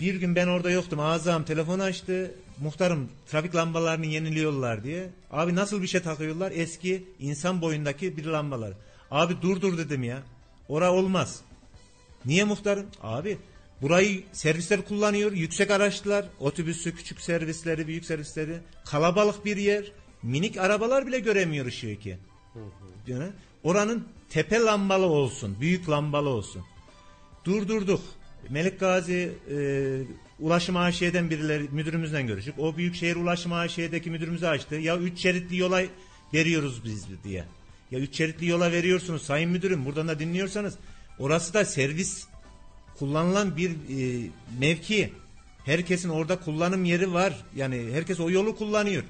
[0.00, 1.00] bir gün ben orada yoktum.
[1.00, 2.34] Ağzım telefon açtı.
[2.60, 5.10] Muhtarım trafik lambalarını yeniliyorlar diye.
[5.30, 6.52] Abi nasıl bir şey takıyorlar?
[6.54, 8.72] Eski insan boyundaki bir lambalar.
[9.10, 10.22] Abi dur dur dedim ya.
[10.68, 11.40] Ora olmaz.
[12.24, 12.86] Niye muhtarım?
[13.02, 13.38] Abi
[13.82, 15.32] burayı servisler kullanıyor.
[15.32, 18.58] Yüksek araçlar, otobüsü, küçük servisleri, büyük servisleri.
[18.84, 19.92] Kalabalık bir yer.
[20.22, 22.18] Minik arabalar bile göremiyor ışığı ki.
[23.06, 23.28] Yani
[23.62, 25.56] oranın tepe lambalı olsun.
[25.60, 26.62] Büyük lambalı olsun.
[27.44, 28.00] Durdurduk.
[28.48, 29.56] Melik Gazi e,
[30.40, 32.54] Ulaşım AŞ'den birileri müdürümüzle görüştük.
[32.58, 34.74] O Büyükşehir Ulaşım AŞ'deki müdürümüzü açtı.
[34.74, 35.82] Ya üç şeritli yola
[36.34, 37.44] veriyoruz biz diye.
[37.90, 40.74] Ya üç şeritli yola veriyorsunuz sayın müdürüm buradan da dinliyorsanız.
[41.18, 42.26] Orası da servis
[42.98, 45.12] kullanılan bir e, mevki.
[45.64, 47.44] Herkesin orada kullanım yeri var.
[47.56, 49.02] Yani herkes o yolu kullanıyor.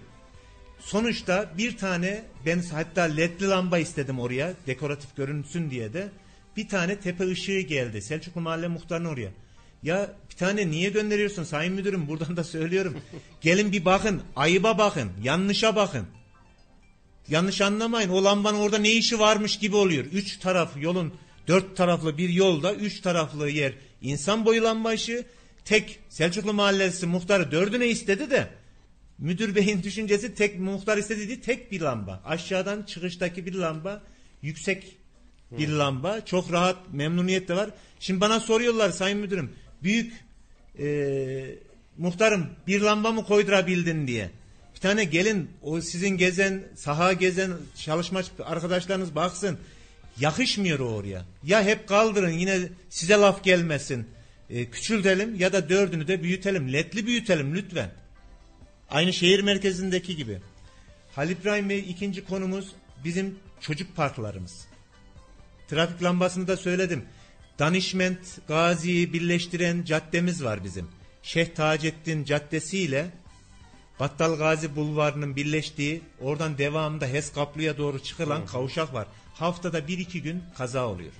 [0.80, 6.09] Sonuçta bir tane ben hatta ledli lamba istedim oraya dekoratif görünsün diye de
[6.57, 8.03] bir tane tepe ışığı geldi.
[8.03, 9.31] Selçuklu Mahalle Muhtarı'nın oraya.
[9.83, 12.97] Ya bir tane niye gönderiyorsun sayın müdürüm buradan da söylüyorum.
[13.41, 16.07] Gelin bir bakın ayıba bakın yanlışa bakın.
[17.29, 20.05] Yanlış anlamayın o lambanın orada ne işi varmış gibi oluyor.
[20.05, 21.15] Üç taraf yolun
[21.49, 23.73] dört taraflı bir yolda üç taraflı yer
[24.03, 25.24] insan boyu lamba ışığı
[25.65, 28.49] tek Selçuklu Mahallesi muhtarı dördüne istedi de
[29.19, 32.23] müdür beyin düşüncesi tek muhtar istediği tek bir lamba.
[32.24, 34.03] Aşağıdan çıkıştaki bir lamba
[34.43, 34.97] yüksek
[35.59, 36.24] bir lamba.
[36.24, 37.70] Çok rahat, memnuniyet de var.
[38.01, 39.53] Şimdi bana soruyorlar Sayın Müdürüm,
[39.83, 40.12] büyük
[40.79, 40.87] e,
[41.99, 44.31] muhtarım bir lamba mı koydurabildin diye.
[44.74, 49.59] Bir tane gelin o sizin gezen, saha gezen çalışma arkadaşlarınız baksın.
[50.20, 51.24] Yakışmıyor o oraya.
[51.45, 52.59] Ya hep kaldırın yine
[52.91, 54.07] size laf gelmesin.
[54.51, 56.73] E, küçültelim ya da dördünü de büyütelim.
[56.73, 57.91] Ledli büyütelim lütfen.
[58.91, 60.39] Aynı şehir merkezindeki gibi.
[61.15, 62.73] Halil İbrahim Bey ikinci konumuz
[63.05, 64.66] bizim çocuk parklarımız.
[65.73, 67.05] Trafik lambasını da söyledim.
[67.59, 70.89] Danişment Gazi'yi birleştiren caddemiz var bizim.
[71.23, 73.11] Şeyh Taceddin Caddesi ile
[74.01, 79.07] Battal Gazi Bulvarı'nın birleştiği oradan devamında HES Kaplı'ya doğru çıkılan kavşak var.
[79.35, 81.12] Haftada bir iki gün kaza oluyor.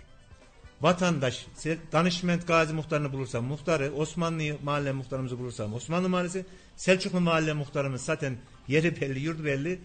[0.81, 1.47] Vatandaş
[1.93, 6.47] Danışment Gazi muhtarını bulursam muhtarı, Osmanlı mahalle muhtarımızı bulursam Osmanlı mahallesi,
[6.77, 8.37] Selçuklu mahalle muhtarımız zaten
[8.69, 9.81] yeri belli, yurdu belli.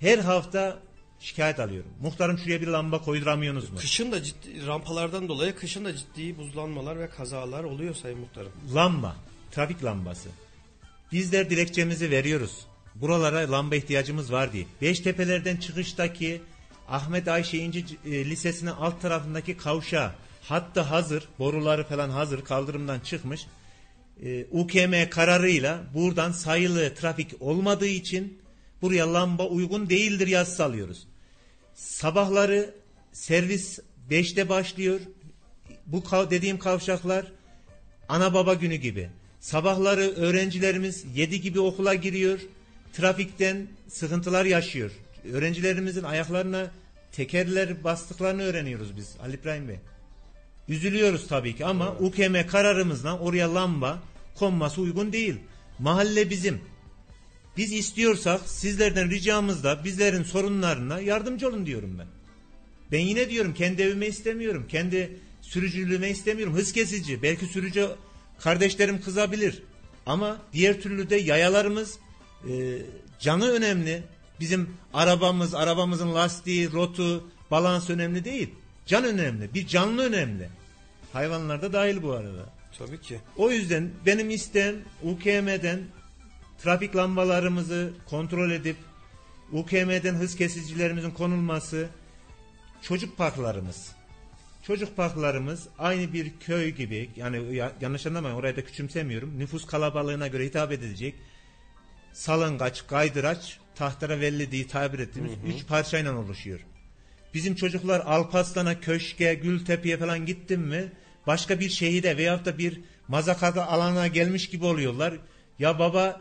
[0.00, 0.87] Her hafta
[1.20, 1.90] şikayet alıyorum.
[2.02, 3.78] Muhtarım şuraya bir lamba koyduramıyorsunuz mu?
[3.78, 8.52] Kışın da ciddi rampalardan dolayı kışın da ciddi buzlanmalar ve kazalar oluyor Sayın Muhtarım.
[8.74, 9.16] Lamba,
[9.50, 10.28] trafik lambası.
[11.12, 12.66] Bizler dilekçemizi veriyoruz.
[12.94, 14.66] Buralara lamba ihtiyacımız var diye.
[14.82, 16.40] Beştepelerden çıkıştaki
[16.88, 20.12] Ahmet Ayşe İnci e, Lisesi'nin alt tarafındaki kavşağı
[20.42, 23.46] hatta hazır, boruları falan hazır kaldırımdan çıkmış.
[24.22, 28.38] E, UKM kararıyla buradan sayılı trafik olmadığı için
[28.82, 31.07] buraya lamba uygun değildir yazısı alıyoruz.
[31.78, 32.74] Sabahları
[33.12, 33.78] servis
[34.10, 35.00] 5'te başlıyor.
[35.86, 37.32] Bu dediğim kavşaklar
[38.08, 39.10] ana baba günü gibi.
[39.40, 42.40] Sabahları öğrencilerimiz 7 gibi okula giriyor.
[42.92, 44.90] Trafikten sıkıntılar yaşıyor.
[45.32, 46.70] Öğrencilerimizin ayaklarına
[47.12, 49.78] tekerler bastıklarını öğreniyoruz biz Ali İbrahim Bey.
[50.68, 54.02] Üzülüyoruz tabii ki ama UKM kararımızla oraya lamba
[54.34, 55.36] konması uygun değil.
[55.78, 56.60] Mahalle bizim.
[57.58, 62.06] Biz istiyorsak sizlerden ricamız da bizlerin sorunlarına yardımcı olun diyorum ben.
[62.92, 64.66] Ben yine diyorum kendi evime istemiyorum.
[64.68, 66.54] Kendi sürücülüğüme istemiyorum.
[66.54, 67.22] Hız kesici.
[67.22, 67.88] Belki sürücü
[68.38, 69.62] kardeşlerim kızabilir.
[70.06, 71.98] Ama diğer türlü de yayalarımız
[72.50, 72.52] e,
[73.20, 74.02] canı önemli.
[74.40, 78.50] Bizim arabamız, arabamızın lastiği, rotu, balans önemli değil.
[78.86, 79.54] Can önemli.
[79.54, 80.48] Bir canlı önemli.
[81.12, 82.52] Hayvanlar da dahil bu arada.
[82.78, 83.20] Tabii ki.
[83.36, 85.80] O yüzden benim isteğim UKM'den
[86.62, 88.76] trafik lambalarımızı kontrol edip
[89.52, 91.88] UKM'den hız kesicilerimizin konulması,
[92.82, 93.92] çocuk parklarımız.
[94.62, 99.38] Çocuk parklarımız aynı bir köy gibi yani ya- yanlış anlamayın orayı da küçümsemiyorum.
[99.38, 101.14] Nüfus kalabalığına göre hitap edilecek
[102.12, 106.60] salıngaç, kaydıraç, tahterevelli diye tabir ettiğimiz üç parçayla oluşuyor.
[107.34, 110.92] Bizim çocuklar Alparslan'a, Köşke, Gültepe'ye falan gittim mi
[111.26, 115.14] başka bir şehide veyahut da bir mazakada alana gelmiş gibi oluyorlar.
[115.58, 116.20] Ya baba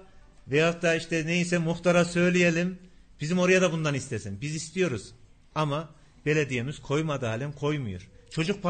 [0.51, 2.77] veyahut da işte neyse muhtara söyleyelim
[3.21, 4.41] bizim oraya da bundan istesin.
[4.41, 5.11] Biz istiyoruz
[5.55, 5.89] ama
[6.25, 8.07] belediyemiz koymadı halen koymuyor.
[8.29, 8.63] Çocuk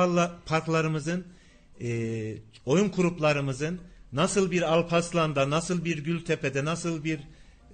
[0.46, 1.26] parklarımızın
[1.82, 2.34] e,
[2.66, 3.80] oyun gruplarımızın
[4.14, 7.20] nasıl bir Alpaslan'da, nasıl bir Gültepe'de, nasıl bir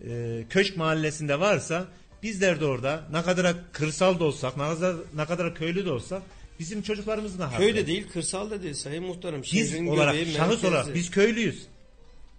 [0.08, 1.88] e, Köşk mahallesinde varsa
[2.24, 6.22] bizler de orada ne kadar kırsal da olsak, ne kadar, ne kadar köylü de olsak
[6.60, 7.58] bizim çocuklarımızın da hakkı.
[7.58, 9.42] Köyde değil, kırsal da değil Sayın Muhtarım.
[9.54, 10.68] Biz olarak, şahıs merkezi.
[10.68, 11.68] olarak biz köylüyüz.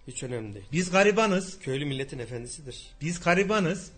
[0.09, 0.67] Hiç önemli değil.
[0.73, 1.59] Biz garibanız.
[1.59, 2.87] Köylü milletin efendisidir.
[3.01, 3.91] Biz garibanız.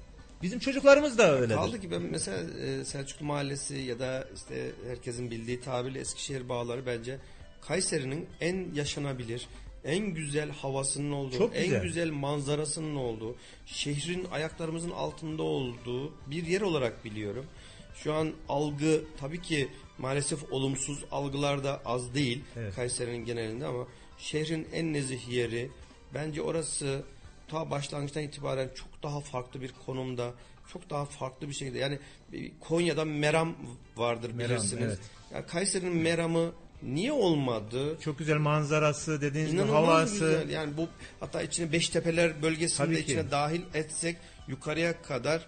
[0.43, 1.55] Bizim çocuklarımız da öyledir.
[1.55, 6.87] Kaldı ki ben mesela e, Selçuklu Mahallesi ya da işte herkesin bildiği tabirle Eskişehir bağları
[6.87, 7.19] bence
[7.61, 9.49] Kayseri'nin en yaşanabilir,
[9.85, 11.83] en güzel havasının olduğu, Çok en güzel.
[11.83, 17.47] güzel manzarasının olduğu, şehrin ayaklarımızın altında olduğu bir yer olarak biliyorum.
[17.95, 19.69] Şu an algı tabii ki
[19.99, 22.75] maalesef olumsuz algılar da az değil Evet.
[22.75, 23.87] Kayseri'nin genelinde ama
[24.19, 25.71] şehrin en nezih yeri
[26.15, 27.03] bence orası
[27.49, 30.33] ta başlangıçtan itibaren çok daha farklı bir konumda
[30.73, 31.99] çok daha farklı bir şekilde yani
[32.33, 33.55] e, Konya'da Meram
[33.97, 34.83] vardır Meram, bilirsiniz.
[34.85, 34.99] evet.
[35.35, 36.53] Ya Kayseri'nin Meram'ı
[36.83, 37.99] niye olmadı?
[38.01, 40.15] Çok güzel manzarası dediğiniz gibi havası.
[40.15, 40.51] güzel.
[40.51, 40.89] Yani bu
[41.21, 43.03] hatta içine Beştepeler bölgesinde Tabii ki.
[43.03, 44.17] içine dahil etsek
[44.49, 45.47] yukarıya kadar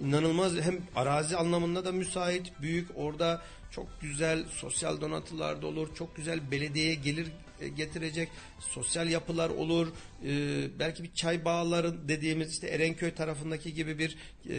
[0.00, 2.88] inanılmaz hem arazi anlamında da müsait, büyük.
[2.96, 5.88] Orada çok güzel sosyal donatılar da olur.
[5.94, 7.26] Çok güzel belediyeye gelir
[7.68, 8.28] getirecek
[8.58, 9.88] sosyal yapılar olur.
[10.24, 14.16] Ee, belki bir çay bağları dediğimiz işte Erenköy tarafındaki gibi bir
[14.48, 14.56] e,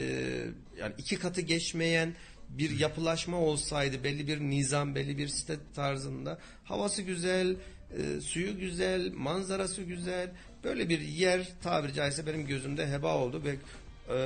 [0.80, 2.14] yani iki katı geçmeyen
[2.50, 7.56] bir yapılaşma olsaydı belli bir nizam belli bir site tarzında havası güzel
[7.98, 10.32] e, suyu güzel manzarası güzel
[10.64, 14.18] böyle bir yer tabiri caizse benim gözümde heba oldu ve e,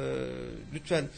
[0.74, 1.10] lütfen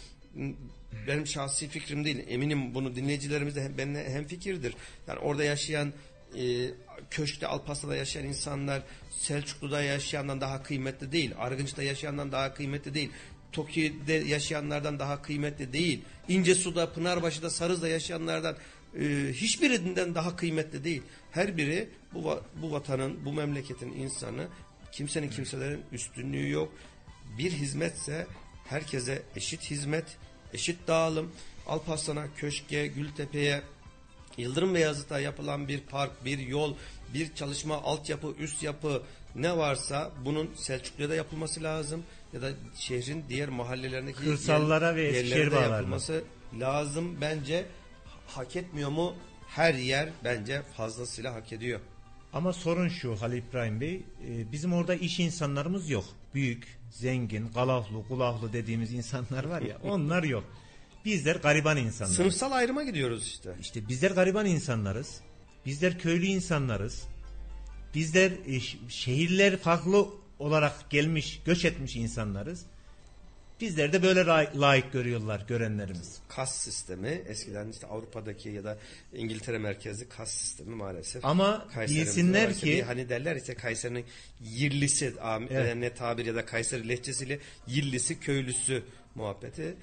[1.07, 4.75] benim şahsi fikrim değil eminim bunu dinleyicilerimiz de benimle hem fikirdir
[5.07, 5.93] yani orada yaşayan
[6.35, 6.71] e,
[7.09, 13.11] Köşk'te Alparslan'da yaşayan insanlar Selçuklu'da yaşayandan daha kıymetli değil Argınç'ta yaşayandan daha kıymetli değil
[13.51, 16.01] Toki'de yaşayanlardan daha kıymetli değil.
[16.27, 18.55] İncesu'da, Pınarbaşı'da, Sarız'da yaşayanlardan
[18.99, 21.01] e, hiçbirinden daha kıymetli değil.
[21.31, 24.47] Her biri bu, bu vatanın, bu memleketin insanı
[24.91, 26.73] kimsenin kimselerin üstünlüğü yok.
[27.37, 28.27] Bir hizmetse
[28.67, 30.05] herkese eşit hizmet,
[30.53, 31.31] eşit dağılım.
[31.67, 33.61] Alparslan'a, Köşk'e, Gültepe'ye,
[34.37, 36.73] Yıldırım Beyazıt'a yapılan bir park, bir yol,
[37.13, 39.01] bir çalışma, altyapı, üst yapı
[39.35, 42.03] ne varsa bunun Selçuklu'ya da yapılması lazım.
[42.33, 45.75] Ya da şehrin diğer mahallelerindeki Kırsallara ve yerlere Eskişehir bağlarına.
[45.75, 46.23] yapılması
[46.59, 47.21] lazım.
[47.21, 47.65] Bence
[48.27, 49.13] hak etmiyor mu?
[49.47, 51.79] Her yer bence fazlasıyla hak ediyor.
[52.33, 56.05] Ama sorun şu Halil İbrahim Bey, e, bizim orada iş insanlarımız yok.
[56.33, 60.43] Büyük, zengin, galahlı, kulahlı dediğimiz insanlar var ya, onlar yok.
[61.07, 62.15] Bizler gariban insanlarız.
[62.17, 63.49] Sınıfsal ayrıma gidiyoruz işte.
[63.61, 65.19] İşte bizler gariban insanlarız.
[65.65, 67.03] Bizler köylü insanlarız.
[67.95, 68.59] Bizler e,
[68.89, 70.07] şehirler farklı
[70.39, 72.65] olarak gelmiş, göç etmiş insanlarız.
[73.61, 76.17] Bizler de böyle lay- layık görüyorlar görenlerimiz.
[76.29, 78.77] Kas sistemi eskiden işte Avrupa'daki ya da
[79.13, 81.25] İngiltere merkezli kas sistemi maalesef.
[81.25, 84.05] Ama bilsinler ki- hani derler işte Kayseri'nin
[84.43, 85.75] yerlisi am- Evet.
[85.75, 88.83] ne tabir ya da Kayseri lehçesiyle yerlisi köylüsü
[89.15, 89.75] muhabbeti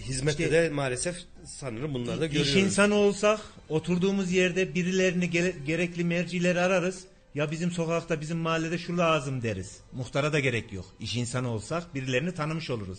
[0.00, 2.56] hizmette İşte- de maalesef sanırım bunları da İş görüyoruz.
[2.62, 7.04] insanı olsak oturduğumuz yerde birilerini gere- gerekli mercileri ararız.
[7.34, 9.80] Ya bizim sokakta bizim mahallede şu lazım deriz.
[9.92, 10.86] Muhtara da gerek yok.
[11.00, 12.98] İş insanı olsak birilerini tanımış oluruz.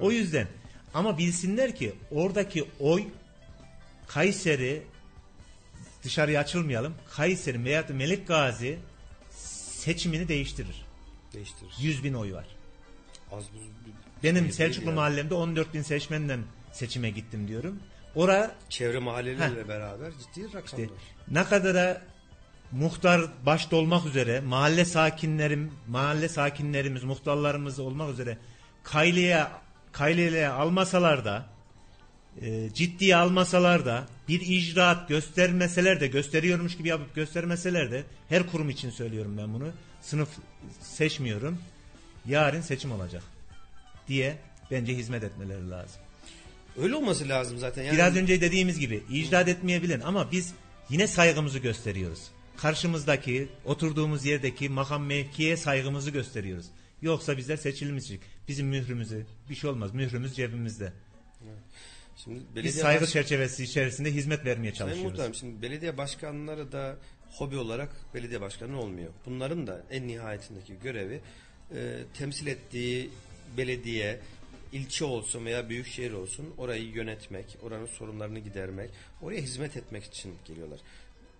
[0.00, 0.48] O yüzden
[0.94, 3.04] ama bilsinler ki oradaki oy
[4.06, 4.82] Kayseri
[6.02, 6.94] dışarıya açılmayalım.
[7.10, 8.78] Kayseri veya Melik Gazi
[9.30, 10.84] seçimini değiştirir.
[11.32, 11.72] Değiştirir.
[11.80, 12.46] 100 bin oy var.
[13.32, 13.62] Az buz
[14.24, 14.94] Benim Selçuklu ya.
[14.94, 16.40] mahallemde 14 bin seçmenden
[16.72, 17.78] seçime gittim diyorum.
[18.14, 20.64] Ora Çevre mahallelerle beraber ciddi rakamlar.
[20.64, 20.88] İşte
[21.30, 22.02] ne kadara
[22.72, 28.38] muhtar başta olmak üzere mahalle sakinlerim, mahalle sakinlerimiz, muhtarlarımız olmak üzere
[28.82, 29.44] kayleye
[29.92, 31.46] kayleye almasalar da
[32.40, 38.70] e, ciddiye almasalar da bir icraat göstermeseler de gösteriyormuş gibi yapıp göstermeseler de her kurum
[38.70, 39.68] için söylüyorum ben bunu.
[40.02, 40.28] Sınıf
[40.80, 41.58] seçmiyorum.
[42.26, 43.33] Yarın seçim olacak
[44.08, 44.36] diye
[44.70, 46.00] bence hizmet etmeleri lazım.
[46.82, 47.82] Öyle olması lazım zaten.
[47.82, 50.52] Yani Biraz önce dediğimiz gibi icraat etmeyebilen ama biz
[50.88, 52.30] yine saygımızı gösteriyoruz.
[52.56, 56.66] Karşımızdaki, oturduğumuz yerdeki makam mevkiye saygımızı gösteriyoruz.
[57.02, 58.20] Yoksa bizler seçilmiştik.
[58.48, 59.94] Bizim mührümüzü, bir şey olmaz.
[59.94, 60.92] Mührümüz cebimizde.
[62.16, 65.10] Şimdi Biz belediye saygı baş- çerçevesi içerisinde hizmet vermeye çalışıyoruz.
[65.12, 66.96] Muhtarım şimdi belediye başkanları da
[67.30, 69.12] hobi olarak belediye başkanı olmuyor.
[69.26, 71.20] Bunların da en nihayetindeki görevi
[71.74, 73.10] e, temsil ettiği
[73.56, 74.20] belediye,
[74.72, 78.90] ilçe olsun veya büyük şehir olsun orayı yönetmek, oranın sorunlarını gidermek,
[79.22, 80.80] oraya hizmet etmek için geliyorlar.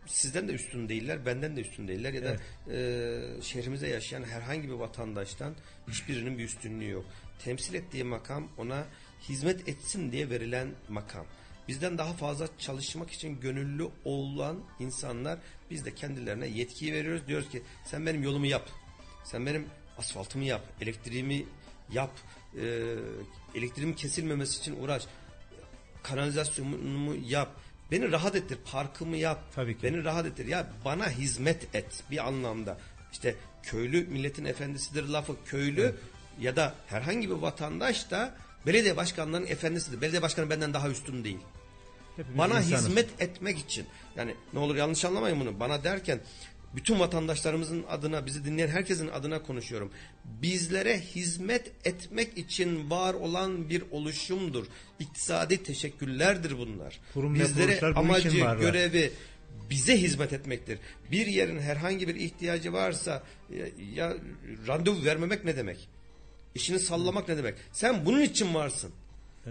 [0.07, 2.37] Sizden de üstün değiller, benden de üstün değiller ya da
[2.73, 5.55] e, şehrimizde yaşayan herhangi bir vatandaştan
[5.89, 7.05] hiçbirinin bir üstünlüğü yok.
[7.45, 8.87] Temsil ettiği makam ona
[9.29, 11.27] hizmet etsin diye verilen makam.
[11.69, 15.39] Bizden daha fazla çalışmak için gönüllü olan insanlar
[15.71, 17.27] biz de kendilerine yetkiyi veriyoruz.
[17.27, 18.71] Diyoruz ki sen benim yolumu yap.
[19.25, 19.67] Sen benim
[19.99, 20.63] asfaltımı yap.
[20.81, 21.45] Elektriğimi
[21.93, 22.11] yap.
[22.61, 22.95] E,
[23.55, 25.07] elektriğim kesilmemesi için uğraş.
[26.03, 27.49] Kanalizasyonumu yap.
[27.91, 28.59] Beni rahat ettir.
[28.73, 29.45] Parkımı yap.
[29.55, 29.83] Tabii ki.
[29.83, 30.47] Beni rahat ettir.
[30.47, 32.79] Ya bana hizmet et bir anlamda.
[33.13, 35.95] İşte köylü milletin efendisidir lafı köylü
[36.41, 38.35] ya da herhangi bir vatandaş da
[38.67, 40.01] belediye başkanlarının efendisidir.
[40.01, 41.39] Belediye başkanı benden daha üstün değil.
[42.17, 42.87] Hepimiz Bana insanız.
[42.87, 43.87] hizmet etmek için.
[44.17, 45.61] Yani ne olur yanlış anlamayın bunu.
[45.61, 46.21] Bana derken
[46.77, 49.91] bütün vatandaşlarımızın adına, bizi dinleyen herkesin adına konuşuyorum.
[50.25, 54.67] Bizlere hizmet etmek için var olan bir oluşumdur.
[54.99, 57.01] İktisadi teşekküllerdir bunlar.
[57.15, 58.29] Kurum Bizlere bu amacı,
[58.61, 59.13] görevi
[59.71, 60.79] bize hizmet etmektir.
[61.11, 64.17] Bir yerin herhangi bir ihtiyacı varsa ya, ya
[64.69, 65.89] randevu vermemek ne demek?
[66.55, 67.55] İşini sallamak ne demek?
[67.73, 68.91] Sen bunun için varsın.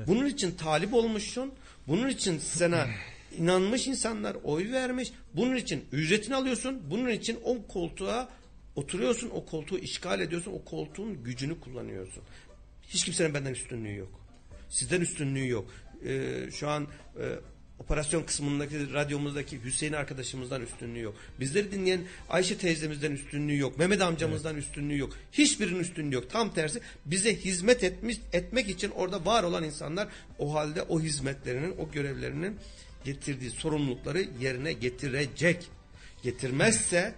[0.07, 1.53] Bunun için talip olmuşsun.
[1.87, 2.87] Bunun için sana
[3.37, 5.11] inanmış insanlar oy vermiş.
[5.33, 6.81] Bunun için ücretini alıyorsun.
[6.89, 8.29] Bunun için o koltuğa
[8.75, 9.29] oturuyorsun.
[9.29, 10.51] O koltuğu işgal ediyorsun.
[10.51, 12.23] O koltuğun gücünü kullanıyorsun.
[12.89, 14.19] Hiç kimsenin benden üstünlüğü yok.
[14.69, 15.71] Sizden üstünlüğü yok.
[16.05, 16.87] Ee, şu an
[17.19, 17.25] e,
[17.79, 21.15] operasyon kısmındaki radyomuzdaki Hüseyin arkadaşımızdan üstünlüğü yok.
[21.39, 23.77] Bizleri dinleyen Ayşe teyzemizden üstünlüğü yok.
[23.77, 25.13] Mehmet amcamızdan üstünlüğü yok.
[25.31, 26.29] Hiçbirinin üstünlüğü yok.
[26.29, 30.07] Tam tersi bize hizmet etmiş etmek için orada var olan insanlar
[30.39, 32.57] o halde o hizmetlerinin, o görevlerinin
[33.03, 35.69] getirdiği sorumlulukları yerine getirecek.
[36.23, 37.15] Getirmezse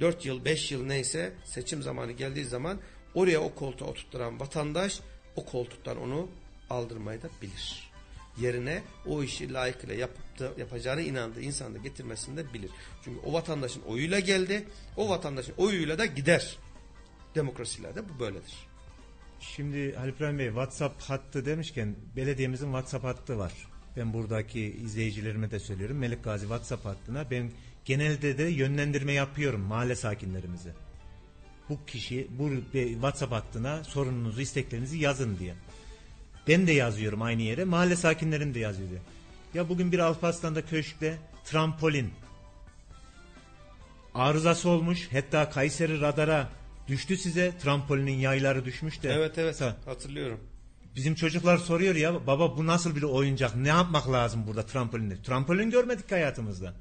[0.00, 2.78] 4 yıl 5 yıl neyse seçim zamanı geldiği zaman
[3.14, 5.00] oraya o koltuğa oturtturan vatandaş
[5.36, 6.28] o koltuktan onu
[6.70, 7.92] aldırmayı da bilir.
[8.40, 12.70] Yerine o işi layıkıyla da yapacağına inandığı insanı da getirmesini de bilir.
[13.04, 16.56] Çünkü o vatandaşın oyuyla geldi, o vatandaşın oyuyla da gider.
[17.34, 18.54] Demokrasilerde bu böyledir.
[19.40, 23.52] Şimdi Halil Bey WhatsApp hattı demişken belediyemizin WhatsApp hattı var.
[23.96, 25.98] Ben buradaki izleyicilerime de söylüyorum.
[25.98, 27.50] Melik Gazi WhatsApp hattına ben
[27.84, 30.72] genelde de yönlendirme yapıyorum mahalle sakinlerimize.
[31.68, 35.54] Bu kişi bu WhatsApp hattına sorununuzu, isteklerinizi yazın diye.
[36.48, 37.64] Ben de yazıyorum aynı yere.
[37.64, 39.00] Mahalle sakinlerim de yazıyor diye.
[39.54, 42.10] Ya bugün bir Alparslan'da köşkte trampolin
[44.14, 45.08] arızası olmuş.
[45.12, 46.48] Hatta Kayseri radara
[46.88, 47.52] düştü size.
[47.62, 49.12] Trampolinin yayları düşmüş de.
[49.12, 50.40] Evet evet hatırlıyorum.
[50.96, 53.56] Bizim çocuklar soruyor ya baba bu nasıl bir oyuncak?
[53.56, 55.22] Ne yapmak lazım burada trampolində?
[55.22, 56.74] Trampolin görmedik hayatımızda.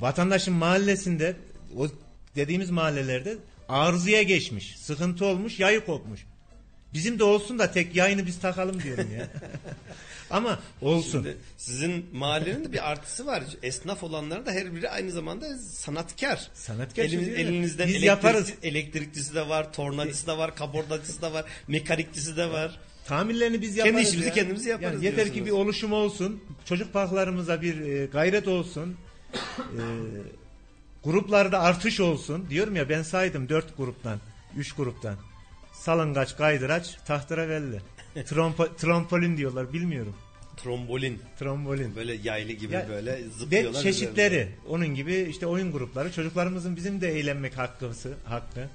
[0.00, 1.36] Vatandaşın mahallesinde
[1.76, 1.88] o
[2.36, 3.36] dediğimiz mahallelerde
[3.68, 4.78] arızaya geçmiş.
[4.78, 6.26] Sıkıntı olmuş, yayı kopmuş.
[6.94, 9.28] Bizim de olsun da tek yayını biz takalım diyorum ya.
[10.30, 11.10] Ama olsun.
[11.22, 13.44] Şimdi sizin mahallenin de bir artısı var.
[13.62, 16.48] Esnaf olanlar da her biri aynı zamanda sanatkar.
[16.54, 17.40] Sanatkar öyle.
[17.40, 18.52] elinizden Biz elektrik- yaparız.
[18.62, 22.78] elektrikçisi de var, tornacısı da var, kabordacısı da var, mekanikçisi de var.
[23.06, 24.08] Tamirlerini biz Kendi yaparız.
[24.08, 24.34] işimizi ya.
[24.34, 26.42] kendimiz yaparız Yani yeter ki bir oluşum olsun.
[26.64, 28.96] Çocuk parklarımıza bir e, gayret olsun.
[29.58, 29.82] E,
[31.04, 32.46] gruplarda artış olsun.
[32.50, 34.18] Diyorum ya ben saydım dört gruptan.
[34.56, 35.16] Üç gruptan.
[35.72, 37.80] Salıngaç, kaydıraç, tahterevelli.
[38.26, 40.14] Trompo, trampolin diyorlar bilmiyorum.
[40.56, 41.18] Trombolin.
[41.38, 41.96] Trambolin.
[41.96, 43.82] Böyle yaylı gibi Ya, böyle Ve zıplıyorlar.
[43.82, 44.34] çeşitleri.
[44.34, 44.52] üzerinde.
[44.68, 46.12] Onun gibi işte oyun grupları.
[46.12, 48.68] Çocuklarımızın bizim de eğlenmek hakkısı, hakkı.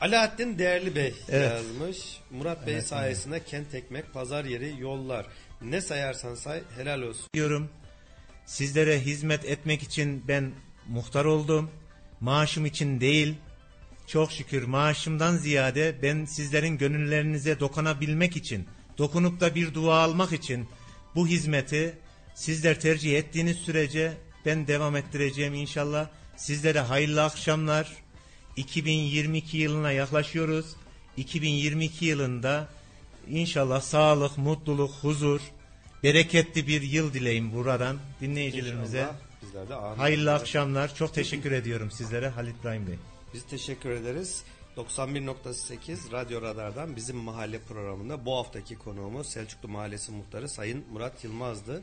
[0.00, 1.50] Alaaddin Değerli Bey Evet.
[1.52, 1.98] yazmış.
[2.30, 5.26] Murat Bey Evet, sayesinde kent ekmek, pazar yeri, yollar.
[5.62, 7.26] Ne sayarsan say helal olsun.
[7.34, 7.68] diyorum.
[8.46, 10.52] Sizlere hizmet etmek için ben
[10.88, 11.70] muhtar oldum.
[12.20, 13.34] Maaşım için değil.
[14.06, 18.68] Çok şükür maaşımdan ziyade ben sizlerin gönüllerinize dokunabilmek için,
[18.98, 20.68] dokunup da bir dua almak için
[21.14, 21.98] bu hizmeti
[22.34, 24.12] sizler tercih ettiğiniz sürece
[24.46, 26.08] ben devam ettireceğim inşallah.
[26.36, 27.92] Sizlere hayırlı akşamlar.
[28.56, 30.66] 2022 yılına yaklaşıyoruz.
[31.16, 32.68] 2022 yılında
[33.30, 35.40] inşallah sağlık, mutluluk, huzur,
[36.02, 38.98] bereketli bir yıl dileyim buradan dinleyicilerimize.
[38.98, 39.98] İnşallah Bizler de amin.
[39.98, 40.94] Hayırlı akşamlar.
[40.94, 42.94] Çok teşekkür ediyorum sizlere Halit İbrahim Bey.
[43.34, 44.42] Biz teşekkür ederiz.
[44.76, 51.82] 91.8 Radyo Radar'dan bizim mahalle programında bu haftaki konuğumuz Selçuklu Mahallesi Muhtarı Sayın Murat Yılmaz'dı.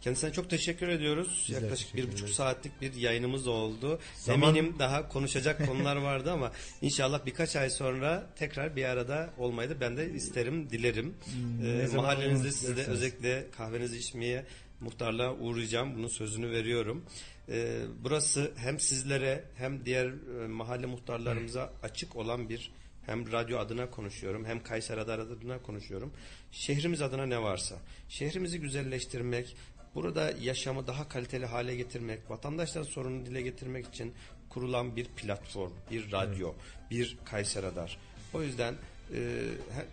[0.00, 1.46] Kendisine çok teşekkür ediyoruz.
[1.48, 3.98] de Yaklaşık bir buçuk saatlik bir yayınımız oldu.
[4.16, 6.52] Zaman- Eminim daha konuşacak konular vardı ama
[6.82, 11.14] inşallah birkaç ay sonra tekrar bir arada olmayı da ben de isterim, dilerim.
[11.24, 14.44] Hmm, Ee, mahallenizde size de özellikle kahvenizi içmeye
[14.80, 15.94] muhtarlığa uğrayacağım.
[15.96, 17.04] Bunun sözünü veriyorum.
[17.48, 22.72] Ee, burası hem sizlere hem diğer e, mahalle muhtarlarımıza açık olan bir
[23.06, 26.12] hem radyo adına konuşuyorum hem Kayseri adına konuşuyorum.
[26.52, 27.76] Şehrimiz adına ne varsa.
[28.08, 29.56] Şehrimizi güzelleştirmek,
[29.94, 34.14] burada yaşamı daha kaliteli hale getirmek, vatandaşların sorununu dile getirmek için
[34.48, 36.52] kurulan bir platform, bir radyo,
[36.90, 37.98] bir Kayseri Radar.
[38.34, 38.74] O yüzden
[39.14, 39.44] e,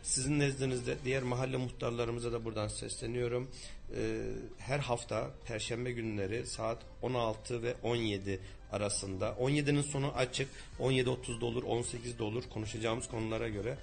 [0.04, 3.52] sizin nezdinizde diğer mahalle muhtarlarımıza da buradan sesleniyorum.
[3.96, 4.22] E,
[4.58, 8.40] her hafta Perşembe günleri saat 16 ve 17
[8.72, 10.50] arasında 17'nin sonu açık
[10.80, 13.78] 17.30'da olur 18'de olur konuşacağımız konulara göre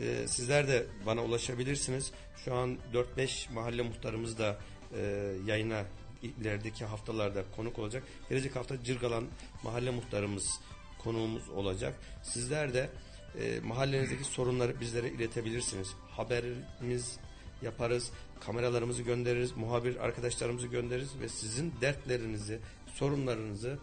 [0.00, 2.12] e, sizler de bana ulaşabilirsiniz.
[2.44, 2.78] Şu an
[3.16, 4.56] 4-5 mahalle muhtarımız da
[4.96, 5.84] e, yayına
[6.22, 8.02] ilerideki haftalarda konuk olacak.
[8.28, 9.24] Gelecek hafta Cırgalan
[9.62, 10.60] mahalle muhtarımız
[10.98, 11.94] konuğumuz olacak.
[12.22, 12.90] Sizler de
[13.40, 15.88] e, mahallenizdeki sorunları bizlere iletebilirsiniz.
[16.10, 17.18] Haberimiz
[17.62, 18.10] yaparız,
[18.40, 22.58] kameralarımızı göndeririz, muhabir arkadaşlarımızı göndeririz ve sizin dertlerinizi,
[22.94, 23.78] sorunlarınızı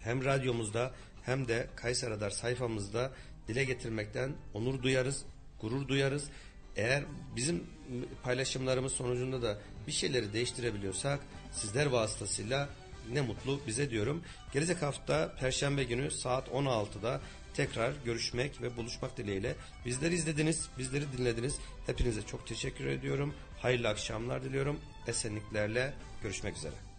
[0.00, 3.12] hem radyomuzda hem de Kayseri Radar sayfamızda
[3.48, 5.24] dile getirmekten onur duyarız,
[5.60, 6.24] gurur duyarız.
[6.76, 7.04] Eğer
[7.36, 7.66] bizim
[8.22, 11.20] paylaşımlarımız sonucunda da bir şeyleri değiştirebiliyorsak
[11.52, 12.68] sizler vasıtasıyla
[13.12, 14.22] ne mutlu bize diyorum.
[14.52, 17.20] Gelecek hafta Perşembe günü saat 16'da
[17.54, 19.54] tekrar görüşmek ve buluşmak dileğiyle.
[19.86, 21.58] Bizleri izlediniz, bizleri dinlediniz.
[21.86, 23.34] Hepinize çok teşekkür ediyorum.
[23.58, 24.80] Hayırlı akşamlar diliyorum.
[25.06, 26.89] Esenliklerle görüşmek üzere.